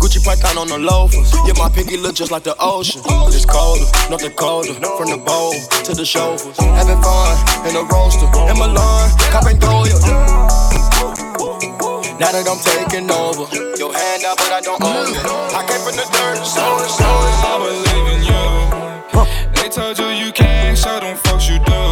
Gucci 0.00 0.24
python 0.24 0.56
on 0.56 0.68
the 0.68 0.78
loafers. 0.78 1.30
Yeah, 1.46 1.52
my 1.58 1.68
pinky 1.68 1.98
look 1.98 2.14
just 2.14 2.30
like 2.30 2.44
the 2.44 2.56
ocean. 2.58 3.02
It's 3.28 3.44
colder, 3.44 3.84
North 4.08 4.22
Dakota. 4.22 4.72
From 4.96 5.10
the 5.12 5.18
bowl 5.18 5.52
to 5.84 5.92
the 5.92 6.06
chauffeurs. 6.06 6.56
Having 6.56 7.02
fun 7.02 7.68
in 7.68 7.74
the 7.74 7.84
roaster. 7.92 8.24
In 8.48 8.56
Milan, 8.56 9.10
copping 9.28 9.58
Goya. 9.58 10.45
Now 12.18 12.32
that 12.32 12.48
I'm 12.48 12.56
taking 12.64 13.10
over, 13.12 13.44
your 13.76 13.92
hand 13.92 14.24
out, 14.24 14.40
but 14.40 14.48
I 14.48 14.60
don't 14.64 14.80
own 14.80 15.12
it. 15.12 15.20
I 15.52 15.60
came 15.68 15.84
from 15.84 16.00
the 16.00 16.08
dirt, 16.16 16.40
so 16.48 16.64
so 16.88 17.04
I 17.04 17.60
believe 17.60 18.08
in 18.08 18.20
you. 18.24 18.46
They 19.52 19.68
told 19.68 19.98
you 20.00 20.08
you 20.08 20.32
can't, 20.32 20.78
show 20.78 20.96
them 20.98 21.20
folks 21.28 21.44
you 21.44 21.60
do. 21.60 21.82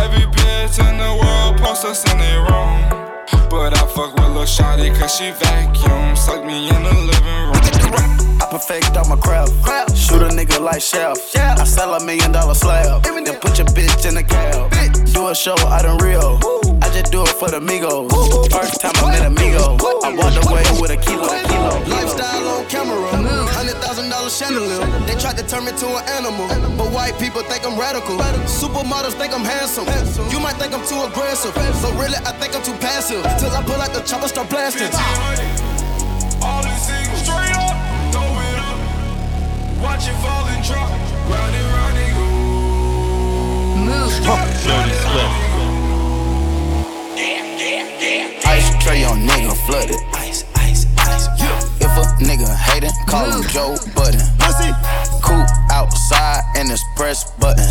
Every 0.00 0.24
bitch 0.32 0.80
in 0.80 0.96
the 0.96 1.12
world 1.12 1.60
posts 1.60 1.84
us 1.84 2.00
in 2.10 2.16
their 2.16 2.40
room. 2.40 3.28
But 3.52 3.76
I 3.76 3.84
fuck 3.92 4.16
with 4.16 4.32
Lil 4.32 4.48
Shawty 4.48 4.96
cause 4.98 5.14
she 5.14 5.28
vacuum. 5.28 6.16
Suck 6.16 6.40
me 6.42 6.72
in 6.72 6.80
the 6.80 6.96
living 6.96 7.40
room. 7.52 8.40
I 8.40 8.48
perfect 8.48 8.96
all 8.96 9.04
my 9.12 9.20
craft. 9.20 9.52
Shoot 9.94 10.22
a 10.22 10.32
nigga 10.32 10.58
like 10.58 10.80
Chef. 10.80 11.20
I 11.36 11.64
sell 11.64 11.92
a 11.92 12.00
million 12.02 12.32
dollar 12.32 12.54
slab. 12.54 13.02
Then 13.04 13.36
put 13.36 13.58
your 13.58 13.66
bitch 13.76 14.08
in 14.08 14.16
a 14.16 14.22
cab. 14.22 14.72
Do 15.12 15.28
a 15.28 15.34
show 15.34 15.58
out 15.68 15.84
in 15.84 15.98
Rio. 15.98 16.40
I 16.90 16.92
just 16.92 17.12
do 17.12 17.22
it 17.22 17.30
for 17.38 17.46
the 17.46 17.62
Migos. 17.62 18.10
First 18.50 18.82
time 18.82 18.90
I 18.98 19.14
met 19.14 19.22
a 19.22 19.30
amigo. 19.30 19.78
I 20.02 20.10
walked 20.10 20.42
away 20.42 20.66
with 20.82 20.90
a 20.90 20.98
kilo. 20.98 21.30
kilo. 21.46 21.78
Lifestyle 21.86 22.42
on 22.50 22.66
camera. 22.66 23.14
Hundred 23.54 23.78
thousand 23.78 24.10
dollar 24.10 24.26
chandelier. 24.26 24.82
They 25.06 25.14
tried 25.14 25.38
to 25.38 25.46
turn 25.46 25.70
me 25.70 25.72
to 25.78 25.86
an 25.86 26.02
animal. 26.18 26.50
But 26.74 26.90
white 26.90 27.14
people 27.22 27.46
think 27.46 27.62
I'm 27.62 27.78
radical. 27.78 28.18
Supermodels 28.50 29.14
think 29.14 29.30
I'm 29.30 29.46
handsome. 29.46 29.86
You 30.34 30.42
might 30.42 30.58
think 30.58 30.74
I'm 30.74 30.82
too 30.82 30.98
aggressive. 31.06 31.54
But 31.54 31.94
really, 31.94 32.18
I 32.26 32.34
think 32.42 32.58
I'm 32.58 32.62
too 32.66 32.74
passive. 32.82 33.22
Till 33.38 33.54
I 33.54 33.62
pull 33.62 33.78
out 33.78 33.94
the 33.94 34.02
chopper, 34.02 34.26
start 34.26 34.50
blasting. 34.50 34.90
All 36.42 36.58
these 36.66 36.90
things 36.90 37.06
straight 37.22 37.54
up, 37.54 37.78
throw 38.10 38.26
it 38.26 38.58
up. 38.66 38.78
Watch 39.78 40.10
it 40.10 40.18
fall 40.18 40.42
and 40.42 40.58
drop. 40.66 40.90
Round 41.30 41.54
and 41.54 41.70
round 41.70 42.02
and 42.02 42.10
go. 42.18 42.26
Dirty 44.66 44.98
Swift. 45.06 45.49
Flooded. 49.66 49.96
Ice, 50.14 50.44
ice, 50.56 50.86
ice. 50.98 51.28
If 51.80 51.92
a 51.96 52.04
nigga 52.22 52.48
hatin', 52.48 52.92
call 53.08 53.30
him 53.30 53.42
Joe 53.48 53.76
Budden. 53.94 54.20
Cool 55.22 55.46
outside 55.70 56.42
and 56.56 56.70
it's 56.70 56.82
press 56.96 57.30
button. 57.38 57.64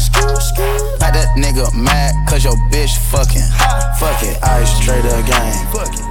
Like 1.00 1.14
that 1.14 1.36
nigga 1.38 1.74
mad 1.76 2.16
cause 2.28 2.44
your 2.44 2.56
bitch 2.72 2.96
fucking. 3.12 3.46
Fuck 4.00 4.24
it, 4.24 4.42
ice 4.44 4.80
trader 4.80 5.22
gang. 5.28 5.54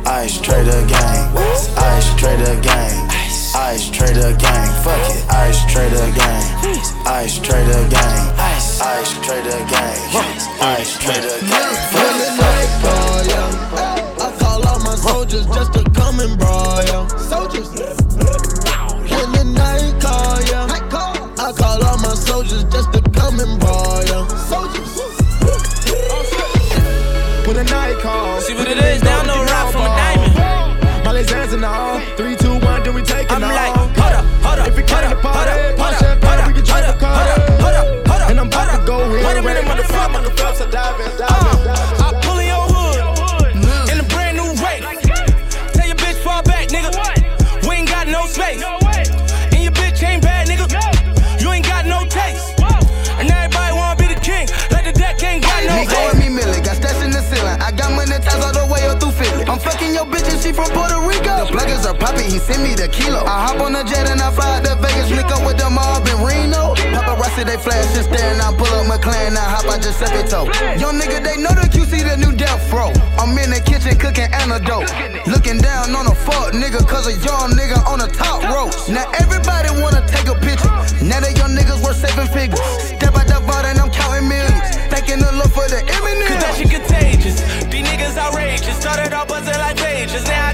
Ice 0.07 0.41
trader 0.41 0.87
gang. 0.87 1.37
Ice 1.77 2.15
trader 2.17 2.61
gang. 2.61 3.09
Ice 3.55 3.91
trader 3.91 4.37
gang. 4.37 4.69
Fuck 4.85 5.11
it, 5.11 5.25
ice 5.31 5.65
trader 5.73 6.11
gang. 6.15 6.45
Ice 7.07 7.39
trader 7.39 7.89
gang. 7.89 8.39
Ice 8.39 9.19
trader 9.25 9.65
gang. 9.71 9.99
Ice 10.61 10.99
trader 10.99 11.41
gang. 11.41 11.75
Fuck 11.91 12.17
it, 12.17 12.31
fuck 12.83 13.27
it. 13.27 13.29
I 13.29 13.29
call 13.29 13.37
all 13.37 13.53
my 13.53 13.68
soldiers 15.09 15.47
just 15.47 15.73
to 15.73 15.83
come 15.91 16.21
and 16.21 16.39
brawl, 16.39 16.83
yo. 16.85 17.09
Soldiers. 17.33 17.69
When 19.13 19.29
the 19.37 19.45
night 19.55 20.01
call, 20.01 20.41
yo. 20.51 20.67
I 21.47 21.53
call 21.53 21.85
all 21.85 21.99
my 21.99 22.15
soldiers 22.15 22.65
just 22.65 22.93
to 22.93 23.08
send 62.39 62.63
me 62.63 62.75
the 62.75 62.89
kilo. 62.89 63.21
I 63.27 63.47
hop 63.47 63.61
on 63.61 63.73
the 63.73 63.83
jet 63.85 64.09
and 64.11 64.21
I 64.21 64.31
fly 64.31 64.61
to 64.63 64.75
Vegas, 64.79 65.11
link 65.11 65.31
up 65.31 65.45
with 65.45 65.59
them 65.59 65.79
all 65.79 66.01
in 66.03 66.19
Reno. 66.23 66.75
Paparazzi, 66.95 67.45
they 67.45 67.59
flash 67.59 67.95
and 67.97 68.05
stare 68.07 68.33
and 68.33 68.43
I 68.43 68.55
pull 68.55 68.71
up 68.71 68.87
McLaren, 68.87 69.37
I 69.37 69.45
hop 69.45 69.67
out 69.67 69.83
Giuseppe 69.83 70.27
toe. 70.29 70.47
Young 70.79 70.99
nigga, 70.99 71.23
they 71.23 71.37
know 71.37 71.53
the 71.55 71.67
QC, 71.69 72.07
the 72.07 72.17
new 72.17 72.35
death 72.37 72.73
row. 72.73 72.91
I'm 73.19 73.37
in 73.39 73.51
the 73.51 73.61
kitchen 73.61 73.99
cooking 73.99 74.31
antidote. 74.31 74.89
Looking 75.27 75.59
down 75.59 75.95
on 75.95 76.07
a 76.07 76.15
fuck 76.15 76.55
nigga, 76.55 76.81
cause 76.87 77.07
a 77.07 77.15
young 77.25 77.53
nigga 77.59 77.83
on 77.87 77.99
the 77.99 78.09
top 78.09 78.43
rope. 78.49 78.73
Now 78.89 79.11
everybody 79.19 79.69
wanna 79.83 80.05
take 80.07 80.29
a 80.29 80.37
picture. 80.39 80.71
Now 81.05 81.21
that 81.21 81.35
young 81.37 81.55
niggas 81.55 81.83
worth 81.83 81.99
seven 81.99 82.27
figures. 82.29 82.61
Step 82.95 83.15
out 83.15 83.27
the 83.27 83.41
vault 83.45 83.65
and 83.67 83.79
I'm 83.79 83.91
counting 83.91 84.29
millions. 84.29 84.79
Thanking 84.89 85.21
the 85.21 85.31
Lord 85.33 85.53
for 85.53 85.67
the 85.69 85.81
Eminem. 85.85 86.29
Cause 86.29 86.43
that 86.43 86.55
shit 86.57 86.71
contagious. 86.71 87.41
These 87.69 87.87
niggas 87.87 88.17
outrageous. 88.17 88.77
Started 88.81 89.13
off 89.13 89.29
buzzing 89.29 89.59
like 89.59 89.77
pages. 89.77 90.25
Now 90.27 90.48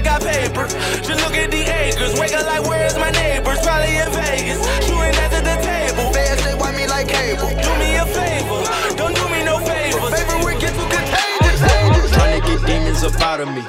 up 13.05 13.21
out 13.21 13.39
of 13.39 13.47
me. 13.49 13.61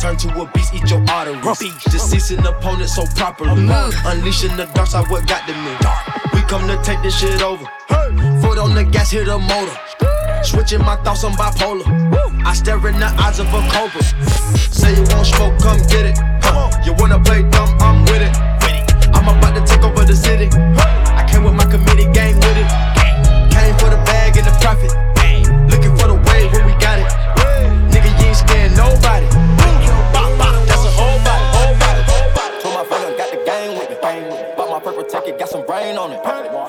Turn 0.00 0.16
to 0.16 0.28
a 0.40 0.46
beast, 0.52 0.74
eat 0.74 0.90
your 0.90 1.02
arteries. 1.08 1.58
Deceasing 1.84 2.44
opponent 2.44 2.90
so 2.90 3.06
properly. 3.14 3.50
Unleashing 4.04 4.56
the 4.56 4.66
dark 4.74 4.88
side, 4.88 5.08
what 5.08 5.26
got 5.26 5.46
to 5.46 5.54
me. 5.54 5.72
We 6.34 6.40
come 6.48 6.66
to 6.66 6.76
take 6.82 7.00
this 7.02 7.18
shit 7.18 7.40
over. 7.42 7.64
Foot 8.42 8.58
on 8.58 8.74
the 8.74 8.84
gas, 8.84 9.10
hit 9.10 9.26
the 9.26 9.38
motor. 9.38 9.76
Switching 10.44 10.80
my 10.80 10.96
thoughts, 11.04 11.24
I'm 11.24 11.32
bipolar. 11.32 11.86
I 12.44 12.54
stare 12.54 12.76
in 12.88 12.98
the 12.98 13.06
eyes 13.06 13.38
of 13.38 13.46
a 13.46 13.60
cobra. 13.70 14.02
Say 14.58 14.94
you 14.96 15.04
want 15.14 15.26
smoke, 15.26 15.58
come 15.60 15.78
get 15.86 16.06
it. 16.06 16.18
Huh. 16.42 16.70
You 16.84 16.92
wanna 16.98 17.20
play 17.22 17.42
dumb, 17.42 17.70
I'm 17.80 18.02
with 18.04 18.22
it. 18.22 18.34
I'm 19.14 19.28
about 19.28 19.54
to 19.54 19.62
take 19.64 19.84
over 19.84 20.04
the 20.04 20.16
city. 20.16 20.48
I 20.52 21.26
came 21.30 21.44
with 21.44 21.54
my 21.54 21.64
committee 21.64 22.10
gang 22.12 22.34
with 22.34 22.58
it. 22.58 22.68
Came 23.54 23.74
for 23.78 23.90
the 23.90 24.02
bag 24.04 24.36
and 24.36 24.46
the 24.46 24.54
profit. 24.60 24.90
Looking 25.70 25.96
for 25.96 26.08
the 26.08 26.18
wave 26.28 26.50
when 26.52 26.66
we 26.66 26.72
got 26.82 26.98
it. 26.98 27.06
Nigga, 27.92 28.10
you 28.20 28.26
ain't 28.26 28.36
scared 28.36 28.61
nobody. 28.82 29.26
That's 30.66 30.84
a 30.84 30.92
whole 30.98 31.18
body, 31.22 31.46
whole 31.54 31.74
body, 31.78 32.02
whole 32.10 32.30
body. 32.34 32.54
Told 32.62 32.74
my 32.74 32.84
friend 32.84 33.16
got 33.16 33.30
the 33.30 33.40
game 33.46 33.78
with 33.78 33.90
me. 33.90 33.96
Bought 34.56 34.70
my 34.70 34.80
purple 34.80 35.04
ticket, 35.04 35.38
got 35.38 35.48
some 35.48 35.64
brain 35.66 35.96
on 35.96 36.12
it. 36.12 36.20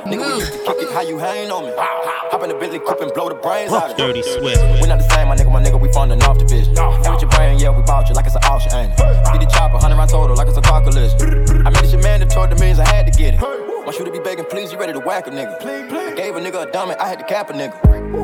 Nigga, 0.06 0.22
we 0.22 0.40
used 0.40 0.54
to 0.54 0.60
kick 0.66 0.84
it, 0.84 0.94
how 0.94 1.02
you 1.02 1.18
hang 1.18 1.50
on 1.52 1.66
me? 1.66 1.74
Hop 1.76 2.44
in 2.44 2.50
the 2.50 2.56
Bentley 2.56 2.80
coupe 2.80 3.02
and 3.02 3.14
blow 3.14 3.30
the 3.30 3.36
brains 3.36 3.72
out 3.72 3.92
of 3.92 3.92
it. 3.92 3.98
Dirty 3.98 4.22
Swift. 4.22 4.62
We 4.82 4.88
not 4.88 4.98
the 4.98 5.08
same, 5.10 5.28
my 5.28 5.36
nigga, 5.36 5.52
my 5.52 5.62
nigga, 5.62 5.80
we 5.80 5.92
funding 5.92 6.22
off 6.24 6.38
division. 6.38 6.76
Hey, 6.76 7.10
with 7.10 7.22
your 7.22 7.30
brain, 7.32 7.60
yeah, 7.60 7.70
we 7.70 7.84
bought 7.84 8.10
you 8.10 8.16
like 8.16 8.26
it's 8.26 8.36
an 8.36 8.44
auction, 8.46 8.74
ain't 8.74 8.94
it? 8.94 8.98
Get 8.98 9.40
the 9.40 9.46
chopper, 9.46 9.76
100 9.76 9.96
round 9.96 10.10
total, 10.10 10.36
like 10.36 10.48
it's 10.48 10.58
a 10.58 10.62
car 10.62 10.82
collision. 10.82 11.66
I 11.66 11.70
made 11.70 11.84
it 11.86 11.92
your 11.92 12.02
man 12.02 12.20
that 12.22 12.30
told 12.30 12.50
the 12.50 12.56
millions 12.56 12.80
I 12.80 12.88
had 12.88 13.06
to 13.12 13.14
get 13.18 13.36
it. 13.36 13.40
My 13.86 13.92
shooter 13.92 14.12
be 14.12 14.20
begging, 14.20 14.46
please, 14.46 14.72
you 14.72 14.80
ready 14.80 14.94
to 14.94 15.00
whack 15.00 15.28
a 15.28 15.32
nigga. 15.32 15.62
I 15.64 16.16
gave 16.16 16.36
a 16.36 16.40
nigga 16.40 16.68
a 16.68 16.72
dummy, 16.72 16.96
I 16.96 17.08
had 17.08 17.20
to 17.20 17.26
cap 17.26 17.50
a 17.50 17.54
nigga. 17.54 17.76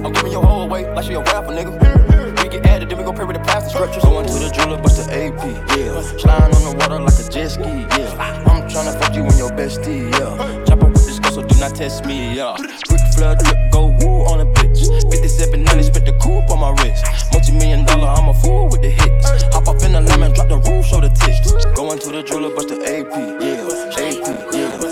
I'm 0.06 0.14
giving 0.14 0.32
your 0.32 0.44
whole 0.44 0.64
away 0.64 0.86
like 0.94 1.06
she 1.06 1.14
a 1.14 1.22
rapper, 1.22 1.52
nigga. 1.52 1.99
We 2.42 2.50
get 2.50 2.66
added, 2.66 2.90
then 2.90 2.98
we 2.98 3.04
go 3.04 3.12
pray 3.12 3.26
with 3.26 3.36
the 3.36 3.44
pastor 3.44 3.70
scriptures. 3.70 4.04
Going 4.04 4.26
to 4.26 4.34
the 4.34 4.50
jeweler, 4.50 4.82
bust 4.82 4.98
the 4.98 5.06
AP, 5.12 5.44
yeah. 5.78 6.02
Sliding 6.18 6.56
on 6.56 6.64
the 6.64 6.76
water 6.80 7.00
like 7.00 7.20
a 7.20 7.30
jet 7.30 7.50
ski, 7.50 7.64
yeah. 7.64 8.48
I'm 8.48 8.68
tryna 8.70 9.00
fuck 9.00 9.14
you 9.16 9.24
and 9.24 9.38
your 9.38 9.52
bestie, 9.52 10.12
yeah. 10.14 10.66
Chopper 10.66 10.88
with 10.88 11.06
this 11.06 11.20
girl, 11.20 11.32
so 11.32 11.42
do 11.44 11.60
not 11.60 11.76
test 11.76 12.06
me, 12.06 12.36
yeah. 12.36 12.56
Quick 12.88 13.02
flood 13.16 13.40
drip, 13.40 13.72
go 13.72 13.88
woo 14.00 14.24
on 14.32 14.40
a 14.40 14.46
bitch. 14.46 14.88
5790, 15.12 15.84
spit 15.84 16.06
the 16.06 16.14
coupe 16.24 16.50
on 16.50 16.60
my 16.60 16.72
wrist. 16.82 17.04
Multi 17.34 17.52
million 17.52 17.86
dollar, 17.86 18.08
I'm 18.08 18.30
a 18.30 18.34
fool 18.34 18.70
with 18.70 18.82
the 18.82 18.90
hits. 18.90 19.44
Hop 19.54 19.68
up 19.68 19.84
in 19.84 19.92
the 19.92 20.02
lemon, 20.02 20.34
drop 20.34 20.48
the 20.48 20.58
roof, 20.58 20.86
show 20.86 21.02
the 21.02 21.10
tits. 21.10 21.52
Going 21.76 22.00
to 22.00 22.10
the 22.10 22.24
jeweler, 22.24 22.56
bust 22.56 22.70
the 22.70 22.80
AP, 22.80 23.12
yeah. 23.44 23.68
AP, 24.00 24.54
yeah. 24.56 24.89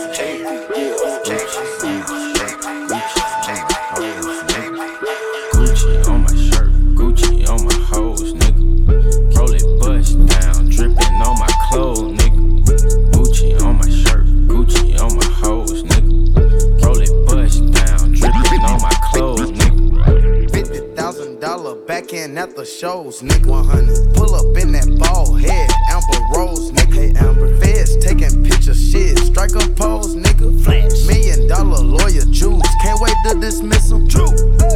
At 22.37 22.55
the 22.55 22.63
shows, 22.63 23.21
nigga. 23.23 23.47
One 23.47 23.65
hundred. 23.65 24.13
Pull 24.13 24.35
up 24.35 24.55
in 24.61 24.71
that 24.73 24.85
ball 24.99 25.33
head, 25.33 25.69
Amber 25.89 26.21
Rose, 26.37 26.71
nigga. 26.71 26.93
Hey, 26.93 27.11
Amber. 27.17 27.57
Feds 27.57 27.97
taking 27.97 28.43
pictures, 28.45 28.77
shit. 28.77 29.17
Strike 29.17 29.55
a 29.55 29.65
pose, 29.73 30.15
nigga. 30.15 30.53
Flash. 30.63 31.07
Million 31.07 31.47
dollar 31.47 31.81
lawyer 31.81 32.25
juice. 32.29 32.61
Can't 32.83 33.01
wait 33.01 33.15
to 33.25 33.39
dismiss 33.41 33.89
him. 33.89 34.07
True. 34.07 34.29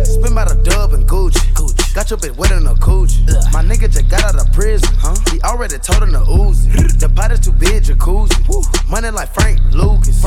Spin 0.04 0.34
by 0.34 0.46
the 0.46 0.60
dub 0.64 0.94
and 0.94 1.08
Gucci. 1.08 1.38
Gucci. 1.54 1.94
Got 1.94 2.10
your 2.10 2.18
bitch 2.18 2.36
wet 2.36 2.52
in 2.52 2.66
a 2.66 2.74
coochie. 2.74 3.22
My 3.54 3.62
nigga 3.62 3.92
just 3.92 4.10
got 4.10 4.24
out 4.24 4.42
of 4.42 4.52
prison, 4.54 4.90
huh? 4.98 5.16
He 5.32 5.40
already 5.42 5.78
told 5.78 6.02
him 6.02 6.14
to 6.14 6.24
ooze 6.26 6.66
it. 6.66 6.98
The 7.02 7.10
pot 7.10 7.32
is 7.32 7.40
too 7.40 7.52
big, 7.52 7.84
jacuzzi. 7.84 8.38
Money 8.90 9.10
like 9.10 9.34
Frank 9.34 9.60
Lucas. 9.72 10.21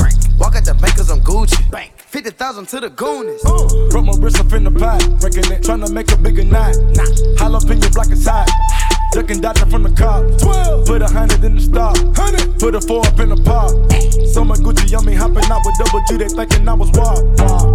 50,000 2.45 2.65
to 2.67 2.79
the 2.79 2.89
Goonies. 2.93 3.41
Put 3.89 4.05
my 4.05 4.13
wrist 4.21 4.39
up 4.39 4.53
in 4.53 4.65
the 4.65 4.69
pot, 4.69 5.01
breaking 5.19 5.49
it, 5.51 5.63
tryna 5.63 5.89
make 5.89 6.11
a 6.11 6.17
bigger 6.17 6.43
knot. 6.43 6.77
Nah. 6.93 7.41
Holla 7.41 7.57
up 7.57 7.69
in 7.71 7.81
your 7.81 7.89
block 7.89 8.11
is 8.11 8.27
hot. 8.27 8.45
Ducking 9.13 9.41
dodging 9.41 9.67
from 9.67 9.81
the 9.81 9.89
cop. 9.89 10.21
12. 10.37 10.85
Put 10.85 11.01
a 11.01 11.07
hundred 11.07 11.43
in 11.43 11.55
the 11.55 11.61
stop. 11.61 11.97
Hundred. 12.13 12.45
Put 12.59 12.75
a 12.75 12.81
four 12.81 13.01
up 13.01 13.19
in 13.19 13.29
the 13.29 13.37
pot. 13.41 13.73
So 14.29 14.45
much 14.45 14.59
Gucci 14.59 14.93
on 14.95 15.05
me, 15.05 15.15
hopping 15.15 15.49
out 15.49 15.65
with 15.65 15.73
double 15.81 16.05
G. 16.05 16.17
They 16.17 16.29
thinking 16.29 16.69
I 16.69 16.75
was 16.75 16.91
wild. 16.93 17.25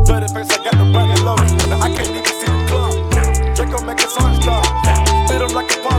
Bloody 0.07 0.31
face, 0.31 0.55
I 0.55 0.63
got 0.63 0.79
the 0.79 0.87
new 0.87 1.19
loaded. 1.27 1.51
Now 1.67 1.83
I 1.83 1.91
can't 1.91 2.07
even 2.07 2.31
see 2.31 2.47
the 2.47 2.63
club. 2.71 2.95
Draco 3.57 3.83
make 3.83 3.99
a 3.99 4.07
sun 4.07 4.41
star. 4.41 4.63
Spit 5.27 5.43
'em 5.43 5.51
like 5.51 5.75
a 5.75 5.83
pop 5.83 5.99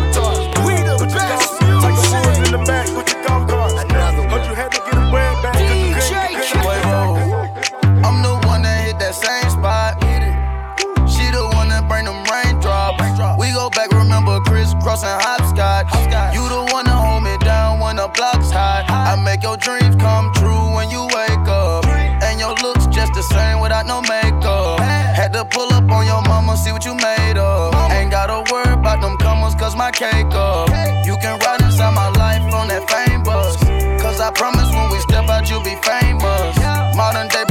I 18.24 19.19
make 19.26 19.41
your 19.41 19.57
dreams 19.57 19.95
come 19.95 20.32
true 20.34 20.76
when 20.76 20.91
you 20.91 21.01
wake 21.09 21.47
up. 21.49 21.86
And 22.22 22.39
your 22.39 22.53
looks 22.61 22.86
just 22.88 23.13
the 23.13 23.24
same 23.24 23.59
without 23.59 23.88
no 23.88 24.01
makeup. 24.01 24.80
Had 24.80 25.34
to 25.34 25.43
pull 25.43 25.74
up 25.74 25.89
on 25.89 26.05
your 26.05 26.22
mama, 26.22 26.55
see 26.55 26.72
what 26.72 26.86
you 26.86 26.93
made 26.93 27.38
of. 27.38 27.74
Ain't 27.91 28.11
gotta 28.11 28.43
worry 28.51 28.74
about 28.74 29.01
them 29.01 29.17
comers, 29.17 29.55
cause 29.55 29.76
my 29.76 29.89
cake 29.89 30.34
up. 30.34 30.69
You 31.03 31.17
can 31.17 31.39
ride 31.39 31.61
inside 31.61 31.95
my 31.95 32.09
life 32.09 32.43
on 32.53 32.67
that 32.67 32.88
fame 32.89 33.24
bus. 33.24 33.57
Cause 34.01 34.22
I 34.22 34.30
promise 34.32 34.69
when 34.69 34.91
we 34.91 34.99
step 34.99 35.28
out, 35.28 35.49
you'll 35.49 35.63
be 35.63 35.76
famous. 35.82 36.55
Modern 36.95 37.28
day 37.28 37.43